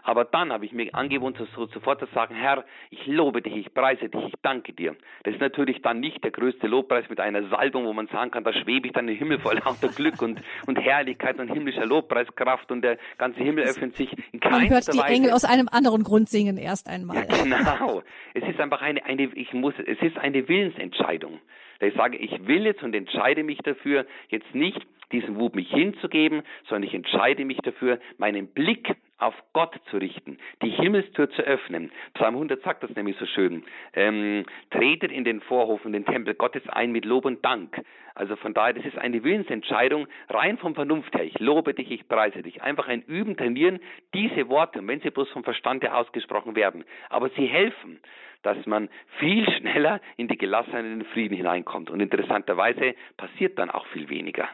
Aber 0.03 0.25
dann 0.25 0.51
habe 0.51 0.65
ich 0.65 0.73
mir 0.73 0.93
angewohnt, 0.93 1.37
so, 1.55 1.65
sofort 1.67 2.01
zu 2.01 2.07
sagen, 2.13 2.35
Herr, 2.35 2.65
ich 2.89 3.07
lobe 3.07 3.41
dich, 3.41 3.55
ich 3.55 3.73
preise 3.73 4.09
dich, 4.09 4.21
ich 4.27 4.33
danke 4.41 4.73
dir. 4.73 4.95
Das 5.23 5.33
ist 5.33 5.39
natürlich 5.39 5.81
dann 5.81 6.01
nicht 6.01 6.21
der 6.23 6.31
größte 6.31 6.67
Lobpreis 6.67 7.09
mit 7.09 7.21
einer 7.21 7.47
Salbung, 7.47 7.85
wo 7.85 7.93
man 7.93 8.07
sagen 8.07 8.31
kann, 8.31 8.43
da 8.43 8.51
schwebe 8.51 8.87
ich 8.87 8.93
dann 8.93 9.07
im 9.07 9.15
Himmel 9.15 9.39
vor 9.39 9.53
lauter 9.55 9.87
Glück 9.87 10.21
und, 10.21 10.41
und 10.67 10.75
Herrlichkeit 10.75 11.39
und 11.39 11.47
himmlischer 11.47 11.85
Lobpreiskraft 11.85 12.69
und 12.71 12.81
der 12.81 12.97
ganze 13.17 13.39
Himmel 13.39 13.63
öffnet 13.63 13.95
sich 13.95 14.11
in 14.33 14.41
keinster 14.41 14.59
Man 14.59 14.69
hört 14.69 14.93
die 14.93 14.97
Weise. 14.97 15.13
Engel 15.13 15.31
aus 15.31 15.45
einem 15.45 15.69
anderen 15.71 16.03
Grund 16.03 16.27
singen 16.27 16.57
erst 16.57 16.89
einmal. 16.89 17.15
Ja, 17.15 17.43
genau. 17.43 17.62
Genau. 17.63 18.03
Es 18.33 18.43
ist 18.47 18.59
einfach 18.59 18.81
eine, 18.81 19.03
eine, 19.05 19.23
ich 19.23 19.53
muss, 19.53 19.73
es 19.77 20.01
ist 20.01 20.17
eine 20.17 20.47
Willensentscheidung. 20.47 21.39
Da 21.79 21.87
ich 21.87 21.95
sage, 21.95 22.17
ich 22.17 22.47
will 22.47 22.65
jetzt 22.65 22.83
und 22.83 22.95
entscheide 22.95 23.43
mich 23.43 23.59
dafür, 23.59 24.05
jetzt 24.29 24.53
nicht 24.53 24.81
diesen 25.11 25.39
Wut 25.39 25.55
mich 25.55 25.69
hinzugeben, 25.69 26.43
sondern 26.67 26.83
ich 26.83 26.93
entscheide 26.93 27.45
mich 27.45 27.57
dafür, 27.57 27.99
meinen 28.17 28.47
Blick 28.47 28.95
auf 29.17 29.35
Gott 29.53 29.79
zu 29.89 29.97
richten, 29.97 30.37
die 30.61 30.69
Himmelstür 30.69 31.29
zu 31.29 31.41
öffnen. 31.43 31.91
Psalm 32.13 32.35
100 32.35 32.61
sagt 32.63 32.83
das 32.83 32.95
nämlich 32.95 33.17
so 33.17 33.25
schön. 33.25 33.63
Ähm, 33.93 34.45
tretet 34.71 35.11
in 35.11 35.23
den 35.23 35.41
Vorhof 35.41 35.85
und 35.85 35.93
den 35.93 36.05
Tempel 36.05 36.33
Gottes 36.33 36.63
ein 36.69 36.91
mit 36.91 37.05
Lob 37.05 37.25
und 37.25 37.43
Dank. 37.45 37.81
Also 38.15 38.35
von 38.35 38.53
daher, 38.53 38.73
das 38.73 38.85
ist 38.85 38.97
eine 38.97 39.23
Willensentscheidung, 39.23 40.07
rein 40.29 40.57
vom 40.57 40.75
Vernunft 40.75 41.15
her. 41.15 41.23
Ich 41.23 41.39
lobe 41.39 41.73
dich, 41.73 41.89
ich 41.89 42.07
preise 42.07 42.43
dich. 42.43 42.61
Einfach 42.61 42.87
ein 42.87 43.01
Üben, 43.03 43.37
trainieren, 43.37 43.79
diese 44.13 44.49
Worte, 44.49 44.85
wenn 44.85 45.01
sie 45.01 45.09
bloß 45.09 45.29
vom 45.31 45.43
Verstand 45.43 45.83
her 45.83 45.97
ausgesprochen 45.97 46.55
werden. 46.55 46.83
Aber 47.09 47.29
sie 47.29 47.47
helfen, 47.47 47.99
dass 48.43 48.63
man 48.65 48.89
viel 49.19 49.49
schneller 49.57 49.99
in 50.17 50.27
die 50.27 50.37
Gelassenheit 50.37 50.83
und 50.83 50.99
den 50.99 51.05
Frieden 51.05 51.35
hineinkommt. 51.35 51.89
Und 51.89 52.01
interessanterweise 52.01 52.93
passiert 53.17 53.57
dann 53.57 53.71
auch 53.71 53.87
viel 53.87 54.09
weniger. 54.09 54.47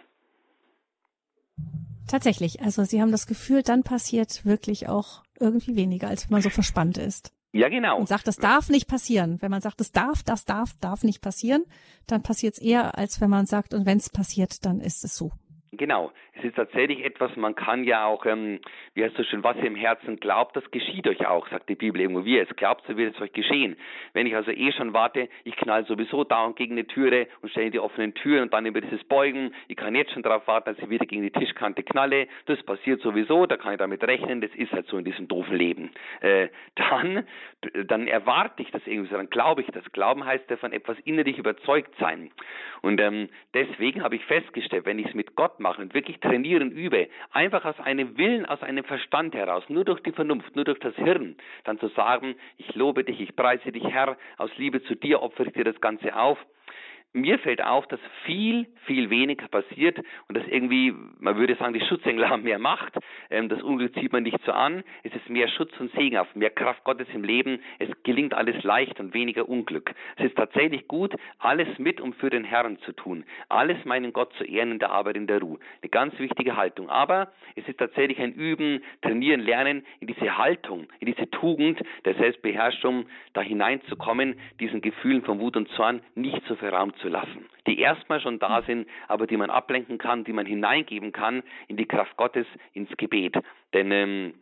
Tatsächlich. 2.09 2.61
Also 2.61 2.83
Sie 2.83 3.01
haben 3.01 3.11
das 3.11 3.27
Gefühl, 3.27 3.61
dann 3.61 3.83
passiert 3.83 4.43
wirklich 4.43 4.89
auch 4.89 5.23
irgendwie 5.39 5.75
weniger, 5.75 6.07
als 6.07 6.25
wenn 6.25 6.33
man 6.33 6.41
so 6.41 6.49
verspannt 6.49 6.97
ist. 6.97 7.31
Ja, 7.51 7.69
genau. 7.69 7.97
Und 7.97 8.07
sagt, 8.07 8.27
das 8.27 8.37
darf 8.37 8.69
nicht 8.69 8.87
passieren. 8.87 9.41
Wenn 9.41 9.51
man 9.51 9.61
sagt, 9.61 9.79
das 9.79 9.91
darf, 9.91 10.23
das 10.23 10.45
darf, 10.45 10.73
darf 10.81 11.03
nicht 11.03 11.21
passieren, 11.21 11.65
dann 12.07 12.21
passiert 12.21 12.55
es 12.55 12.61
eher, 12.61 12.97
als 12.97 13.21
wenn 13.21 13.29
man 13.29 13.45
sagt, 13.45 13.73
und 13.73 13.85
wenn 13.85 13.97
es 13.97 14.09
passiert, 14.09 14.65
dann 14.65 14.81
ist 14.81 15.03
es 15.03 15.15
so. 15.15 15.31
Genau, 15.71 16.11
es 16.33 16.43
ist 16.45 16.55
tatsächlich 16.55 17.05
etwas, 17.05 17.35
man 17.35 17.53
kann 17.53 17.83
ja 17.83 18.05
auch, 18.05 18.25
ähm, 18.25 18.59
wie 18.95 19.03
heißt 19.03 19.15
so 19.15 19.23
schön, 19.23 19.43
was 19.43 19.55
ihr 19.57 19.65
im 19.65 19.75
Herzen 19.75 20.19
glaubt, 20.19 20.55
das 20.55 20.71
geschieht 20.71 21.07
euch 21.07 21.27
auch, 21.27 21.47
sagt 21.49 21.69
die 21.69 21.75
Bibel 21.75 22.01
irgendwo. 22.01 22.25
Wie 22.25 22.37
ihr 22.37 22.43
es 22.49 22.55
glaubt, 22.55 22.83
so 22.87 22.97
wird 22.97 23.15
es 23.15 23.21
euch 23.21 23.31
geschehen. 23.33 23.77
Wenn 24.13 24.25
ich 24.25 24.35
also 24.35 24.49
eh 24.49 24.71
schon 24.71 24.93
warte, 24.93 25.29
ich 25.43 25.55
knall 25.57 25.85
sowieso 25.85 26.23
dauernd 26.23 26.55
gegen 26.55 26.73
eine 26.73 26.87
Türe 26.87 27.27
und 27.41 27.49
stelle 27.51 27.69
die 27.69 27.79
offenen 27.79 28.15
Türen 28.15 28.43
und 28.43 28.53
dann 28.53 28.65
über 28.65 28.81
dieses 28.81 29.03
Beugen, 29.03 29.53
ich 29.67 29.77
kann 29.77 29.93
jetzt 29.93 30.11
schon 30.11 30.23
darauf 30.23 30.47
warten, 30.47 30.73
dass 30.73 30.83
ich 30.83 30.89
wieder 30.89 31.05
gegen 31.05 31.21
die 31.21 31.31
Tischkante 31.31 31.83
knalle, 31.83 32.27
das 32.47 32.61
passiert 32.63 33.01
sowieso, 33.01 33.45
da 33.45 33.55
kann 33.55 33.73
ich 33.73 33.79
damit 33.79 34.03
rechnen, 34.03 34.41
das 34.41 34.51
ist 34.55 34.71
halt 34.71 34.87
so 34.87 34.97
in 34.97 35.05
diesem 35.05 35.27
doofen 35.27 35.55
Leben. 35.55 35.91
Äh, 36.21 36.47
dann, 36.75 37.27
dann 37.85 38.07
erwarte 38.07 38.63
ich 38.63 38.71
das 38.71 38.81
irgendwie, 38.87 39.13
dann 39.13 39.29
glaube 39.29 39.61
ich 39.61 39.67
das. 39.67 39.83
Glauben 39.91 40.25
heißt 40.25 40.49
ja 40.49 40.57
von 40.57 40.73
etwas 40.73 40.97
innerlich 41.05 41.37
überzeugt 41.37 41.93
sein. 41.99 42.31
Und 42.81 42.99
ähm, 42.99 43.29
deswegen 43.53 44.01
habe 44.03 44.15
ich 44.15 44.25
festgestellt, 44.25 44.85
wenn 44.85 44.97
ich 44.97 45.07
es 45.07 45.13
mit 45.13 45.35
Gott 45.35 45.58
mache 45.59 45.81
und 45.81 45.93
wirklich 45.93 46.19
trainieren 46.19 46.71
übe, 46.71 47.07
einfach 47.31 47.65
aus 47.65 47.79
einem 47.79 48.17
Willen, 48.17 48.45
aus 48.45 48.61
einem 48.63 48.83
Verstand 48.83 49.35
heraus, 49.35 49.63
nur 49.67 49.85
durch 49.85 50.01
die 50.01 50.11
Vernunft, 50.11 50.55
nur 50.55 50.65
durch 50.65 50.79
das 50.79 50.95
Hirn, 50.95 51.35
dann 51.63 51.79
zu 51.79 51.87
sagen, 51.89 52.35
ich 52.57 52.75
lobe 52.75 53.03
dich, 53.03 53.19
ich 53.19 53.35
preise 53.35 53.71
dich, 53.71 53.83
Herr, 53.83 54.17
aus 54.37 54.51
Liebe 54.57 54.83
zu 54.83 54.95
dir 54.95 55.21
opfere 55.21 55.47
ich 55.47 55.53
dir 55.53 55.63
das 55.63 55.79
Ganze 55.81 56.15
auf 56.15 56.37
mir 57.13 57.39
fällt 57.39 57.63
auf, 57.63 57.87
dass 57.87 57.99
viel, 58.25 58.67
viel 58.85 59.09
weniger 59.09 59.47
passiert 59.47 59.97
und 60.27 60.37
dass 60.37 60.45
irgendwie, 60.47 60.93
man 61.19 61.37
würde 61.37 61.55
sagen, 61.55 61.73
die 61.73 61.85
Schutzengel 61.85 62.29
haben 62.29 62.43
mehr 62.43 62.59
Macht. 62.59 62.95
Ähm, 63.29 63.49
das 63.49 63.61
Unglück 63.61 63.93
zieht 63.95 64.11
man 64.11 64.23
nicht 64.23 64.39
so 64.45 64.51
an. 64.51 64.83
Es 65.03 65.13
ist 65.13 65.29
mehr 65.29 65.47
Schutz 65.47 65.71
und 65.79 65.91
Segen 65.93 66.17
auf, 66.17 66.33
mehr 66.35 66.51
Kraft 66.51 66.83
Gottes 66.83 67.07
im 67.13 67.23
Leben. 67.23 67.61
Es 67.79 67.89
gelingt 68.03 68.33
alles 68.33 68.63
leicht 68.63 68.99
und 68.99 69.13
weniger 69.13 69.49
Unglück. 69.49 69.91
Es 70.17 70.25
ist 70.25 70.37
tatsächlich 70.37 70.87
gut, 70.87 71.15
alles 71.39 71.67
mit 71.79 71.99
und 71.99 72.15
für 72.15 72.29
den 72.29 72.43
Herrn 72.43 72.77
zu 72.79 72.93
tun. 72.93 73.25
Alles 73.49 73.83
meinen 73.85 74.13
Gott 74.13 74.33
zu 74.33 74.43
ehren 74.43 74.71
in 74.71 74.79
der 74.79 74.91
Arbeit 74.91 75.17
in 75.17 75.27
der 75.27 75.41
Ruhe. 75.41 75.59
Eine 75.81 75.89
ganz 75.89 76.17
wichtige 76.19 76.55
Haltung. 76.55 76.89
Aber 76.89 77.31
es 77.55 77.67
ist 77.67 77.79
tatsächlich 77.79 78.19
ein 78.19 78.33
Üben, 78.33 78.83
trainieren, 79.01 79.41
lernen, 79.41 79.85
in 79.99 80.07
diese 80.07 80.37
Haltung, 80.37 80.87
in 80.99 81.07
diese 81.07 81.29
Tugend 81.31 81.79
der 82.05 82.15
Selbstbeherrschung 82.15 83.05
da 83.33 83.41
hineinzukommen, 83.41 84.39
diesen 84.59 84.81
Gefühlen 84.81 85.23
von 85.23 85.39
Wut 85.39 85.57
und 85.57 85.69
Zorn 85.69 86.01
nicht 86.15 86.41
so 86.47 86.55
viel 86.55 86.69
Raum 86.69 86.93
zu 86.99 87.07
lassen, 87.07 87.47
die 87.67 87.79
erstmal 87.79 88.21
schon 88.21 88.39
da 88.39 88.61
sind, 88.61 88.87
aber 89.07 89.27
die 89.27 89.37
man 89.37 89.49
ablenken 89.49 89.97
kann, 89.97 90.23
die 90.23 90.33
man 90.33 90.45
hineingeben 90.45 91.11
kann 91.11 91.43
in 91.67 91.77
die 91.77 91.85
Kraft 91.85 92.15
Gottes, 92.17 92.45
ins 92.73 92.89
Gebet. 92.97 93.35
Denn 93.73 93.91
ähm, 93.91 94.33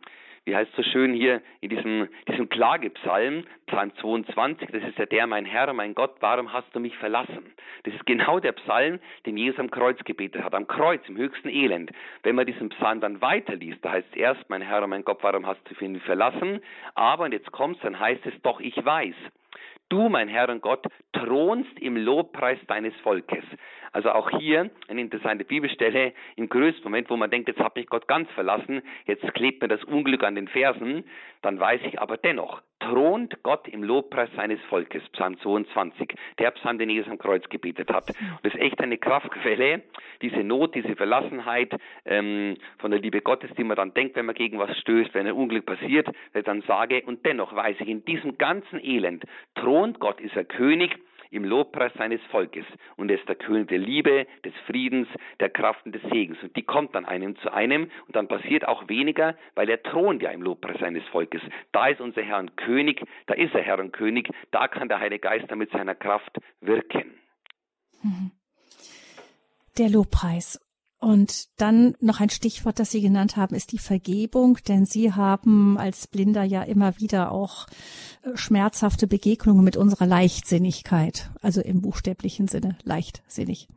wie 0.48 0.56
heißt 0.56 0.70
es 0.70 0.76
so 0.76 0.82
schön 0.82 1.12
hier 1.12 1.42
in 1.60 1.68
diesem, 1.68 2.08
diesem 2.26 2.48
Klagepsalm, 2.48 3.44
Psalm 3.66 3.92
22, 3.96 4.70
das 4.70 4.82
ist 4.82 4.98
ja 4.98 5.04
der, 5.04 5.26
mein 5.26 5.44
Herr, 5.44 5.70
mein 5.74 5.94
Gott, 5.94 6.16
warum 6.20 6.54
hast 6.54 6.74
du 6.74 6.80
mich 6.80 6.96
verlassen? 6.96 7.52
Das 7.84 7.92
ist 7.92 8.06
genau 8.06 8.40
der 8.40 8.52
Psalm, 8.52 8.98
den 9.26 9.36
Jesus 9.36 9.60
am 9.60 9.70
Kreuz 9.70 10.02
gebetet 10.04 10.42
hat, 10.42 10.54
am 10.54 10.66
Kreuz, 10.66 11.02
im 11.06 11.18
höchsten 11.18 11.50
Elend. 11.50 11.90
Wenn 12.22 12.34
man 12.34 12.46
diesen 12.46 12.70
Psalm 12.70 13.02
dann 13.02 13.20
weiterliest, 13.20 13.84
da 13.84 13.92
heißt 13.92 14.08
es 14.12 14.16
erst, 14.16 14.48
mein 14.48 14.62
Herr, 14.62 14.86
mein 14.86 15.04
Gott, 15.04 15.18
warum 15.20 15.46
hast 15.46 15.60
du 15.68 15.84
mich 15.86 16.02
verlassen? 16.02 16.60
Aber, 16.94 17.24
und 17.24 17.32
jetzt 17.32 17.52
kommt's, 17.52 17.82
dann 17.82 18.00
heißt 18.00 18.24
es, 18.24 18.32
doch 18.40 18.60
ich 18.60 18.82
weiß, 18.82 19.14
Du, 19.88 20.10
mein 20.10 20.28
Herr 20.28 20.50
und 20.50 20.60
Gott, 20.60 20.86
thronst 21.12 21.78
im 21.80 21.96
Lobpreis 21.96 22.58
deines 22.66 22.94
Volkes. 23.02 23.44
Also 23.92 24.10
auch 24.10 24.30
hier 24.38 24.70
eine 24.88 25.00
interessante 25.00 25.44
Bibelstelle 25.44 26.12
im 26.36 26.48
größten 26.48 26.84
Moment, 26.84 27.10
wo 27.10 27.16
man 27.16 27.30
denkt, 27.30 27.48
jetzt 27.48 27.60
habe 27.60 27.80
ich 27.80 27.86
Gott 27.86 28.08
ganz 28.08 28.30
verlassen, 28.32 28.82
jetzt 29.06 29.22
klebt 29.34 29.62
mir 29.62 29.68
das 29.68 29.82
Unglück 29.84 30.24
an 30.24 30.34
den 30.34 30.48
Fersen, 30.48 31.04
dann 31.42 31.58
weiß 31.58 31.80
ich 31.84 32.00
aber 32.00 32.16
dennoch, 32.16 32.62
thront 32.80 33.42
Gott 33.42 33.68
im 33.68 33.82
Lobpreis 33.82 34.30
seines 34.36 34.60
Volkes, 34.68 35.02
Psalm 35.10 35.38
22, 35.40 36.14
der 36.38 36.50
Psalm, 36.52 36.78
den 36.78 36.90
Jesus 36.90 37.10
am 37.10 37.18
Kreuz 37.18 37.48
gebetet 37.48 37.92
hat. 37.92 38.08
Und 38.08 38.38
das 38.42 38.54
ist 38.54 38.60
echt 38.60 38.80
eine 38.80 38.98
Kraftquelle, 38.98 39.82
diese 40.22 40.42
Not, 40.42 40.74
diese 40.74 40.96
Verlassenheit 40.96 41.74
ähm, 42.04 42.56
von 42.78 42.90
der 42.90 43.00
Liebe 43.00 43.20
Gottes, 43.20 43.50
die 43.56 43.64
man 43.64 43.76
dann 43.76 43.94
denkt, 43.94 44.16
wenn 44.16 44.26
man 44.26 44.34
gegen 44.34 44.58
was 44.58 44.76
stößt, 44.78 45.14
wenn 45.14 45.26
ein 45.26 45.32
Unglück 45.32 45.66
passiert, 45.66 46.06
wenn 46.32 46.40
ich 46.40 46.46
dann 46.46 46.62
sage, 46.62 47.02
und 47.06 47.24
dennoch 47.26 47.54
weiß 47.54 47.76
ich, 47.80 47.88
in 47.88 48.04
diesem 48.04 48.38
ganzen 48.38 48.82
Elend 48.82 49.24
thront 49.54 49.98
Gott, 50.00 50.20
ist 50.20 50.36
er 50.36 50.44
König, 50.44 50.98
im 51.30 51.44
Lobpreis 51.44 51.92
seines 51.96 52.20
Volkes. 52.30 52.64
Und 52.96 53.10
er 53.10 53.18
ist 53.18 53.28
der 53.28 53.36
König 53.36 53.68
der 53.68 53.78
Liebe, 53.78 54.26
des 54.44 54.54
Friedens, 54.66 55.08
der 55.40 55.50
Kraft 55.50 55.84
und 55.86 55.94
des 55.94 56.02
Segens. 56.10 56.38
Und 56.42 56.54
die 56.56 56.62
kommt 56.62 56.94
dann 56.94 57.04
einem 57.04 57.36
zu 57.38 57.52
einem 57.52 57.90
und 58.06 58.16
dann 58.16 58.28
passiert 58.28 58.66
auch 58.66 58.88
weniger, 58.88 59.36
weil 59.54 59.68
er 59.68 59.82
thront 59.82 60.22
ja 60.22 60.30
im 60.30 60.42
Lobpreis 60.42 60.78
seines 60.80 61.04
Volkes. 61.08 61.42
Da 61.72 61.88
ist 61.88 62.00
unser 62.00 62.22
Herr 62.22 62.38
und 62.38 62.56
König, 62.56 63.02
da 63.26 63.34
ist 63.34 63.54
er 63.54 63.62
Herr 63.62 63.78
und 63.78 63.92
König, 63.92 64.28
da 64.50 64.68
kann 64.68 64.88
der 64.88 65.00
Heilige 65.00 65.20
Geist 65.20 65.54
mit 65.54 65.70
seiner 65.70 65.94
Kraft 65.94 66.38
wirken. 66.60 67.18
Mhm. 68.02 68.30
Der 69.78 69.88
Lobpreis. 69.88 70.60
Und 71.00 71.60
dann 71.60 71.94
noch 72.00 72.20
ein 72.20 72.28
Stichwort, 72.28 72.80
das 72.80 72.90
Sie 72.90 73.00
genannt 73.00 73.36
haben, 73.36 73.54
ist 73.54 73.70
die 73.70 73.78
Vergebung, 73.78 74.58
denn 74.66 74.84
Sie 74.84 75.12
haben 75.12 75.78
als 75.78 76.08
Blinder 76.08 76.42
ja 76.42 76.62
immer 76.62 76.98
wieder 76.98 77.30
auch 77.30 77.66
äh, 78.22 78.36
schmerzhafte 78.36 79.06
Begegnungen 79.06 79.64
mit 79.64 79.76
unserer 79.76 80.06
Leichtsinnigkeit, 80.06 81.30
also 81.40 81.60
im 81.60 81.82
buchstäblichen 81.82 82.48
Sinne 82.48 82.78
leichtsinnig. 82.82 83.68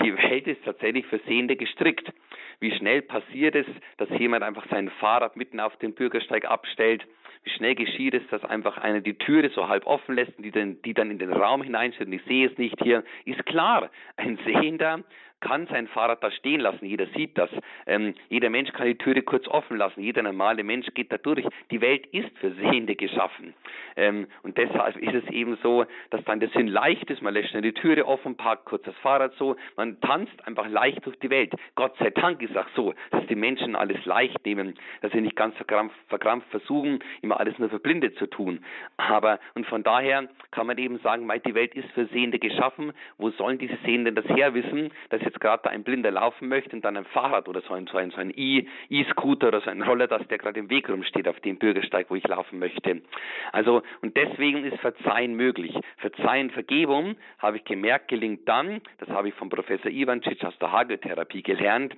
Die 0.00 0.14
Welt 0.14 0.46
ist 0.46 0.64
tatsächlich 0.64 1.06
für 1.06 1.20
Sehende 1.26 1.56
gestrickt. 1.56 2.12
Wie 2.60 2.70
schnell 2.76 3.02
passiert 3.02 3.56
es, 3.56 3.66
dass 3.98 4.08
jemand 4.18 4.44
einfach 4.44 4.66
sein 4.70 4.90
Fahrrad 5.00 5.36
mitten 5.36 5.58
auf 5.58 5.76
dem 5.78 5.94
Bürgersteig 5.94 6.44
abstellt? 6.44 7.04
Schnell 7.46 7.74
geschieht 7.74 8.14
es, 8.14 8.26
dass 8.30 8.44
einfach 8.44 8.76
einer 8.78 9.00
die 9.00 9.14
Türe 9.14 9.50
so 9.50 9.68
halb 9.68 9.86
offen 9.86 10.16
lässt, 10.16 10.32
die 10.38 10.50
dann, 10.50 10.82
die 10.82 10.94
dann 10.94 11.10
in 11.10 11.18
den 11.18 11.32
Raum 11.32 11.62
hineinstellt 11.62 12.08
und 12.08 12.14
ich 12.14 12.24
sehe 12.24 12.48
es 12.48 12.58
nicht 12.58 12.76
hier? 12.82 13.04
Ist 13.24 13.44
klar, 13.46 13.90
ein 14.16 14.38
Sehender 14.44 15.04
kann 15.40 15.66
sein 15.66 15.86
Fahrrad 15.88 16.22
da 16.22 16.30
stehen 16.30 16.60
lassen. 16.60 16.86
Jeder 16.86 17.06
sieht 17.16 17.36
das. 17.36 17.50
Ähm, 17.86 18.14
jeder 18.28 18.50
Mensch 18.50 18.72
kann 18.72 18.86
die 18.86 18.98
Türe 18.98 19.22
kurz 19.22 19.46
offen 19.48 19.76
lassen. 19.76 20.02
Jeder 20.02 20.22
normale 20.22 20.64
Mensch 20.64 20.86
geht 20.94 21.12
da 21.12 21.18
durch. 21.18 21.46
Die 21.70 21.80
Welt 21.80 22.06
ist 22.06 22.36
für 22.38 22.52
Sehende 22.52 22.96
geschaffen. 22.96 23.54
Ähm, 23.96 24.26
und 24.42 24.56
deshalb 24.56 24.96
ist 24.96 25.14
es 25.14 25.30
eben 25.30 25.56
so, 25.62 25.84
dass 26.10 26.24
dann 26.24 26.40
der 26.40 26.48
Sinn 26.50 26.68
leicht 26.68 27.10
ist. 27.10 27.22
Man 27.22 27.34
lässt 27.34 27.50
schnell 27.50 27.62
die 27.62 27.72
Türe 27.72 28.06
offen, 28.06 28.36
parkt 28.36 28.64
kurz 28.64 28.82
das 28.84 28.96
Fahrrad 28.96 29.34
so. 29.38 29.56
Man 29.76 30.00
tanzt 30.00 30.46
einfach 30.46 30.68
leicht 30.68 31.04
durch 31.06 31.18
die 31.18 31.30
Welt. 31.30 31.54
Gott 31.74 31.96
sei 31.98 32.10
Dank 32.10 32.40
ist 32.42 32.56
auch 32.56 32.68
so, 32.74 32.94
dass 33.10 33.26
die 33.26 33.34
Menschen 33.34 33.76
alles 33.76 34.04
leicht 34.04 34.44
nehmen, 34.44 34.74
dass 35.02 35.12
sie 35.12 35.20
nicht 35.20 35.36
ganz 35.36 35.54
verkrampft, 35.56 35.96
verkrampft 36.08 36.48
versuchen, 36.50 37.00
immer 37.22 37.38
alles 37.38 37.58
nur 37.58 37.68
für 37.68 37.78
Blinde 37.78 38.14
zu 38.14 38.26
tun. 38.26 38.64
Aber, 38.96 39.38
und 39.54 39.66
von 39.66 39.82
daher 39.82 40.28
kann 40.50 40.66
man 40.66 40.78
eben 40.78 40.98
sagen, 40.98 41.30
die 41.46 41.54
Welt 41.54 41.74
ist 41.74 41.90
für 41.90 42.06
Sehende 42.06 42.38
geschaffen. 42.38 42.92
Wo 43.18 43.30
sollen 43.30 43.58
diese 43.58 43.76
Sehenden 43.84 44.14
das 44.14 44.24
herwissen, 44.26 44.90
dass 45.10 45.20
jetzt 45.26 45.40
gerade 45.40 45.68
ein 45.68 45.84
Blinder 45.84 46.10
laufen 46.10 46.48
möchte 46.48 46.74
und 46.74 46.84
dann 46.84 46.96
ein 46.96 47.04
Fahrrad 47.04 47.48
oder 47.48 47.60
so 47.60 47.74
ein, 47.74 47.86
so 47.86 47.98
ein, 47.98 48.10
so 48.10 48.18
ein 48.18 48.32
E-Scooter 48.34 49.48
oder 49.48 49.60
so 49.60 49.70
ein 49.70 49.82
Roller, 49.82 50.06
dass 50.06 50.26
der 50.28 50.38
gerade 50.38 50.58
im 50.58 50.70
Weg 50.70 50.88
rumsteht 50.88 51.28
auf 51.28 51.38
dem 51.40 51.58
Bürgersteig, 51.58 52.06
wo 52.08 52.14
ich 52.14 52.26
laufen 52.26 52.58
möchte. 52.58 53.02
Also, 53.52 53.82
und 54.00 54.16
deswegen 54.16 54.64
ist 54.64 54.78
Verzeihen 54.78 55.34
möglich. 55.34 55.74
Verzeihen, 55.98 56.50
Vergebung, 56.50 57.16
habe 57.38 57.58
ich 57.58 57.64
gemerkt, 57.64 58.08
gelingt 58.08 58.48
dann, 58.48 58.80
das 58.98 59.08
habe 59.10 59.28
ich 59.28 59.34
von 59.34 59.48
Professor 59.48 59.90
Ivancic 59.90 60.44
aus 60.44 60.58
der 60.58 60.72
Hageltherapie 60.72 61.42
gelernt, 61.42 61.96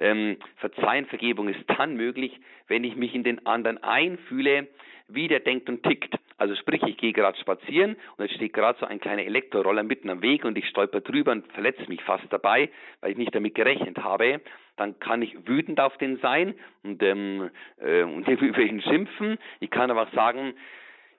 ähm, 0.00 0.36
Verzeihen, 0.56 1.06
Vergebung 1.06 1.48
ist 1.48 1.64
dann 1.66 1.96
möglich, 1.96 2.38
wenn 2.68 2.84
ich 2.84 2.96
mich 2.96 3.14
in 3.14 3.24
den 3.24 3.46
anderen 3.46 3.82
einfühle, 3.82 4.68
wie 5.08 5.28
der 5.28 5.40
denkt 5.40 5.68
und 5.68 5.82
tickt. 5.82 6.14
Also 6.36 6.54
sprich, 6.54 6.82
ich 6.84 6.96
gehe 6.96 7.12
gerade 7.12 7.36
spazieren 7.38 7.96
und 8.16 8.24
es 8.24 8.32
steht 8.32 8.52
gerade 8.52 8.78
so 8.78 8.86
ein 8.86 9.00
kleiner 9.00 9.24
Elektroroller 9.24 9.82
mitten 9.82 10.08
am 10.08 10.22
Weg 10.22 10.44
und 10.44 10.56
ich 10.56 10.68
stolper 10.68 11.00
drüber 11.00 11.32
und 11.32 11.50
verletze 11.52 11.84
mich 11.88 12.02
fast 12.02 12.24
dabei, 12.30 12.70
weil 13.00 13.10
ich 13.10 13.18
nicht 13.18 13.34
damit 13.34 13.56
gerechnet 13.56 13.98
habe. 13.98 14.40
Dann 14.76 15.00
kann 15.00 15.22
ich 15.22 15.48
wütend 15.48 15.80
auf 15.80 15.96
den 15.98 16.18
sein 16.18 16.54
und, 16.84 17.02
ähm, 17.02 17.50
äh, 17.78 18.02
und 18.02 18.28
über 18.40 18.60
ihn 18.60 18.80
schimpfen. 18.82 19.38
Ich 19.58 19.70
kann 19.70 19.90
aber 19.90 20.02
auch 20.02 20.12
sagen, 20.12 20.54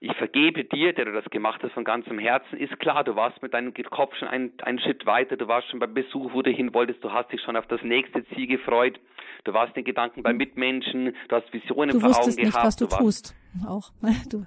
ich 0.02 0.16
vergebe 0.16 0.64
dir, 0.64 0.94
der 0.94 1.06
du 1.06 1.12
das 1.12 1.26
gemacht 1.26 1.62
hast 1.62 1.74
von 1.74 1.84
ganzem 1.84 2.20
Herzen, 2.20 2.58
ist 2.58 2.80
klar, 2.80 3.04
du 3.04 3.18
warst 3.18 3.42
mit 3.42 3.54
deinem 3.54 3.74
Kopf 3.74 4.16
schon 4.16 4.30
einen, 4.30 4.54
einen 4.62 4.80
Schritt 4.80 5.06
weiter, 5.06 5.36
du 5.36 5.48
warst 5.50 5.70
schon 5.70 5.80
beim 5.80 5.94
Besuch, 5.94 6.34
wo 6.34 6.42
du 6.42 6.52
hin 6.52 6.74
wolltest, 6.74 7.04
du 7.04 7.12
hast 7.12 7.32
dich 7.34 7.42
schon 7.42 7.58
auf 7.58 7.68
das 7.68 7.82
nächste 7.84 8.26
Ziel 8.30 8.48
gefreut, 8.48 8.98
du 9.44 9.54
warst 9.54 9.76
in 9.76 9.84
Gedanken 9.84 10.24
bei 10.24 10.32
Mitmenschen, 10.32 11.14
du 11.28 11.36
hast 11.36 11.52
Visionen 11.52 11.92
du 11.92 12.00
vor 12.00 12.18
Augen 12.18 12.28
nicht, 12.28 12.40
gehabt. 12.40 12.66
was 12.66 12.76
du, 12.78 12.88
du 12.88 12.96
tust. 12.96 13.36
Auch. 13.66 13.92
Du, 14.30 14.46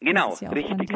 genau, 0.00 0.36
ja 0.40 0.50
richtig. 0.50 0.90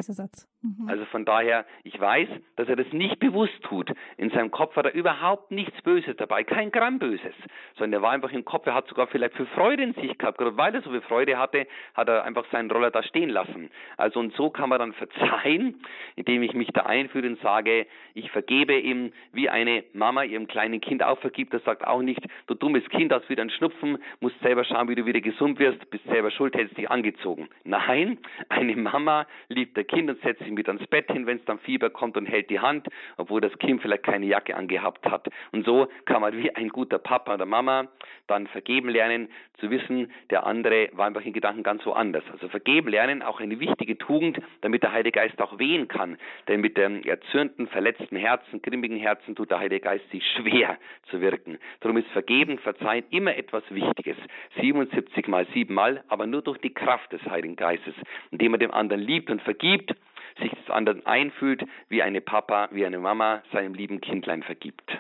Mhm. 0.62 0.88
Also 0.88 1.04
von 1.06 1.24
daher, 1.24 1.64
ich 1.84 1.98
weiß, 2.00 2.28
dass 2.56 2.68
er 2.68 2.76
das 2.76 2.92
nicht 2.92 3.20
bewusst 3.20 3.62
tut. 3.62 3.92
In 4.16 4.30
seinem 4.30 4.50
Kopf 4.50 4.74
hat 4.74 4.86
er 4.86 4.94
überhaupt 4.94 5.52
nichts 5.52 5.80
Böses 5.82 6.16
dabei, 6.16 6.42
kein 6.42 6.72
Gramm 6.72 6.98
Böses, 6.98 7.34
sondern 7.76 8.00
er 8.00 8.02
war 8.02 8.10
einfach 8.10 8.32
im 8.32 8.44
Kopf, 8.44 8.66
er 8.66 8.74
hat 8.74 8.88
sogar 8.88 9.06
vielleicht 9.06 9.34
für 9.34 9.46
Freude 9.46 9.84
in 9.84 9.94
sich 9.94 10.18
gehabt. 10.18 10.38
Gerade 10.38 10.56
weil 10.56 10.74
er 10.74 10.82
so 10.82 10.90
viel 10.90 11.00
Freude 11.02 11.38
hatte, 11.38 11.66
hat 11.94 12.08
er 12.08 12.24
einfach 12.24 12.44
seinen 12.50 12.70
Roller 12.70 12.90
da 12.90 13.02
stehen 13.04 13.30
lassen. 13.30 13.70
Also 13.96 14.18
und 14.18 14.34
so 14.34 14.50
kann 14.50 14.68
man 14.68 14.80
dann 14.80 14.92
verzeihen, 14.94 15.80
indem 16.16 16.42
ich 16.42 16.54
mich 16.54 16.68
da 16.68 16.82
einführe 16.82 17.28
und 17.28 17.40
sage, 17.40 17.86
ich 18.14 18.30
vergebe 18.32 18.76
ihm, 18.76 19.12
wie 19.32 19.48
eine 19.48 19.84
Mama 19.92 20.24
ihrem 20.24 20.48
kleinen 20.48 20.80
Kind 20.80 21.04
auch 21.04 21.20
vergibt. 21.20 21.54
Das 21.54 21.62
sagt 21.62 21.86
auch 21.86 22.02
nicht, 22.02 22.20
du 22.48 22.54
dummes 22.54 22.88
Kind, 22.88 23.12
hast 23.12 23.28
wieder 23.28 23.42
einen 23.42 23.50
Schnupfen, 23.50 23.98
musst 24.20 24.38
selber 24.40 24.64
schauen, 24.64 24.88
wie 24.88 24.96
du 24.96 25.06
wieder 25.06 25.20
gesund 25.20 25.60
wirst, 25.60 25.88
bist 25.90 26.04
selber 26.06 26.32
schuld, 26.32 26.56
hättest 26.56 26.76
dich 26.76 26.90
angezogen. 26.90 27.48
Nein, 27.62 28.18
eine 28.48 28.74
Mama 28.74 29.26
liebt 29.48 29.76
der 29.76 29.84
Kind 29.84 30.10
und 30.10 30.20
setzt 30.22 30.47
sich 30.48 30.56
mit 30.56 30.68
ans 30.68 30.86
Bett 30.86 31.10
hin, 31.10 31.26
wenn 31.26 31.38
es 31.38 31.44
dann 31.44 31.58
Fieber 31.60 31.90
kommt 31.90 32.16
und 32.16 32.26
hält 32.26 32.50
die 32.50 32.60
Hand, 32.60 32.88
obwohl 33.16 33.40
das 33.40 33.56
Kind 33.58 33.82
vielleicht 33.82 34.02
keine 34.02 34.26
Jacke 34.26 34.56
angehabt 34.56 35.06
hat. 35.06 35.28
Und 35.52 35.64
so 35.64 35.88
kann 36.06 36.22
man 36.22 36.36
wie 36.36 36.54
ein 36.54 36.68
guter 36.68 36.98
Papa 36.98 37.34
oder 37.34 37.46
Mama 37.46 37.88
dann 38.26 38.46
vergeben 38.46 38.88
lernen, 38.88 39.28
zu 39.58 39.70
wissen, 39.70 40.12
der 40.30 40.46
andere 40.46 40.88
war 40.92 41.06
einfach 41.06 41.24
in 41.24 41.32
Gedanken 41.32 41.62
ganz 41.62 41.84
woanders. 41.84 42.22
Also 42.30 42.48
vergeben 42.48 42.88
lernen, 42.88 43.22
auch 43.22 43.40
eine 43.40 43.58
wichtige 43.58 43.98
Tugend, 43.98 44.38
damit 44.60 44.82
der 44.82 44.92
Heilige 44.92 45.18
Geist 45.18 45.40
auch 45.40 45.58
wehen 45.58 45.88
kann. 45.88 46.16
Denn 46.46 46.60
mit 46.60 46.76
dem 46.76 47.02
erzürnten, 47.02 47.66
verletzten 47.66 48.16
Herzen, 48.16 48.62
grimmigen 48.62 48.98
Herzen 48.98 49.34
tut 49.34 49.50
der 49.50 49.58
Heilige 49.58 49.80
Geist 49.80 50.08
sich 50.10 50.24
schwer 50.36 50.78
zu 51.10 51.20
wirken. 51.20 51.58
Darum 51.80 51.96
ist 51.96 52.08
Vergeben, 52.08 52.58
Verzeihen 52.58 53.04
immer 53.10 53.36
etwas 53.36 53.64
Wichtiges. 53.70 54.16
77 54.60 55.26
mal 55.26 55.46
7 55.52 55.74
mal, 55.74 56.04
aber 56.08 56.26
nur 56.26 56.42
durch 56.42 56.58
die 56.58 56.72
Kraft 56.72 57.12
des 57.12 57.22
Heiligen 57.24 57.56
Geistes, 57.56 57.94
indem 58.30 58.54
er 58.54 58.58
dem 58.58 58.70
anderen 58.70 59.02
liebt 59.02 59.30
und 59.30 59.42
vergibt, 59.42 59.94
sich 60.38 60.50
des 60.50 60.70
anderen 60.70 61.04
einfühlt, 61.06 61.64
wie 61.88 62.02
eine 62.02 62.20
Papa, 62.20 62.68
wie 62.72 62.84
eine 62.84 62.98
Mama 62.98 63.42
seinem 63.52 63.74
lieben 63.74 64.00
Kindlein 64.00 64.42
vergibt. 64.42 64.90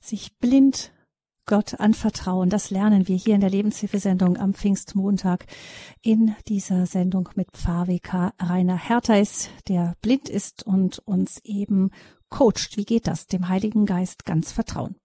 Sich 0.00 0.36
blind 0.38 0.92
Gott 1.48 1.80
anvertrauen. 1.80 2.50
Das 2.50 2.70
lernen 2.70 3.08
wir 3.08 3.16
hier 3.16 3.34
in 3.34 3.40
der 3.40 3.50
Lebenshilfesendung 3.50 4.36
am 4.36 4.54
Pfingstmontag 4.54 5.46
in 6.02 6.36
dieser 6.46 6.86
Sendung 6.86 7.30
mit 7.34 7.50
Pfarrvikar 7.52 8.34
Rainer 8.38 8.76
Hertheis, 8.76 9.50
der 9.66 9.94
blind 10.02 10.28
ist 10.28 10.64
und 10.64 10.98
uns 11.00 11.40
eben 11.44 11.90
coacht. 12.28 12.76
Wie 12.76 12.84
geht 12.84 13.06
das? 13.06 13.26
Dem 13.26 13.48
Heiligen 13.48 13.86
Geist 13.86 14.26
ganz 14.26 14.52
vertrauen. 14.52 14.96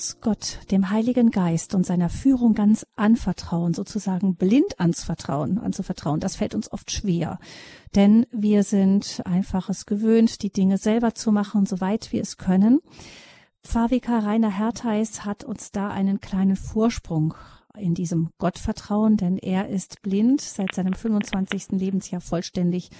Uns 0.00 0.18
Gott, 0.22 0.60
dem 0.70 0.88
Heiligen 0.88 1.30
Geist 1.30 1.74
und 1.74 1.84
seiner 1.84 2.08
Führung 2.08 2.54
ganz 2.54 2.86
anvertrauen, 2.96 3.74
sozusagen 3.74 4.34
blind 4.34 4.80
ans 4.80 5.04
Vertrauen, 5.04 5.58
anzuvertrauen, 5.58 6.20
das 6.20 6.36
fällt 6.36 6.54
uns 6.54 6.72
oft 6.72 6.90
schwer. 6.90 7.38
Denn 7.94 8.24
wir 8.32 8.62
sind 8.62 9.20
einfach 9.26 9.68
es 9.68 9.84
gewöhnt, 9.84 10.40
die 10.40 10.50
Dinge 10.50 10.78
selber 10.78 11.14
zu 11.14 11.32
machen, 11.32 11.66
soweit 11.66 12.12
wir 12.12 12.22
es 12.22 12.38
können. 12.38 12.80
Pfarrvikar 13.62 14.24
Rainer 14.24 14.48
Hertheis 14.50 15.26
hat 15.26 15.44
uns 15.44 15.70
da 15.70 15.88
einen 15.90 16.22
kleinen 16.22 16.56
Vorsprung 16.56 17.34
in 17.76 17.94
diesem 17.94 18.30
Gottvertrauen, 18.38 19.16
denn 19.16 19.38
er 19.38 19.68
ist 19.68 20.02
blind 20.02 20.40
seit 20.40 20.74
seinem 20.74 20.94
25. 20.94 21.72
Lebensjahr 21.72 22.20
vollständig 22.20 22.90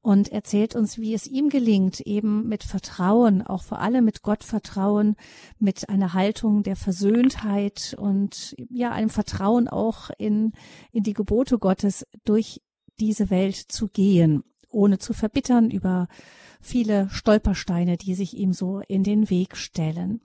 und 0.00 0.30
erzählt 0.30 0.74
uns, 0.74 0.98
wie 0.98 1.14
es 1.14 1.26
ihm 1.26 1.48
gelingt, 1.48 2.00
eben 2.00 2.46
mit 2.48 2.62
Vertrauen, 2.62 3.42
auch 3.42 3.62
vor 3.62 3.80
allem 3.80 4.04
mit 4.04 4.22
Gottvertrauen, 4.22 5.16
mit 5.58 5.88
einer 5.88 6.12
Haltung 6.12 6.62
der 6.62 6.76
Versöhntheit 6.76 7.94
und 7.98 8.54
ja, 8.70 8.90
einem 8.90 9.10
Vertrauen 9.10 9.66
auch 9.66 10.10
in, 10.18 10.52
in 10.92 11.02
die 11.04 11.14
Gebote 11.14 11.58
Gottes 11.58 12.06
durch 12.24 12.60
diese 13.00 13.30
Welt 13.30 13.56
zu 13.56 13.88
gehen, 13.88 14.44
ohne 14.68 14.98
zu 14.98 15.14
verbittern 15.14 15.70
über 15.70 16.08
viele 16.60 17.08
Stolpersteine, 17.10 17.96
die 17.96 18.14
sich 18.14 18.36
ihm 18.36 18.52
so 18.52 18.80
in 18.80 19.04
den 19.04 19.30
Weg 19.30 19.56
stellen. 19.56 20.20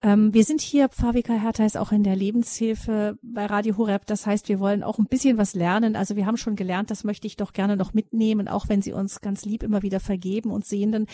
Ähm, 0.00 0.32
wir 0.32 0.44
sind 0.44 0.60
hier, 0.60 0.88
Pfarrvika 0.88 1.32
Hertha 1.32 1.64
ist 1.64 1.76
auch 1.76 1.90
in 1.90 2.04
der 2.04 2.14
Lebenshilfe 2.14 3.18
bei 3.20 3.46
Radio 3.46 3.76
Horeb. 3.76 4.06
Das 4.06 4.26
heißt, 4.26 4.48
wir 4.48 4.60
wollen 4.60 4.84
auch 4.84 5.00
ein 5.00 5.06
bisschen 5.06 5.38
was 5.38 5.54
lernen. 5.54 5.96
Also 5.96 6.14
wir 6.14 6.24
haben 6.24 6.36
schon 6.36 6.54
gelernt, 6.54 6.92
das 6.92 7.02
möchte 7.02 7.26
ich 7.26 7.36
doch 7.36 7.52
gerne 7.52 7.76
noch 7.76 7.94
mitnehmen, 7.94 8.46
auch 8.46 8.68
wenn 8.68 8.80
Sie 8.80 8.92
uns 8.92 9.20
ganz 9.20 9.44
lieb 9.44 9.64
immer 9.64 9.82
wieder 9.82 9.98
vergeben 9.98 10.52
und 10.52 10.64
sehenden. 10.64 11.06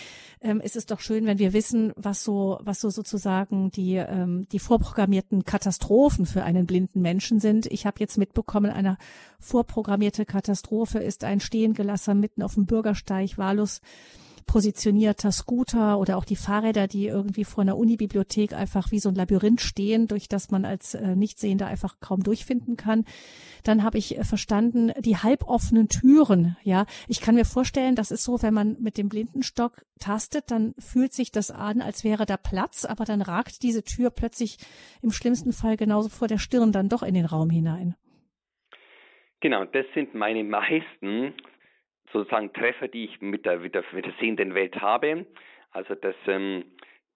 Ähm, 0.42 0.60
ist 0.60 0.76
es 0.76 0.84
doch 0.84 1.00
schön, 1.00 1.24
wenn 1.24 1.38
wir 1.38 1.54
wissen, 1.54 1.94
was 1.96 2.24
so, 2.24 2.58
was 2.62 2.78
so 2.78 2.90
sozusagen 2.90 3.70
die, 3.70 3.94
ähm, 3.94 4.46
die 4.52 4.58
vorprogrammierten 4.58 5.44
Katastrophen 5.44 6.26
für 6.26 6.42
einen 6.42 6.66
blinden 6.66 7.00
Menschen 7.00 7.40
sind. 7.40 7.64
Ich 7.66 7.86
habe 7.86 8.00
jetzt 8.00 8.18
mitbekommen, 8.18 8.70
eine 8.70 8.98
vorprogrammierte 9.40 10.26
Katastrophe 10.26 10.98
ist 10.98 11.24
ein 11.24 11.40
Stehengelasser 11.40 12.14
mitten 12.14 12.42
auf 12.42 12.54
dem 12.54 12.66
Bürgersteig 12.66 13.38
wahllos 13.38 13.80
positionierter 14.46 15.32
Scooter 15.32 15.98
oder 15.98 16.16
auch 16.16 16.24
die 16.24 16.36
Fahrräder, 16.36 16.86
die 16.86 17.06
irgendwie 17.06 17.44
vor 17.44 17.62
einer 17.62 17.76
Unibibliothek 17.76 18.52
einfach 18.52 18.90
wie 18.90 18.98
so 18.98 19.08
ein 19.08 19.14
Labyrinth 19.14 19.60
stehen, 19.60 20.06
durch 20.06 20.28
das 20.28 20.50
man 20.50 20.64
als 20.64 20.94
äh, 20.94 21.16
Nichtsehender 21.16 21.66
einfach 21.66 22.00
kaum 22.00 22.22
durchfinden 22.22 22.76
kann. 22.76 23.04
Dann 23.64 23.82
habe 23.82 23.98
ich 23.98 24.18
äh, 24.18 24.24
verstanden, 24.24 24.92
die 25.00 25.16
halboffenen 25.16 25.88
Türen. 25.88 26.56
Ja, 26.62 26.86
ich 27.08 27.20
kann 27.20 27.34
mir 27.34 27.44
vorstellen, 27.44 27.94
das 27.94 28.10
ist 28.10 28.24
so, 28.24 28.42
wenn 28.42 28.54
man 28.54 28.76
mit 28.80 28.98
dem 28.98 29.08
Blindenstock 29.08 29.84
tastet, 29.98 30.50
dann 30.50 30.74
fühlt 30.78 31.12
sich 31.12 31.32
das 31.32 31.50
an, 31.50 31.80
als 31.80 32.04
wäre 32.04 32.26
da 32.26 32.36
Platz, 32.36 32.84
aber 32.84 33.04
dann 33.04 33.22
ragt 33.22 33.62
diese 33.62 33.82
Tür 33.82 34.10
plötzlich 34.10 34.58
im 35.02 35.10
schlimmsten 35.10 35.52
Fall 35.52 35.76
genauso 35.76 36.08
vor 36.08 36.28
der 36.28 36.38
Stirn 36.38 36.72
dann 36.72 36.88
doch 36.88 37.02
in 37.02 37.14
den 37.14 37.26
Raum 37.26 37.50
hinein. 37.50 37.96
Genau, 39.40 39.64
das 39.66 39.84
sind 39.94 40.14
meine 40.14 40.42
meisten 40.42 41.34
sozusagen 42.14 42.52
Treffer, 42.52 42.88
die 42.88 43.04
ich 43.04 43.20
mit 43.20 43.44
der, 43.44 43.58
mit 43.58 43.74
der, 43.74 43.84
mit 43.92 44.06
der 44.06 44.14
sehenden 44.20 44.54
Welt 44.54 44.80
habe. 44.80 45.26
Also 45.72 45.94
das, 45.94 46.14
ähm, 46.26 46.64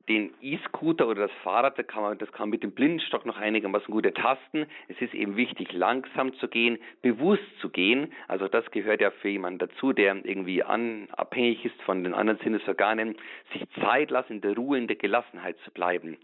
den 0.09 0.33
E-Scooter 0.41 1.07
oder 1.07 1.29
das 1.29 1.37
Fahrrad, 1.43 1.79
da 1.79 1.83
kann 1.83 2.03
man, 2.03 2.19
das 2.19 2.33
kann 2.33 2.49
mit 2.49 2.63
dem 2.63 2.73
Blindenstock 2.73 3.27
noch 3.27 3.37
einigermaßen 3.37 3.93
gut 3.93 4.07
ertasten. 4.07 4.67
Es 4.89 5.01
ist 5.01 5.15
eben 5.15 5.37
wichtig, 5.37 5.73
langsam 5.73 6.35
zu 6.35 6.49
gehen, 6.49 6.79
bewusst 7.03 7.45
zu 7.61 7.69
gehen. 7.69 8.13
Also 8.27 8.49
das 8.49 8.71
gehört 8.71 9.01
ja 9.01 9.11
für 9.11 9.29
jemanden 9.29 9.59
dazu, 9.59 9.93
der 9.93 10.17
irgendwie 10.25 10.63
an, 10.63 11.09
abhängig 11.13 11.65
ist 11.65 11.81
von 11.83 12.05
den 12.05 12.15
anderen 12.15 12.41
Sinnesorganen, 12.41 13.17
sich 13.53 13.63
Zeit 13.81 14.11
lassen, 14.11 14.35
in 14.35 14.41
der 14.41 14.57
Ruhe, 14.57 14.79
in 14.79 14.87
der 14.87 14.97
Gelassenheit 14.97 15.57
zu 15.65 15.71
bleiben. 15.71 16.17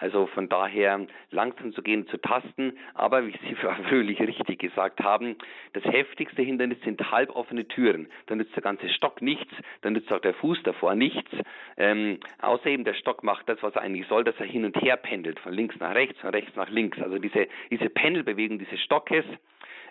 Also 0.00 0.26
von 0.26 0.48
daher 0.48 1.06
langsam 1.30 1.72
zu 1.72 1.82
gehen, 1.82 2.08
zu 2.08 2.16
tasten. 2.16 2.78
Aber 2.94 3.26
wie 3.26 3.34
Sie 3.46 3.54
Fröhlich 3.88 4.18
richtig 4.20 4.58
gesagt 4.58 5.00
haben, 5.00 5.36
das 5.74 5.84
heftigste 5.84 6.42
Hindernis 6.42 6.78
sind 6.84 7.10
halboffene 7.10 7.68
Türen. 7.68 8.08
Da 8.26 8.34
nützt 8.34 8.56
der 8.56 8.62
ganze 8.62 8.88
Stock 8.88 9.22
nichts, 9.22 9.52
da 9.82 9.90
nützt 9.90 10.12
auch 10.12 10.20
der 10.20 10.34
Fuß 10.34 10.62
davor 10.64 10.94
nichts. 10.94 11.30
Ähm, 11.76 12.18
außer 12.40 12.66
eben 12.66 12.84
der 12.84 12.94
Stock 12.94 13.22
macht 13.22 13.48
das, 13.48 13.62
was 13.62 13.74
er 13.76 13.82
eigentlich 13.82 14.06
soll, 14.08 14.24
dass 14.24 14.38
er 14.40 14.46
hin 14.46 14.64
und 14.64 14.80
her 14.80 14.96
pendelt, 14.96 15.38
von 15.38 15.52
links 15.52 15.76
nach 15.78 15.94
rechts, 15.94 16.18
von 16.20 16.30
rechts 16.30 16.56
nach 16.56 16.70
links. 16.70 17.00
Also 17.00 17.18
diese, 17.18 17.46
diese 17.70 17.90
Pendelbewegung 17.90 18.58
dieses 18.58 18.80
Stockes, 18.80 19.24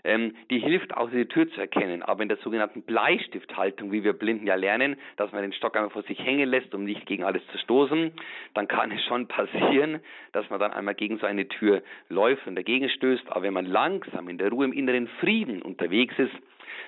ähm, 0.03 0.35
die 0.49 0.59
hilft 0.59 0.95
auch, 0.95 1.09
die 1.09 1.25
Tür 1.25 1.49
zu 1.51 1.59
erkennen. 1.59 2.03
Aber 2.03 2.23
in 2.23 2.29
der 2.29 2.37
sogenannten 2.37 2.81
Bleistifthaltung, 2.81 3.91
wie 3.91 4.03
wir 4.03 4.13
Blinden 4.13 4.47
ja 4.47 4.55
lernen, 4.55 4.97
dass 5.17 5.31
man 5.31 5.41
den 5.41 5.53
Stock 5.53 5.75
einfach 5.75 5.91
vor 5.91 6.03
sich 6.03 6.19
hängen 6.19 6.49
lässt, 6.49 6.73
um 6.73 6.83
nicht 6.83 7.05
gegen 7.05 7.23
alles 7.23 7.45
zu 7.51 7.57
stoßen, 7.57 8.11
dann 8.53 8.67
kann 8.67 8.91
es 8.91 9.03
schon 9.05 9.27
passieren, 9.29 9.99
dass 10.31 10.49
man 10.49 10.59
dann 10.59 10.71
einmal 10.71 10.95
gegen 10.95 11.17
so 11.17 11.25
eine 11.25 11.47
Tür 11.47 11.81
läuft 12.09 12.47
und 12.47 12.55
dagegen 12.55 12.89
stößt. 12.89 13.29
Aber 13.29 13.43
wenn 13.43 13.53
man 13.53 13.65
langsam 13.65 14.29
in 14.29 14.37
der 14.37 14.49
Ruhe, 14.49 14.65
im 14.65 14.73
inneren 14.73 15.07
Frieden 15.19 15.61
unterwegs 15.61 16.13
ist, 16.17 16.33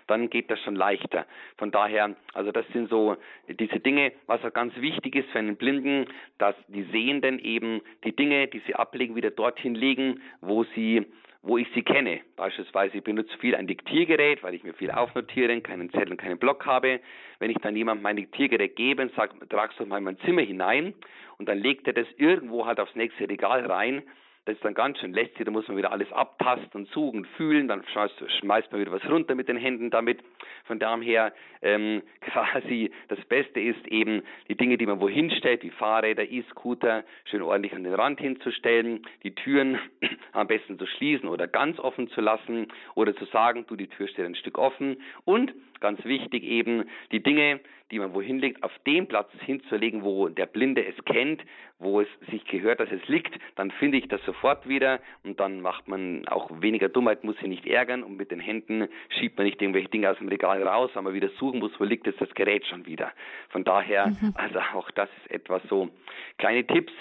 dann 0.07 0.30
geht 0.30 0.49
das 0.51 0.59
schon 0.62 0.76
leichter. 0.76 1.26
Von 1.57 1.72
daher, 1.72 2.16
also 2.34 2.51
das 2.51 2.66
sind 2.74 2.89
so 2.89 3.18
diese 3.47 3.80
Dinge, 3.80 4.12
was 4.28 4.43
auch 4.43 4.53
ganz 4.53 4.76
wichtig 4.78 5.16
ist 5.16 5.30
für 5.30 5.39
einen 5.39 5.55
Blinden, 5.55 6.05
dass 6.38 6.55
die 6.68 6.84
Sehenden 6.91 7.39
eben 7.39 7.82
die 8.03 8.16
Dinge, 8.16 8.47
die 8.47 8.62
sie 8.66 8.76
ablegen, 8.76 9.16
wieder 9.16 9.32
dorthin 9.32 9.76
legen, 9.76 10.22
wo 10.41 10.64
sie 10.76 11.05
wo 11.43 11.57
ich 11.57 11.67
sie 11.73 11.81
kenne. 11.81 12.21
Beispielsweise 12.35 12.97
ich 12.97 13.03
benutze 13.03 13.35
viel 13.39 13.55
ein 13.55 13.67
Diktiergerät, 13.67 14.43
weil 14.43 14.53
ich 14.53 14.63
mir 14.63 14.73
viel 14.73 14.91
aufnotiere, 14.91 15.59
keinen 15.61 15.89
Zettel, 15.91 16.15
keinen 16.15 16.37
Block 16.37 16.65
habe. 16.65 16.99
Wenn 17.39 17.49
ich 17.49 17.57
dann 17.57 17.75
jemandem 17.75 18.03
mein 18.03 18.15
Diktiergerät 18.15 18.75
gebe 18.75 19.01
und 19.01 19.13
sage, 19.15 19.33
tragst 19.47 19.79
du 19.79 19.85
mal 19.85 19.97
in 19.97 20.03
mein 20.03 20.19
Zimmer 20.19 20.41
hinein 20.41 20.93
und 21.37 21.49
dann 21.49 21.57
legt 21.57 21.87
er 21.87 21.93
das 21.93 22.07
irgendwo 22.17 22.65
halt 22.65 22.79
aufs 22.79 22.95
nächste 22.95 23.27
Regal 23.27 23.65
rein, 23.65 24.03
das 24.45 24.55
ist 24.55 24.65
dann 24.65 24.73
ganz 24.73 24.97
schön 24.97 25.13
lästig, 25.13 25.45
da 25.45 25.51
muss 25.51 25.67
man 25.67 25.77
wieder 25.77 25.91
alles 25.91 26.11
abtasten 26.11 26.81
und 26.81 26.89
suchen, 26.89 27.25
fühlen, 27.37 27.67
dann 27.67 27.83
schmeißt 27.85 28.71
man 28.71 28.81
wieder 28.81 28.91
was 28.91 29.07
runter 29.07 29.35
mit 29.35 29.47
den 29.47 29.57
Händen 29.57 29.91
damit. 29.91 30.19
Von 30.65 30.79
daher 30.79 31.31
ähm, 31.61 32.01
quasi 32.21 32.91
das 33.07 33.19
Beste 33.25 33.59
ist 33.59 33.87
eben 33.87 34.23
die 34.47 34.57
Dinge, 34.57 34.77
die 34.77 34.87
man 34.87 34.99
wohin 34.99 35.29
stellt, 35.29 35.61
wie 35.61 35.69
Fahrräder, 35.69 36.23
E-Scooter, 36.23 37.03
schön 37.25 37.43
ordentlich 37.43 37.73
an 37.73 37.83
den 37.83 37.93
Rand 37.93 38.19
hinzustellen, 38.19 39.05
die 39.21 39.35
Türen 39.35 39.79
am 40.31 40.47
besten 40.47 40.79
zu 40.79 40.87
schließen 40.87 41.29
oder 41.29 41.47
ganz 41.47 41.79
offen 41.79 42.09
zu 42.09 42.21
lassen 42.21 42.67
oder 42.95 43.15
zu 43.15 43.25
sagen, 43.25 43.65
du, 43.67 43.75
die 43.75 43.87
Tür 43.87 44.07
steht 44.07 44.25
ein 44.25 44.35
Stück 44.35 44.57
offen 44.57 44.97
und 45.23 45.53
ganz 45.81 46.03
wichtig 46.03 46.43
eben 46.43 46.85
die 47.11 47.21
Dinge, 47.21 47.59
die 47.91 47.99
man 47.99 48.13
wohin 48.13 48.39
legt, 48.39 48.63
auf 48.63 48.71
den 48.87 49.07
Platz 49.07 49.29
hinzulegen, 49.45 50.03
wo 50.03 50.29
der 50.29 50.45
Blinde 50.45 50.85
es 50.85 50.95
kennt, 51.05 51.41
wo 51.79 51.99
es 51.99 52.07
sich 52.29 52.45
gehört, 52.45 52.79
dass 52.79 52.91
es 52.91 53.05
liegt, 53.07 53.33
dann 53.55 53.71
finde 53.71 53.97
ich 53.97 54.07
das 54.07 54.23
sofort 54.25 54.67
wieder 54.67 54.99
und 55.23 55.39
dann 55.39 55.61
macht 55.61 55.87
man 55.87 56.27
auch 56.27 56.49
weniger 56.61 56.89
Dummheit, 56.89 57.23
muss 57.23 57.35
sich 57.37 57.47
nicht 57.47 57.65
ärgern 57.65 58.03
und 58.03 58.17
mit 58.17 58.31
den 58.31 58.39
Händen 58.39 58.87
schiebt 59.09 59.37
man 59.37 59.45
nicht 59.45 59.61
irgendwelche 59.61 59.89
Dinge 59.89 60.09
aus 60.09 60.17
dem 60.19 60.27
Regal 60.27 60.61
raus, 60.61 60.91
weil 60.93 61.03
man 61.03 61.13
wieder 61.13 61.29
suchen 61.39 61.59
muss, 61.59 61.71
wo 61.79 61.83
liegt 61.83 62.05
jetzt 62.05 62.21
das 62.21 62.33
Gerät 62.35 62.65
schon 62.67 62.85
wieder. 62.85 63.11
Von 63.49 63.63
daher, 63.63 64.07
mhm. 64.07 64.33
also 64.35 64.59
auch 64.75 64.91
das 64.91 65.09
ist 65.23 65.31
etwas 65.31 65.61
so 65.69 65.89
kleine 66.37 66.65
Tipps 66.65 66.93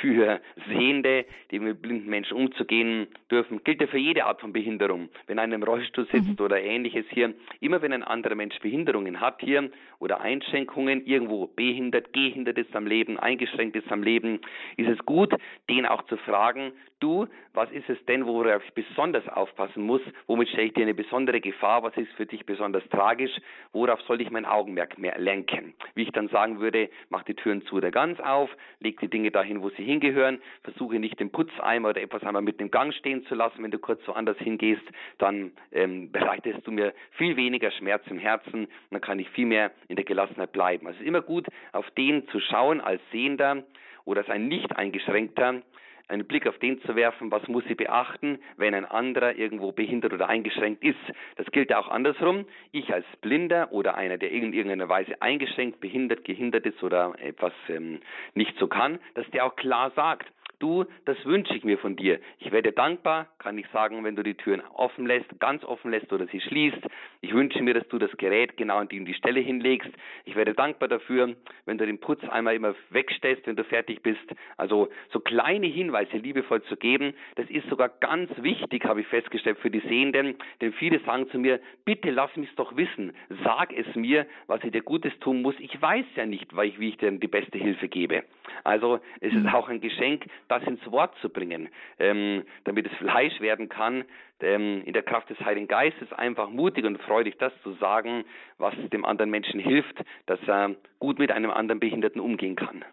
für 0.00 0.40
Sehende, 0.68 1.24
die 1.50 1.58
mit 1.58 1.82
blinden 1.82 2.08
Menschen 2.08 2.36
umzugehen 2.36 3.08
dürfen, 3.30 3.62
gilt 3.64 3.80
ja 3.80 3.86
für 3.88 3.98
jede 3.98 4.24
Art 4.24 4.40
von 4.40 4.52
Behinderung. 4.52 5.08
Wenn 5.26 5.38
einer 5.38 5.54
im 5.54 5.62
Rollstuhl 5.62 6.06
sitzt 6.12 6.38
mhm. 6.38 6.44
oder 6.44 6.60
ähnliches 6.60 7.06
hier, 7.10 7.34
immer 7.60 7.82
wenn 7.82 7.92
ein 7.92 8.04
anderer 8.04 8.34
Mensch 8.34 8.58
Behinderungen 8.60 9.20
hat 9.20 9.40
hier 9.40 9.70
oder 9.98 10.20
Einschränkungen, 10.38 11.04
irgendwo 11.04 11.48
behindert, 11.48 12.12
gehindert 12.12 12.58
ist 12.58 12.74
am 12.76 12.86
Leben, 12.86 13.18
eingeschränkt 13.18 13.74
ist 13.74 13.90
am 13.90 14.02
Leben, 14.02 14.40
ist 14.76 14.88
es 14.88 14.98
gut, 15.04 15.34
den 15.68 15.84
auch 15.84 16.04
zu 16.06 16.16
fragen, 16.18 16.72
du, 17.00 17.26
was 17.54 17.70
ist 17.72 17.88
es 17.88 17.98
denn, 18.06 18.26
worauf 18.26 18.62
ich 18.64 18.72
besonders 18.72 19.26
aufpassen 19.28 19.82
muss, 19.82 20.00
womit 20.26 20.48
stelle 20.48 20.68
ich 20.68 20.74
dir 20.74 20.82
eine 20.82 20.94
besondere 20.94 21.40
Gefahr, 21.40 21.82
was 21.82 21.96
ist 21.96 22.12
für 22.12 22.26
dich 22.26 22.46
besonders 22.46 22.88
tragisch, 22.88 23.32
worauf 23.72 24.00
soll 24.02 24.20
ich 24.20 24.30
mein 24.30 24.44
Augenmerk 24.44 24.98
mehr 24.98 25.18
lenken? 25.18 25.74
Wie 25.94 26.02
ich 26.02 26.12
dann 26.12 26.28
sagen 26.28 26.60
würde, 26.60 26.88
mach 27.08 27.24
die 27.24 27.34
Türen 27.34 27.62
zu 27.62 27.76
oder 27.76 27.90
ganz 27.90 28.20
auf, 28.20 28.50
leg 28.80 28.98
die 29.00 29.08
Dinge 29.08 29.30
dahin, 29.30 29.62
wo 29.62 29.70
sie 29.70 29.84
hingehören, 29.84 30.40
versuche 30.62 30.98
nicht 30.98 31.18
den 31.18 31.30
Putzeimer 31.30 31.90
oder 31.90 32.02
etwas 32.02 32.22
einmal 32.22 32.42
mit 32.42 32.60
dem 32.60 32.70
Gang 32.70 32.94
stehen 32.94 33.24
zu 33.26 33.34
lassen, 33.34 33.62
wenn 33.62 33.70
du 33.72 33.78
kurz 33.78 34.06
woanders 34.06 34.38
hingehst, 34.38 34.84
dann 35.18 35.52
ähm, 35.72 36.12
bereitest 36.12 36.66
du 36.66 36.70
mir 36.70 36.94
viel 37.12 37.36
weniger 37.36 37.70
Schmerz 37.72 38.04
im 38.08 38.18
Herzen, 38.18 38.68
dann 38.90 39.00
kann 39.00 39.18
ich 39.18 39.28
viel 39.30 39.46
mehr 39.46 39.72
in 39.88 39.96
der 39.96 40.04
Gelassenheit 40.04 40.27
bleiben. 40.52 40.86
Also 40.86 40.96
es 40.96 41.02
ist 41.02 41.08
immer 41.08 41.22
gut, 41.22 41.46
auf 41.72 41.90
den 41.92 42.26
zu 42.28 42.40
schauen 42.40 42.80
als 42.80 43.00
Sehender 43.10 43.64
oder 44.04 44.20
als 44.20 44.30
ein 44.30 44.48
nicht 44.48 44.76
eingeschränkter, 44.76 45.62
einen 46.08 46.26
Blick 46.26 46.46
auf 46.46 46.58
den 46.58 46.80
zu 46.82 46.96
werfen, 46.96 47.30
was 47.30 47.46
muss 47.48 47.64
ich 47.68 47.76
beachten, 47.76 48.38
wenn 48.56 48.74
ein 48.74 48.86
anderer 48.86 49.36
irgendwo 49.36 49.72
behindert 49.72 50.12
oder 50.12 50.28
eingeschränkt 50.28 50.82
ist. 50.82 50.98
Das 51.36 51.46
gilt 51.52 51.72
auch 51.74 51.88
andersrum. 51.88 52.46
Ich 52.72 52.92
als 52.92 53.04
Blinder 53.20 53.72
oder 53.72 53.94
einer, 53.94 54.16
der 54.16 54.30
in 54.30 54.52
irgendeiner 54.52 54.88
Weise 54.88 55.20
eingeschränkt, 55.20 55.80
behindert, 55.80 56.24
gehindert 56.24 56.64
ist 56.64 56.82
oder 56.82 57.14
etwas 57.18 57.52
ähm, 57.68 58.00
nicht 58.34 58.56
so 58.58 58.66
kann, 58.66 58.98
dass 59.14 59.28
der 59.30 59.44
auch 59.44 59.56
klar 59.56 59.92
sagt, 59.94 60.26
du, 60.58 60.84
das 61.04 61.16
wünsche 61.24 61.54
ich 61.54 61.64
mir 61.64 61.78
von 61.78 61.96
dir. 61.96 62.18
Ich 62.38 62.50
werde 62.52 62.72
dankbar, 62.72 63.28
kann 63.38 63.58
ich 63.58 63.66
sagen, 63.68 64.04
wenn 64.04 64.16
du 64.16 64.22
die 64.22 64.34
Türen 64.34 64.62
offen 64.74 65.06
lässt, 65.06 65.38
ganz 65.40 65.64
offen 65.64 65.90
lässt 65.90 66.12
oder 66.12 66.26
sie 66.26 66.40
schließt. 66.40 66.78
Ich 67.20 67.32
wünsche 67.34 67.62
mir, 67.62 67.74
dass 67.74 67.86
du 67.88 67.98
das 67.98 68.10
Gerät 68.16 68.56
genau 68.56 68.78
an 68.78 68.88
die, 68.88 69.04
die 69.04 69.14
Stelle 69.14 69.40
hinlegst. 69.40 69.90
Ich 70.24 70.36
werde 70.36 70.54
dankbar 70.54 70.88
dafür, 70.88 71.34
wenn 71.66 71.78
du 71.78 71.86
den 71.86 71.98
Putzeimer 71.98 72.52
immer 72.52 72.74
wegstellst, 72.90 73.46
wenn 73.46 73.56
du 73.56 73.64
fertig 73.64 74.02
bist. 74.02 74.18
Also 74.56 74.88
so 75.12 75.20
kleine 75.20 75.66
Hinweise 75.66 76.16
liebevoll 76.16 76.62
zu 76.62 76.76
geben, 76.76 77.14
das 77.36 77.48
ist 77.50 77.68
sogar 77.68 77.88
ganz 77.88 78.30
wichtig, 78.42 78.84
habe 78.84 79.00
ich 79.00 79.06
festgestellt, 79.06 79.58
für 79.58 79.70
die 79.70 79.80
Sehenden. 79.80 80.36
Denn 80.60 80.72
viele 80.72 81.00
sagen 81.00 81.28
zu 81.30 81.38
mir, 81.38 81.60
bitte 81.84 82.10
lass 82.10 82.34
mich 82.36 82.54
doch 82.56 82.76
wissen, 82.76 83.12
sag 83.44 83.72
es 83.72 83.94
mir, 83.94 84.26
was 84.46 84.62
ich 84.64 84.72
dir 84.72 84.82
Gutes 84.82 85.12
tun 85.20 85.42
muss. 85.42 85.54
Ich 85.58 85.80
weiß 85.80 86.04
ja 86.16 86.26
nicht, 86.26 86.54
wie 86.56 86.88
ich 86.88 86.96
dir 86.98 87.10
die 87.12 87.28
beste 87.28 87.58
Hilfe 87.58 87.88
gebe. 87.88 88.24
Also 88.64 89.00
es 89.20 89.32
ist 89.32 89.44
mhm. 89.44 89.48
auch 89.48 89.68
ein 89.68 89.80
Geschenk, 89.80 90.26
das 90.48 90.62
ins 90.64 90.84
Wort 90.90 91.14
zu 91.20 91.28
bringen, 91.28 91.68
ähm, 91.98 92.44
damit 92.64 92.86
es 92.86 92.92
Fleisch 92.98 93.40
werden 93.40 93.68
kann, 93.68 94.04
ähm, 94.40 94.82
in 94.84 94.92
der 94.92 95.02
Kraft 95.02 95.30
des 95.30 95.40
Heiligen 95.40 95.68
Geistes 95.68 96.12
einfach 96.12 96.48
mutig 96.50 96.84
und 96.84 97.00
freudig 97.02 97.36
das 97.38 97.52
zu 97.62 97.72
sagen, 97.74 98.24
was 98.58 98.74
dem 98.92 99.04
anderen 99.04 99.30
Menschen 99.30 99.60
hilft, 99.60 100.02
dass 100.26 100.40
er 100.46 100.74
gut 100.98 101.18
mit 101.18 101.30
einem 101.30 101.50
anderen 101.50 101.80
Behinderten 101.80 102.20
umgehen 102.20 102.56
kann. 102.56 102.84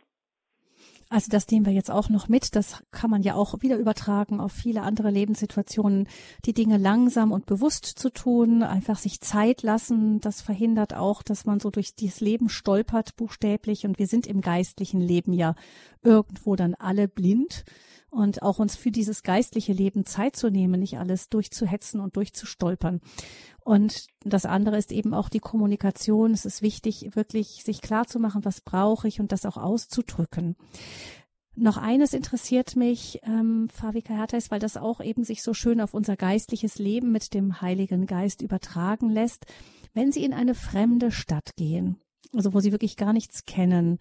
Also 1.10 1.30
das 1.30 1.48
nehmen 1.50 1.68
wir 1.68 1.74
jetzt 1.74 1.92
auch 1.92 2.10
noch 2.10 2.28
mit. 2.28 2.56
Das 2.56 2.84
kann 2.92 3.12
man 3.12 3.22
ja 3.22 3.36
auch 3.36 3.62
wieder 3.62 3.78
übertragen 3.78 4.40
auf 4.40 4.52
viele 4.52 4.82
andere 4.82 5.12
Lebenssituationen. 5.12 6.08
Die 6.46 6.54
Dinge 6.54 6.78
langsam 6.78 7.32
und 7.32 7.46
bewusst 7.46 7.86
zu 7.86 8.10
tun, 8.10 8.64
einfach 8.64 8.98
sich 8.98 9.22
Zeit 9.22 9.62
lassen. 9.62 10.20
Das 10.20 10.42
verhindert 10.42 10.96
auch, 10.96 11.22
dass 11.22 11.46
man 11.46 11.60
so 11.60 11.70
durch 11.70 11.96
dieses 11.96 12.22
Leben 12.22 12.50
stolpert, 12.50 13.16
buchstäblich. 13.18 13.86
Und 13.86 14.00
wir 14.00 14.08
sind 14.08 14.26
im 14.26 14.42
geistlichen 14.42 15.00
Leben 15.00 15.34
ja 15.34 15.56
irgendwo 16.02 16.56
dann 16.56 16.74
alle 16.74 17.08
blind 17.08 17.66
und 18.16 18.42
auch 18.42 18.60
uns 18.60 18.76
für 18.76 18.92
dieses 18.92 19.24
geistliche 19.24 19.74
Leben 19.74 20.06
Zeit 20.06 20.36
zu 20.36 20.50
nehmen, 20.50 20.80
nicht 20.80 20.98
alles 20.98 21.30
durchzuhetzen 21.30 22.00
und 22.00 22.16
durchzustolpern. 22.16 23.02
Und 23.64 24.08
das 24.24 24.46
andere 24.46 24.78
ist 24.78 24.92
eben 24.92 25.14
auch 25.14 25.28
die 25.28 25.40
Kommunikation. 25.40 26.32
Es 26.32 26.46
ist 26.46 26.62
wichtig, 26.62 27.16
wirklich 27.16 27.64
sich 27.64 27.82
klar 27.82 28.08
zu 28.08 28.20
machen, 28.20 28.46
was 28.46 28.62
brauche 28.62 29.08
ich 29.08 29.20
und 29.20 29.32
das 29.32 29.46
auch 29.46 29.58
auszudrücken. 29.58 30.56
Noch 31.58 31.78
eines 31.78 32.14
interessiert 32.14 32.76
mich, 32.76 33.20
ähm, 33.24 33.70
Favika 33.70 34.14
Hertheis, 34.14 34.52
weil 34.52 34.60
das 34.60 34.78
auch 34.78 35.00
eben 35.02 35.24
sich 35.24 35.42
so 35.42 35.54
schön 35.54 35.80
auf 35.80 35.94
unser 35.94 36.18
geistliches 36.18 36.78
Leben 36.80 37.12
mit 37.12 37.34
dem 37.34 37.62
Heiligen 37.62 38.08
Geist 38.08 38.42
übertragen 38.42 39.10
lässt. 39.10 39.46
Wenn 39.94 40.12
Sie 40.12 40.26
in 40.26 40.34
eine 40.34 40.54
fremde 40.54 41.12
Stadt 41.12 41.56
gehen, 41.56 41.98
also 42.34 42.54
wo 42.54 42.60
Sie 42.60 42.72
wirklich 42.72 42.98
gar 42.98 43.14
nichts 43.14 43.46
kennen, 43.46 44.00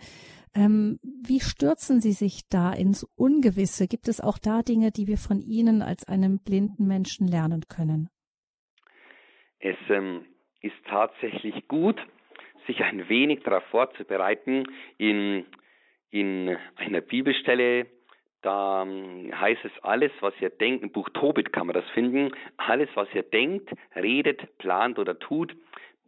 ähm, 0.55 0.99
wie 1.03 1.41
stürzen 1.41 2.01
Sie 2.01 2.13
sich 2.13 2.49
da 2.49 2.73
ins 2.73 3.05
Ungewisse? 3.17 3.89
Gibt 3.89 4.09
es 4.09 4.21
auch 4.21 4.39
da 4.39 4.63
Dinge, 4.63 4.93
die 4.93 5.09
wir 5.09 5.19
von 5.19 5.41
Ihnen 5.41 5.83
als 5.83 6.07
einem 6.07 6.39
blinden 6.39 6.87
Menschen 6.87 7.27
lernen 7.27 7.65
können? 7.69 8.09
Es 9.59 9.77
ähm, 9.89 10.25
ist 10.61 10.77
tatsächlich 10.87 11.67
gut, 11.69 12.01
sich 12.67 12.83
ein 12.83 13.09
wenig 13.09 13.43
darauf 13.43 13.65
vorzubereiten. 13.65 14.65
In, 14.99 15.45
in 16.11 16.57
einer 16.77 17.01
Bibelstelle, 17.01 17.87
da 18.43 18.83
ähm, 18.83 19.33
heißt 19.39 19.65
es, 19.65 19.73
alles, 19.83 20.13
was 20.21 20.35
ihr 20.41 20.51
denkt, 20.51 20.83
im 20.83 20.93
Buch 20.93 21.09
Tobit 21.15 21.53
kann 21.53 21.67
man 21.67 21.75
das 21.75 21.89
finden, 21.91 22.31
alles, 22.59 22.89
was 22.95 23.09
ihr 23.15 23.23
denkt, 23.23 23.71
redet, 23.97 24.57
plant 24.59 24.99
oder 24.99 25.19
tut, 25.19 25.57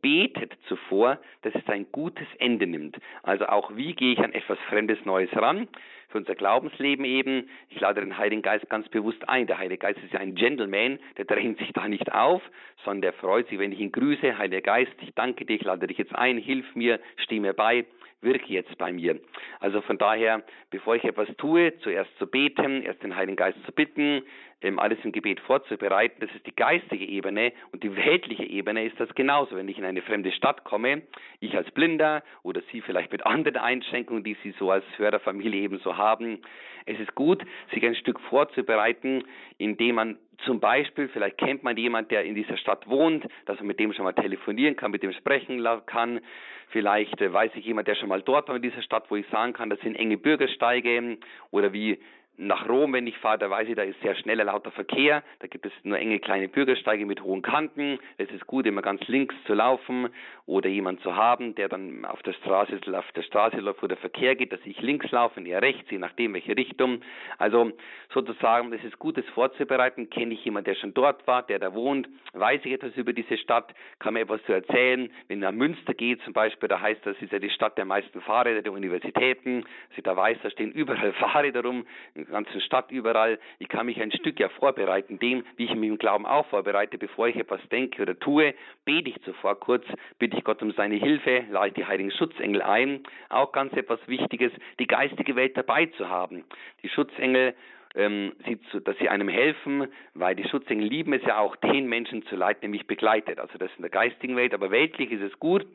betet 0.07 0.57
zuvor, 0.69 1.19
dass 1.43 1.53
es 1.57 1.67
ein 1.69 1.87
gutes 1.91 2.29
Ende 2.39 2.69
nimmt. 2.69 2.97
Also 3.25 3.47
auch 3.47 3.75
wie 3.75 3.93
gehe 3.93 4.13
ich 4.13 4.21
an 4.21 4.33
etwas 4.33 4.57
Fremdes 4.69 5.05
Neues 5.05 5.31
ran? 5.35 5.67
Für 6.09 6.19
unser 6.19 6.35
Glaubensleben 6.35 7.05
eben. 7.05 7.49
Ich 7.69 7.81
lade 7.81 8.01
den 8.01 8.17
Heiligen 8.17 8.43
Geist 8.43 8.69
ganz 8.69 8.89
bewusst 8.89 9.29
ein. 9.29 9.47
Der 9.47 9.59
Heilige 9.59 9.79
Geist 9.79 9.99
ist 10.05 10.13
ja 10.13 10.21
ein 10.21 10.35
Gentleman, 10.35 10.99
der 11.17 11.25
drängt 11.25 11.59
sich 11.59 11.73
da 11.73 11.89
nicht 11.89 12.13
auf, 12.13 12.43
sondern 12.85 13.03
der 13.03 13.13
freut 13.15 13.49
sich, 13.49 13.59
wenn 13.59 13.73
ich 13.73 13.81
ihn 13.81 13.93
grüße. 13.93 14.39
Heiliger 14.39 14.63
Geist, 14.63 14.93
ich 15.01 15.15
danke 15.15 15.45
dir, 15.45 15.59
lade 15.63 15.87
dich 15.87 15.99
jetzt 15.99 16.15
ein, 16.15 16.39
hilf 16.39 16.75
mir, 16.75 17.01
steh 17.17 17.41
mir 17.41 17.53
bei 17.53 17.85
wirke 18.23 18.53
jetzt 18.53 18.77
bei 18.79 18.93
mir. 18.93 19.19
Also 19.61 19.81
von 19.83 19.99
daher, 19.99 20.43
bevor 20.71 20.97
ich 20.97 21.05
etwas 21.05 21.29
tue, 21.37 21.77
zuerst 21.79 22.11
zu 22.19 22.27
beten, 22.27 22.83
erst 22.83 23.03
den 23.03 23.17
Heiligen 23.17 23.37
Geist 23.37 23.59
zu 23.65 23.73
bitten, 23.73 24.23
ähm, 24.63 24.79
alles 24.79 24.99
im 25.05 25.13
Gebet 25.13 25.41
vorzubereiten, 25.41 26.17
das 26.21 26.31
ist 26.35 26.47
die 26.47 26.55
geistige 26.55 27.05
Ebene 27.05 27.53
und 27.73 27.83
die 27.83 27.95
weltliche 27.95 28.45
Ebene 28.45 28.85
ist 28.85 28.99
das 28.99 29.15
genauso. 29.15 29.55
Wenn 29.55 29.69
ich 29.69 29.79
in 29.79 29.85
eine 29.85 30.03
fremde 30.03 30.33
Stadt 30.33 30.65
komme, 30.65 31.03
ich 31.41 31.57
als 31.57 31.71
Blinder 31.73 32.23
oder 32.43 32.63
Sie 32.73 32.81
vielleicht 32.81 33.13
mit 33.13 33.25
anderen 33.27 33.59
Einschränkungen, 33.59 34.25
die 34.25 34.37
Sie 34.43 34.55
so 34.59 34.71
als 34.71 34.85
Förderfamilie 34.97 35.69
haben, 35.97 36.43
es 36.87 36.99
ist 37.01 37.15
gut, 37.15 37.43
sich 37.73 37.85
ein 37.85 37.97
Stück 37.97 38.21
vorzubereiten, 38.21 39.25
indem 39.59 39.97
man 39.97 40.19
zum 40.45 40.61
Beispiel, 40.61 41.09
vielleicht 41.09 41.39
kennt 41.39 41.63
man 41.63 41.77
jemand, 41.77 42.11
der 42.11 42.25
in 42.25 42.35
dieser 42.35 42.57
Stadt 42.57 42.89
wohnt, 42.89 43.27
dass 43.47 43.59
man 43.59 43.69
mit 43.69 43.81
dem 43.81 43.93
schon 43.93 44.05
mal 44.05 44.13
telefonieren 44.13 44.77
kann, 44.77 44.91
mit 44.91 45.03
dem 45.03 45.13
sprechen 45.13 45.67
kann. 45.87 46.21
Vielleicht 46.69 47.21
äh, 47.21 47.33
weiß 47.33 47.53
ich 47.55 47.65
jemand, 47.65 47.89
der 47.89 47.95
schon 47.95 48.09
mal 48.09 48.23
dort 48.23 48.49
war 48.49 48.57
in 48.57 48.63
dieser 48.63 48.83
Stadt, 48.83 49.11
wo 49.11 49.17
ich 49.17 49.27
sagen 49.29 49.53
kann, 49.53 49.71
das 49.71 49.81
sind 49.81 49.97
enge 49.97 50.17
Bürgersteige 50.17 51.19
oder 51.51 51.73
wie 51.73 51.99
nach 52.39 52.69
Rom, 52.69 52.93
wenn 52.93 53.07
ich 53.07 53.17
fahre, 53.19 53.39
da 53.39 53.51
weiß 53.51 53.69
ich, 53.69 53.77
da 53.77 53.83
ist 53.83 54.01
sehr 54.03 54.15
schneller 54.15 54.45
lauter 54.45 54.71
Verkehr. 54.71 55.23
Da 55.39 55.47
gibt 55.47 55.65
es 55.65 55.73
nur 55.83 55.99
enge 55.99 56.19
kleine 56.19 56.49
Bürgersteige 56.49 57.07
mit 57.07 57.23
hohen 57.23 57.43
Kanten. 57.43 57.99
Es 58.19 58.31
ist 58.31 58.47
gut, 58.47 58.67
immer 58.67 58.83
ganz 58.83 59.07
links 59.09 59.35
zu 59.47 59.55
laufen 59.55 60.09
oder 60.45 60.69
jemand 60.69 61.01
zu 61.01 61.17
haben, 61.17 61.55
der 61.55 61.69
dann 61.69 62.05
auf 62.05 62.23
der 62.23 62.35
Straße, 62.35 62.79
auf 62.93 63.13
der 63.13 63.23
Straße 63.23 63.57
läuft, 63.57 63.83
wo 63.83 63.87
der 63.87 63.97
Verkehr 63.97 64.37
geht, 64.37 64.53
dass 64.53 64.61
ich 64.65 64.81
links 64.81 65.11
laufe 65.11 65.41
und 65.41 65.47
er 65.47 65.63
rechts, 65.63 65.91
je 65.91 65.99
nachdem 65.99 66.35
welche 66.35 66.57
Richtung. 66.57 67.01
Also 67.39 67.73
sozusagen, 68.13 68.73
es 68.73 68.85
ist 68.85 68.99
gut, 68.99 69.17
das 69.17 69.25
vorzubereiten. 69.35 70.11
Kenne 70.11 70.35
ich 70.35 70.45
jemanden, 70.45 70.67
der 70.67 70.75
schon 70.77 70.95
dort 70.95 71.27
war, 71.27 71.43
der 71.43 71.59
da 71.59 71.75
wohnt? 71.75 72.09
Weiß 72.33 72.61
ich 72.65 72.73
etwas 72.73 72.95
über 72.97 73.13
diese 73.13 73.39
Stadt? 73.39 73.75
Kann 73.99 74.15
mir 74.15 74.21
etwas 74.21 74.43
zu 74.45 74.53
erzählen? 74.53 75.11
Wenn 75.29 75.41
nach 75.41 75.53
Münster 75.53 75.95
geht 75.95 76.21
zum 76.23 76.33
Beispiel, 76.33 76.69
da 76.69 76.81
heißt 76.81 77.05
das, 77.05 77.17
ist 77.21 77.33
ja 77.33 77.39
die 77.39 77.51
Stadt 77.51 77.79
der 77.79 77.87
meisten 77.87 78.21
Fahrräder 78.21 78.63
der 78.63 78.73
Universitäten. 78.73 79.65
Also 79.91 80.03
da 80.03 80.17
weiß, 80.17 80.39
da 80.43 80.51
stehen 80.51 80.71
überall 80.73 81.13
Fahrräder 81.21 81.63
rum 81.63 81.87
ganzen 82.31 82.61
Stadt 82.61 82.91
überall. 82.91 83.39
Ich 83.59 83.69
kann 83.69 83.87
mich 83.87 84.01
ein 84.01 84.13
Stück 84.13 84.39
ja 84.41 84.49
vorbereiten, 84.49 85.19
dem, 85.19 85.45
wie 85.57 85.65
ich 85.65 85.75
mich 85.75 85.89
im 85.89 85.99
Glauben 85.99 86.27
auch 86.27 86.47
vorbereite, 86.47 86.99
bevor 86.99 87.29
ich 87.29 87.37
etwas 87.37 87.61
denke 87.71 88.03
oder 88.03 88.19
tue, 88.19 88.55
bete 88.85 89.11
ich 89.11 89.21
zuvor 89.23 89.59
kurz, 89.59 89.85
bitte 90.19 90.37
ich 90.37 90.45
Gott 90.45 90.63
um 90.63 90.73
seine 90.73 90.97
Hilfe, 90.97 91.45
lade 91.51 91.69
ich 91.69 91.75
die 91.75 91.87
heiligen 91.87 92.11
Schutzengel 92.11 92.63
ein. 92.63 93.03
Auch 93.29 93.53
ganz 93.53 93.73
etwas 93.75 94.01
Wichtiges, 94.07 94.53
die 94.79 94.87
geistige 94.87 95.37
Welt 95.37 95.57
dabei 95.57 95.87
zu 95.87 96.09
haben. 96.09 96.45
Die 96.83 96.89
Schutzengel 96.89 97.55
ähm, 97.97 98.33
sie 98.45 98.61
zu, 98.71 98.81
dass 98.81 98.97
sie 98.99 99.09
einem 99.09 99.29
helfen, 99.29 99.89
weil 100.15 100.37
die 100.37 100.49
Schutzengel 100.49 100.87
lieben 100.87 101.13
es 101.15 101.23
ja 101.25 101.39
auch, 101.39 101.57
den 101.57 101.89
Menschen 101.89 102.25
zu 102.27 102.37
leiten, 102.37 102.61
der 102.61 102.71
mich 102.71 102.87
begleitet. 102.87 103.41
Also 103.41 103.59
das 103.59 103.71
in 103.77 103.83
der 103.83 103.91
geistigen 103.91 104.37
Welt, 104.37 104.55
aber 104.55 104.71
weltlich 104.71 105.11
ist 105.11 105.23
es 105.23 105.39
gut, 105.41 105.67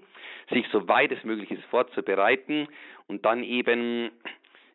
sich 0.52 0.66
so 0.72 0.88
weit 0.88 1.12
es 1.12 1.24
möglich 1.24 1.52
ist 1.52 1.64
vorzubereiten 1.66 2.68
und 3.08 3.26
dann 3.26 3.44
eben 3.44 4.12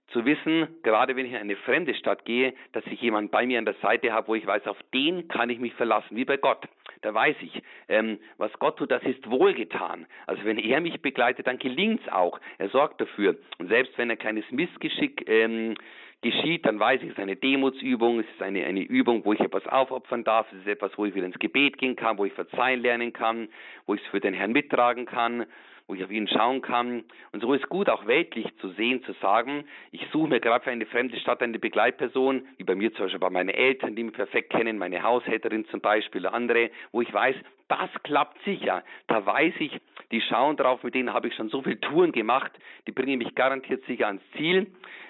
zu 0.09 0.25
wissen, 0.25 0.69
gerade 0.83 1.17
wenn 1.17 1.27
ich 1.27 1.33
in 1.33 1.39
eine 1.39 1.57
fremde 1.57 1.95
Stadt 1.95 2.25
gehe, 2.25 2.55
dass 2.73 2.87
ich 2.87 3.01
jemanden 3.01 3.31
bei 3.31 3.47
mir 3.47 3.59
an 3.59 3.65
der 3.65 3.75
Seite 3.83 4.13
habe, 4.13 4.29
wo 4.29 4.35
ich 4.35 4.47
weiß, 4.47 4.67
auf 4.67 4.79
den 4.95 5.29
kann 5.29 5.51
ich 5.51 5.59
mich 5.59 5.75
verlassen, 5.75 6.17
wie 6.17 6.25
bei 6.25 6.37
Gott. 6.37 6.65
Da 7.03 7.13
weiß 7.13 7.37
ich, 7.41 7.63
ähm, 7.89 8.19
was 8.39 8.53
Gott 8.59 8.79
tut, 8.79 8.91
das 8.91 9.03
ist 9.03 9.29
wohlgetan. 9.29 10.07
Also 10.27 10.45
wenn 10.45 10.59
er 10.59 10.81
mich 10.81 11.01
begleitet, 11.03 11.47
dann 11.47 11.59
gelingt 11.59 12.01
es 12.03 12.13
auch. 12.13 12.41
Er 12.59 12.69
sorgt 12.69 13.01
dafür. 13.01 13.37
Und 13.59 13.69
selbst 13.69 13.97
wenn 13.99 14.11
ein 14.11 14.19
kleines 14.19 14.51
Missgeschick 14.51 15.29
ähm, 15.29 15.75
geschieht, 16.23 16.65
dann 16.67 16.79
weiß 16.79 17.03
ich, 17.03 17.09
es 17.09 17.13
ist 17.13 17.21
eine 17.21 17.37
Demutsübung, 17.37 18.21
es 18.21 18.27
ist 18.27 18.43
eine, 18.43 18.65
eine 18.65 18.83
Übung, 18.83 19.25
wo 19.25 19.33
ich 19.33 19.41
etwas 19.41 19.67
aufopfern 19.67 20.25
darf, 20.25 20.47
es 20.53 20.61
ist 20.61 20.69
etwas, 20.69 20.97
wo 20.97 21.05
ich 21.05 21.15
wieder 21.15 21.27
ins 21.27 21.39
Gebet 21.39 21.79
gehen 21.79 21.97
kann, 21.97 22.17
wo 22.17 22.25
ich 22.25 22.33
verzeihen 22.33 22.81
lernen 22.81 23.13
kann, 23.13 23.49
wo 23.87 23.95
ich 23.95 24.01
es 24.03 24.07
für 24.09 24.21
den 24.21 24.35
Herrn 24.35 24.53
mittragen 24.53 25.05
kann 25.05 25.47
wo 25.87 25.95
ich 25.95 26.05
auf 26.05 26.11
ihn 26.11 26.29
schauen 26.29 26.63
kann. 26.63 27.05
Und 27.33 27.41
so 27.41 27.53
ist 27.55 27.69
gut, 27.69 27.89
auch 27.89 28.07
weltlich 28.07 28.47
zu 28.59 28.71
sehen, 28.71 29.03
zu 29.05 29.13
sagen, 29.15 29.65
ich 29.93 30.03
suche 30.13 30.29
mir 30.29 30.41
gerade 30.41 30.65
für 30.65 30.71
eine 30.71 30.87
fremde 30.87 31.19
Stadt 31.19 31.43
eine 31.43 31.59
Begleitperson, 31.59 32.47
wie 32.57 32.65
bei 32.65 32.75
mir 32.75 32.93
zum 32.93 33.07
Beispiel 33.07 33.21
bei 33.21 33.31
meinen 33.31 33.51
Eltern, 33.51 33.95
die 33.95 34.05
mich 34.05 34.15
perfekt 34.15 34.51
kennen, 34.51 34.79
meine 34.79 35.03
Haushälterin 35.03 35.67
zum 35.67 35.81
Beispiel 35.81 36.23
oder 36.23 36.35
andere, 36.35 36.71
wo 36.93 37.01
ich 37.01 37.13
weiß, 37.13 37.37
das 37.69 37.91
klappt 38.05 38.43
sicher. 38.45 38.85
Da 39.09 39.25
weiß 39.25 39.55
ich, 39.59 39.81
die 40.11 40.21
schauen 40.21 40.57
drauf, 40.57 40.83
mit 40.83 40.95
denen 40.95 41.13
habe 41.13 41.29
ich 41.29 41.35
schon 41.35 41.49
so 41.49 41.63
viele 41.63 41.81
Touren 41.81 42.13
gemacht, 42.13 42.53
die 42.87 42.93
bringen 42.93 43.19
mich 43.19 43.35
garantiert 43.35 43.85
sicher 43.87 44.07
ans 44.07 44.23
Ziel. 44.37 44.67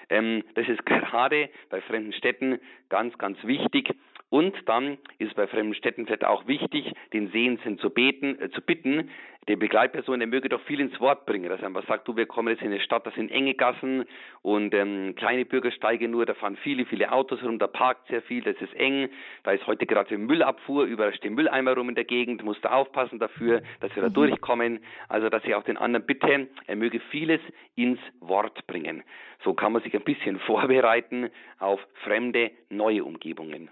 Ähm, 0.09 0.43
das 0.55 0.67
ist 0.67 0.85
gerade 0.85 1.49
bei 1.69 1.81
fremden 1.81 2.13
Städten 2.13 2.59
ganz, 2.89 3.17
ganz 3.17 3.37
wichtig. 3.43 3.93
Und 4.29 4.53
dann 4.65 4.97
ist 5.19 5.35
bei 5.35 5.47
fremden 5.47 5.73
Städten 5.73 6.05
vielleicht 6.05 6.25
auch 6.25 6.47
wichtig, 6.47 6.91
den 7.13 7.29
Sehenden 7.31 7.79
zu 7.79 7.89
beten, 7.89 8.39
äh, 8.41 8.49
zu 8.49 8.61
bitten, 8.61 9.09
der 9.47 9.55
Begleitperson, 9.55 10.19
der 10.19 10.27
möge 10.27 10.49
doch 10.49 10.61
viel 10.61 10.79
ins 10.79 10.99
Wort 10.99 11.25
bringen, 11.25 11.49
dass 11.49 11.61
er 11.61 11.67
einfach 11.67 11.87
sagt, 11.87 12.07
du, 12.07 12.15
wir 12.15 12.25
kommen 12.25 12.49
jetzt 12.49 12.61
in 12.61 12.71
eine 12.71 12.81
Stadt, 12.81 13.05
das 13.05 13.13
sind 13.15 13.31
enge 13.31 13.53
Gassen 13.53 14.05
und 14.41 14.73
ähm, 14.73 15.15
kleine 15.15 15.45
Bürgersteige 15.45 16.07
nur, 16.07 16.25
da 16.25 16.33
fahren 16.33 16.57
viele, 16.57 16.85
viele 16.85 17.11
Autos 17.11 17.41
rum, 17.41 17.57
da 17.57 17.67
parkt 17.67 18.07
sehr 18.07 18.21
viel, 18.21 18.43
das 18.43 18.55
ist 18.61 18.73
eng, 18.75 19.09
da 19.43 19.51
ist 19.51 19.65
heute 19.65 19.85
gerade 19.85 20.17
Müllabfuhr, 20.17 20.85
überall 20.85 21.13
stehen 21.13 21.35
Mülleimer 21.35 21.75
rum 21.75 21.89
in 21.89 21.95
der 21.95 22.03
Gegend, 22.03 22.43
musst 22.43 22.63
du 22.65 22.71
aufpassen 22.71 23.19
dafür, 23.19 23.61
dass 23.79 23.95
wir 23.95 24.03
da 24.03 24.09
mhm. 24.09 24.13
durchkommen, 24.13 24.79
also 25.07 25.29
dass 25.29 25.43
ich 25.45 25.55
auch 25.55 25.63
den 25.63 25.77
anderen 25.77 26.05
bitte, 26.05 26.47
er 26.65 26.75
möge 26.75 26.99
vieles 26.99 27.41
ins 27.75 27.99
Wort 28.19 28.67
bringen. 28.67 29.03
So 29.43 29.53
kann 29.53 29.71
man 29.71 29.81
sich 29.81 29.93
ein 29.95 30.03
bisschen 30.03 30.39
vorbereiten 30.45 31.29
auf 31.59 31.79
fremde, 32.03 32.51
neue 32.69 33.03
Umgebungen. 33.03 33.69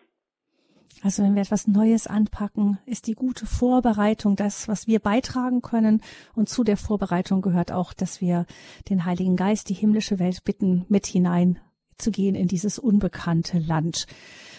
Also 1.02 1.24
wenn 1.24 1.36
wir 1.36 1.44
etwas 1.44 1.68
Neues 1.68 2.08
anpacken, 2.08 2.80
ist 2.86 3.08
die 3.08 3.14
gute 3.14 3.46
Vorbereitung 3.46 4.36
das, 4.36 4.68
was 4.68 4.88
wir 4.88 5.00
beitragen 5.00 5.62
können. 5.62 6.02
Und 6.34 6.50
zu 6.50 6.64
der 6.64 6.78
Vorbereitung 6.78 7.42
gehört 7.42 7.72
auch, 7.72 7.94
dass 7.94 8.22
wir 8.22 8.46
den 8.90 9.06
Heiligen 9.06 9.36
Geist, 9.36 9.70
die 9.70 9.76
himmlische 9.76 10.18
Welt 10.18 10.44
bitten, 10.44 10.86
mit 10.90 11.06
hinein 11.06 11.60
zu 11.98 12.12
gehen 12.12 12.36
in 12.36 12.48
dieses 12.48 12.80
unbekannte 12.80 13.60
Land. 13.60 14.08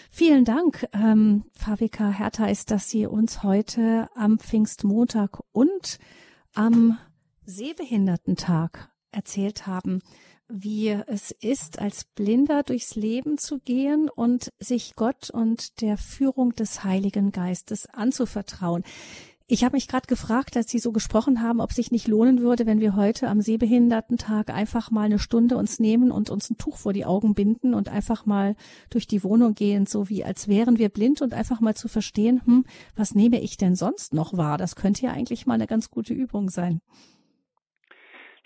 Vielen 0.09 0.45
Dank, 0.45 0.87
ähm, 0.93 1.43
Favika 1.53 2.09
Hertha, 2.09 2.45
ist, 2.45 2.71
dass 2.71 2.89
Sie 2.89 3.05
uns 3.05 3.43
heute 3.43 4.09
am 4.15 4.39
Pfingstmontag 4.39 5.39
und 5.51 5.99
am 6.53 6.97
Sehbehindertentag 7.45 8.89
erzählt 9.11 9.67
haben, 9.67 10.01
wie 10.49 10.89
es 11.07 11.31
ist, 11.31 11.79
als 11.79 12.05
Blinder 12.05 12.63
durchs 12.63 12.95
Leben 12.95 13.37
zu 13.37 13.59
gehen 13.59 14.09
und 14.09 14.51
sich 14.59 14.95
Gott 14.95 15.29
und 15.29 15.81
der 15.81 15.97
Führung 15.97 16.53
des 16.53 16.83
Heiligen 16.83 17.31
Geistes 17.31 17.87
anzuvertrauen. 17.87 18.83
Ich 19.49 19.63
habe 19.63 19.77
mich 19.77 19.87
gerade 19.87 20.07
gefragt, 20.07 20.57
als 20.57 20.69
Sie 20.69 20.79
so 20.79 20.91
gesprochen 20.91 21.41
haben, 21.41 21.61
ob 21.61 21.71
sich 21.71 21.89
nicht 21.89 22.09
lohnen 22.09 22.41
würde, 22.41 22.65
wenn 22.65 22.81
wir 22.81 22.97
heute 22.97 23.29
am 23.29 23.39
Sehbehindertentag 23.39 24.49
einfach 24.49 24.91
mal 24.91 25.05
eine 25.05 25.19
Stunde 25.19 25.55
uns 25.55 25.79
nehmen 25.79 26.11
und 26.11 26.29
uns 26.29 26.49
ein 26.49 26.57
Tuch 26.57 26.75
vor 26.75 26.91
die 26.91 27.05
Augen 27.05 27.33
binden 27.33 27.73
und 27.73 27.87
einfach 27.87 28.25
mal 28.25 28.57
durch 28.89 29.07
die 29.07 29.23
Wohnung 29.23 29.53
gehen, 29.53 29.85
so 29.85 30.09
wie 30.09 30.25
als 30.25 30.49
wären 30.49 30.79
wir 30.79 30.89
blind 30.89 31.21
und 31.21 31.33
einfach 31.33 31.61
mal 31.61 31.75
zu 31.75 31.87
verstehen, 31.87 32.41
hm, 32.43 32.65
was 32.97 33.15
nehme 33.15 33.39
ich 33.39 33.55
denn 33.55 33.75
sonst 33.75 34.13
noch 34.13 34.35
wahr? 34.35 34.57
Das 34.57 34.75
könnte 34.75 35.03
ja 35.03 35.13
eigentlich 35.13 35.45
mal 35.45 35.53
eine 35.53 35.67
ganz 35.67 35.89
gute 35.89 36.13
Übung 36.13 36.49
sein. 36.49 36.81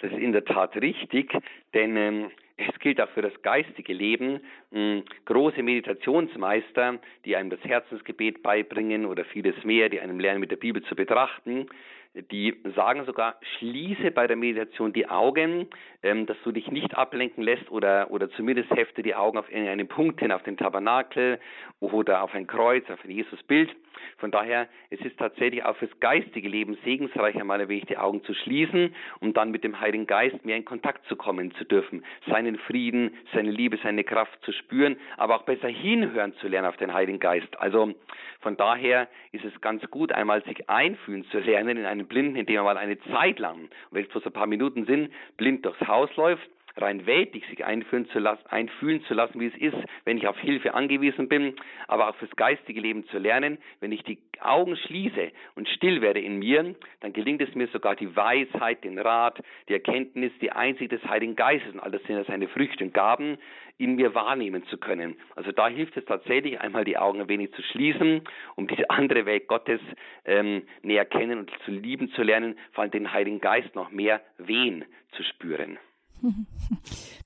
Das 0.02 0.12
ist 0.12 0.18
in 0.18 0.32
der 0.32 0.45
Tat 0.45 0.76
richtig, 0.76 1.32
denn 1.74 1.95
ähm, 1.95 2.32
es 2.58 2.80
gilt 2.80 2.99
auch 2.99 3.10
für 3.10 3.22
das 3.22 3.39
geistige 3.41 3.93
Leben. 3.93 4.41
Ähm, 4.72 5.04
große 5.26 5.62
Meditationsmeister, 5.62 6.99
die 7.26 7.36
einem 7.36 7.49
das 7.49 7.64
Herzensgebet 7.64 8.41
beibringen 8.41 9.06
oder 9.06 9.26
vieles 9.26 9.64
mehr, 9.64 9.89
die 9.89 9.99
einem 9.99 10.20
lernen, 10.20 10.39
mit 10.39 10.52
der 10.52 10.58
Bibel 10.58 10.84
zu 10.84 10.95
betrachten, 10.95 11.68
die 12.14 12.58
sagen 12.76 13.06
sogar, 13.06 13.39
schließe 13.58 14.12
bei 14.12 14.28
der 14.28 14.36
Meditation 14.36 14.91
die 14.91 15.08
Augen, 15.08 15.68
ähm, 16.04 16.26
dass 16.26 16.38
du 16.43 16.52
dich 16.52 16.70
nicht 16.70 16.97
ablenken 16.97 17.43
lässt 17.43 17.72
oder, 17.72 18.12
oder 18.12 18.30
zumindest 18.32 18.70
hefte 18.72 19.02
die 19.02 19.16
Augen 19.16 19.38
auf 19.38 19.45
einen 19.54 19.88
Punkt 19.88 20.20
hin, 20.20 20.32
auf 20.32 20.43
den 20.43 20.58
Tabernakel 20.58 21.39
oder 21.80 22.24
auf 22.24 22.34
ein 22.34 22.47
Kreuz, 22.47 22.89
auf 22.89 23.04
ein 23.06 23.12
Jesusbild. 23.12 23.70
Von 24.18 24.32
daher, 24.32 24.68
es 24.89 25.00
ist 25.02 25.18
tatsächlich 25.18 25.64
auch 25.64 25.76
fürs 25.78 26.00
geistige 26.00 26.48
Leben 26.48 26.78
segensreich, 26.84 27.36
einmal 27.36 27.62
ein 27.62 27.70
wenig 27.70 27.86
die 27.86 27.98
Augen 27.98 28.24
zu 28.24 28.34
schließen, 28.34 28.94
um 29.20 29.34
dann 29.34 29.52
mit 29.52 29.64
dem 29.64 29.80
Heiligen 29.80 30.08
Geist 30.08 30.46
mehr 30.46 30.58
in 30.58 30.66
Kontakt 30.66 31.06
zu 31.08 31.16
kommen 31.16 31.54
zu 31.56 31.66
dürfen, 31.66 32.04
seinen 32.28 32.58
Frieden, 32.58 33.16
seine 33.34 33.52
Liebe, 33.52 33.78
seine 33.82 34.04
Kraft 34.04 34.38
zu 34.44 34.52
spüren, 34.52 34.98
aber 35.18 35.36
auch 35.36 35.44
besser 35.44 35.68
hinhören 35.68 36.34
zu 36.36 36.48
lernen 36.48 36.68
auf 36.68 36.78
den 36.78 36.94
Heiligen 36.94 37.20
Geist. 37.20 37.60
Also 37.60 37.94
von 38.42 38.58
daher 38.58 39.08
ist 39.32 39.46
es 39.46 39.62
ganz 39.62 39.84
gut, 39.89 40.12
einmal 40.12 40.44
sich 40.44 40.70
einfühlen 40.70 41.26
zu 41.26 41.39
lernen 41.39 41.78
in 41.78 41.86
einen 41.86 42.08
Blinden, 42.08 42.36
indem 42.36 42.56
man 42.58 42.66
mal 42.66 42.78
eine 42.78 43.00
Zeit 43.12 43.39
lang, 43.39 43.70
wenn 43.92 44.04
es 44.04 44.10
bloß 44.10 44.26
ein 44.26 44.34
paar 44.34 44.48
Minuten 44.48 44.86
sind, 44.86 45.12
blind 45.38 45.66
durchs 45.66 45.88
Haus 45.88 46.16
läuft 46.16 46.50
rein 46.78 47.05
weltlich 47.05 47.45
sich 47.47 47.65
einfühlen 47.65 48.07
zu 48.09 48.19
lassen, 48.19 48.45
einfühlen 48.47 49.03
zu 49.05 49.13
lassen, 49.13 49.39
wie 49.39 49.47
es 49.47 49.57
ist, 49.57 49.78
wenn 50.05 50.17
ich 50.17 50.28
auf 50.28 50.39
Hilfe 50.39 50.74
angewiesen 50.74 51.28
bin, 51.28 51.55
aber 51.88 52.09
auch 52.09 52.15
fürs 52.15 52.36
geistige 52.36 52.82
Leben 52.82 53.05
zu 53.07 53.17
lernen. 53.17 53.57
Wenn 53.80 53.91
ich 53.91 54.03
die 54.03 54.19
Augen 54.39 54.76
schließe 54.76 55.32
und 55.55 55.67
still 55.69 56.01
werde 56.01 56.19
in 56.19 56.39
mir, 56.39 56.76
dann 57.01 57.13
gelingt 57.13 57.41
es 57.41 57.53
mir 57.55 57.67
sogar 57.67 57.95
die 57.95 58.15
Weisheit, 58.15 58.84
den 58.84 58.99
Rat, 58.99 59.41
die 59.69 59.74
Erkenntnis, 59.74 60.32
die 60.41 60.51
Einsicht 60.51 60.91
des 60.91 61.03
Heiligen 61.05 61.36
Geistes 61.36 61.74
und 61.74 61.80
alles 61.80 62.01
sind 62.03 62.17
ja 62.17 62.24
seine 62.24 62.47
Früchte 62.47 62.84
und 62.84 62.93
Gaben 62.93 63.38
in 63.78 63.95
mir 63.95 64.13
wahrnehmen 64.13 64.63
zu 64.67 64.78
können. 64.78 65.15
Also 65.36 65.51
da 65.51 65.67
hilft 65.67 65.97
es 65.97 66.05
tatsächlich, 66.05 66.61
einmal 66.61 66.86
die 66.86 66.97
Augen 66.97 67.22
ein 67.22 67.30
wenig 67.30 67.51
zu 67.53 67.63
schließen, 67.63 68.22
um 68.55 68.67
diese 68.67 68.89
andere 68.89 69.26
Welt 69.26 69.47
Gottes 69.47 69.82
ähm, 70.26 70.63
näher 70.84 71.05
kennen 71.05 71.39
und 71.39 71.51
zu 71.65 71.72
lieben 71.72 72.11
zu 72.11 72.22
lernen, 72.22 72.57
vor 72.74 72.84
allem 72.84 72.91
den 72.91 73.11
Heiligen 73.11 73.41
Geist 73.41 73.74
noch 73.76 73.89
mehr 73.89 74.22
wehen 74.38 74.86
zu 75.13 75.24
spüren. 75.24 75.80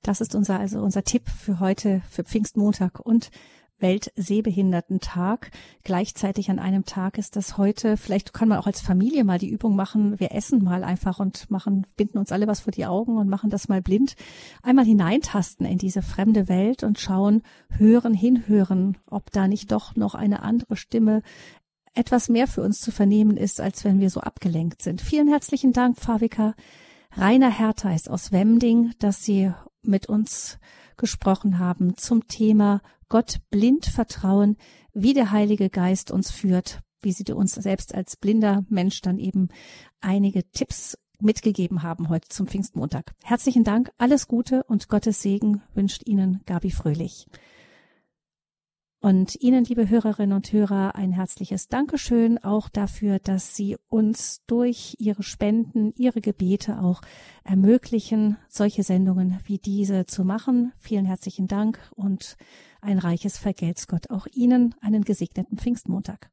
Das 0.02 0.20
ist 0.20 0.34
unser, 0.34 0.60
also 0.60 0.80
unser 0.80 1.02
Tipp 1.02 1.28
für 1.28 1.58
heute, 1.58 2.02
für 2.08 2.22
Pfingstmontag 2.22 3.00
und 3.00 3.30
Weltsehbehindertentag. 3.78 5.50
Gleichzeitig 5.84 6.50
an 6.50 6.58
einem 6.58 6.84
Tag 6.84 7.18
ist 7.18 7.36
das 7.36 7.58
heute, 7.58 7.96
vielleicht 7.96 8.32
kann 8.32 8.48
man 8.48 8.58
auch 8.58 8.66
als 8.66 8.80
Familie 8.80 9.24
mal 9.24 9.38
die 9.38 9.50
Übung 9.50 9.76
machen, 9.76 10.18
wir 10.18 10.32
essen 10.32 10.62
mal 10.64 10.82
einfach 10.84 11.18
und 11.18 11.50
machen, 11.50 11.86
binden 11.96 12.18
uns 12.18 12.32
alle 12.32 12.46
was 12.46 12.60
vor 12.60 12.70
die 12.70 12.86
Augen 12.86 13.18
und 13.18 13.28
machen 13.28 13.50
das 13.50 13.68
mal 13.68 13.82
blind. 13.82 14.16
Einmal 14.62 14.86
hineintasten 14.86 15.66
in 15.66 15.78
diese 15.78 16.02
fremde 16.02 16.48
Welt 16.48 16.84
und 16.84 16.98
schauen, 16.98 17.42
hören, 17.70 18.14
hinhören, 18.14 18.96
ob 19.06 19.30
da 19.30 19.46
nicht 19.48 19.72
doch 19.72 19.94
noch 19.94 20.14
eine 20.14 20.42
andere 20.42 20.76
Stimme 20.76 21.22
etwas 21.94 22.28
mehr 22.28 22.46
für 22.46 22.62
uns 22.62 22.80
zu 22.80 22.92
vernehmen 22.92 23.36
ist, 23.36 23.60
als 23.60 23.84
wenn 23.84 24.00
wir 24.00 24.10
so 24.10 24.20
abgelenkt 24.20 24.82
sind. 24.82 25.00
Vielen 25.00 25.28
herzlichen 25.28 25.72
Dank, 25.72 25.98
Favika 25.98 26.54
Rainer 27.18 27.50
Hertheis 27.50 28.08
aus 28.08 28.30
Wemding, 28.30 28.92
dass 28.98 29.24
Sie 29.24 29.50
mit 29.82 30.06
uns 30.06 30.58
gesprochen 30.98 31.58
haben 31.58 31.96
zum 31.96 32.28
Thema 32.28 32.82
Gott 33.08 33.38
blind 33.50 33.86
vertrauen, 33.86 34.58
wie 34.92 35.14
der 35.14 35.30
Heilige 35.30 35.70
Geist 35.70 36.10
uns 36.10 36.30
führt, 36.30 36.80
wie 37.00 37.12
Sie 37.12 37.32
uns 37.32 37.54
selbst 37.54 37.94
als 37.94 38.16
blinder 38.16 38.66
Mensch 38.68 39.00
dann 39.00 39.18
eben 39.18 39.48
einige 40.02 40.46
Tipps 40.50 40.98
mitgegeben 41.18 41.82
haben 41.82 42.10
heute 42.10 42.28
zum 42.28 42.48
Pfingstmontag. 42.48 43.14
Herzlichen 43.24 43.64
Dank, 43.64 43.90
alles 43.96 44.28
Gute 44.28 44.64
und 44.64 44.90
Gottes 44.90 45.22
Segen 45.22 45.62
wünscht 45.72 46.06
Ihnen 46.06 46.42
Gabi 46.44 46.70
Fröhlich. 46.70 47.26
Und 49.06 49.40
Ihnen, 49.40 49.64
liebe 49.64 49.88
Hörerinnen 49.88 50.34
und 50.34 50.52
Hörer, 50.52 50.96
ein 50.96 51.12
herzliches 51.12 51.68
Dankeschön 51.68 52.42
auch 52.42 52.68
dafür, 52.68 53.20
dass 53.20 53.54
Sie 53.54 53.76
uns 53.88 54.42
durch 54.48 54.96
Ihre 54.98 55.22
Spenden, 55.22 55.92
Ihre 55.94 56.20
Gebete 56.20 56.80
auch 56.80 57.02
ermöglichen, 57.44 58.36
solche 58.48 58.82
Sendungen 58.82 59.38
wie 59.44 59.58
diese 59.58 60.06
zu 60.06 60.24
machen. 60.24 60.72
Vielen 60.80 61.04
herzlichen 61.06 61.46
Dank 61.46 61.78
und 61.94 62.36
ein 62.80 62.98
reiches 62.98 63.38
Vergelt's 63.38 63.86
Gott 63.86 64.10
auch 64.10 64.26
Ihnen 64.32 64.74
einen 64.80 65.04
gesegneten 65.04 65.56
Pfingstmontag. 65.56 66.32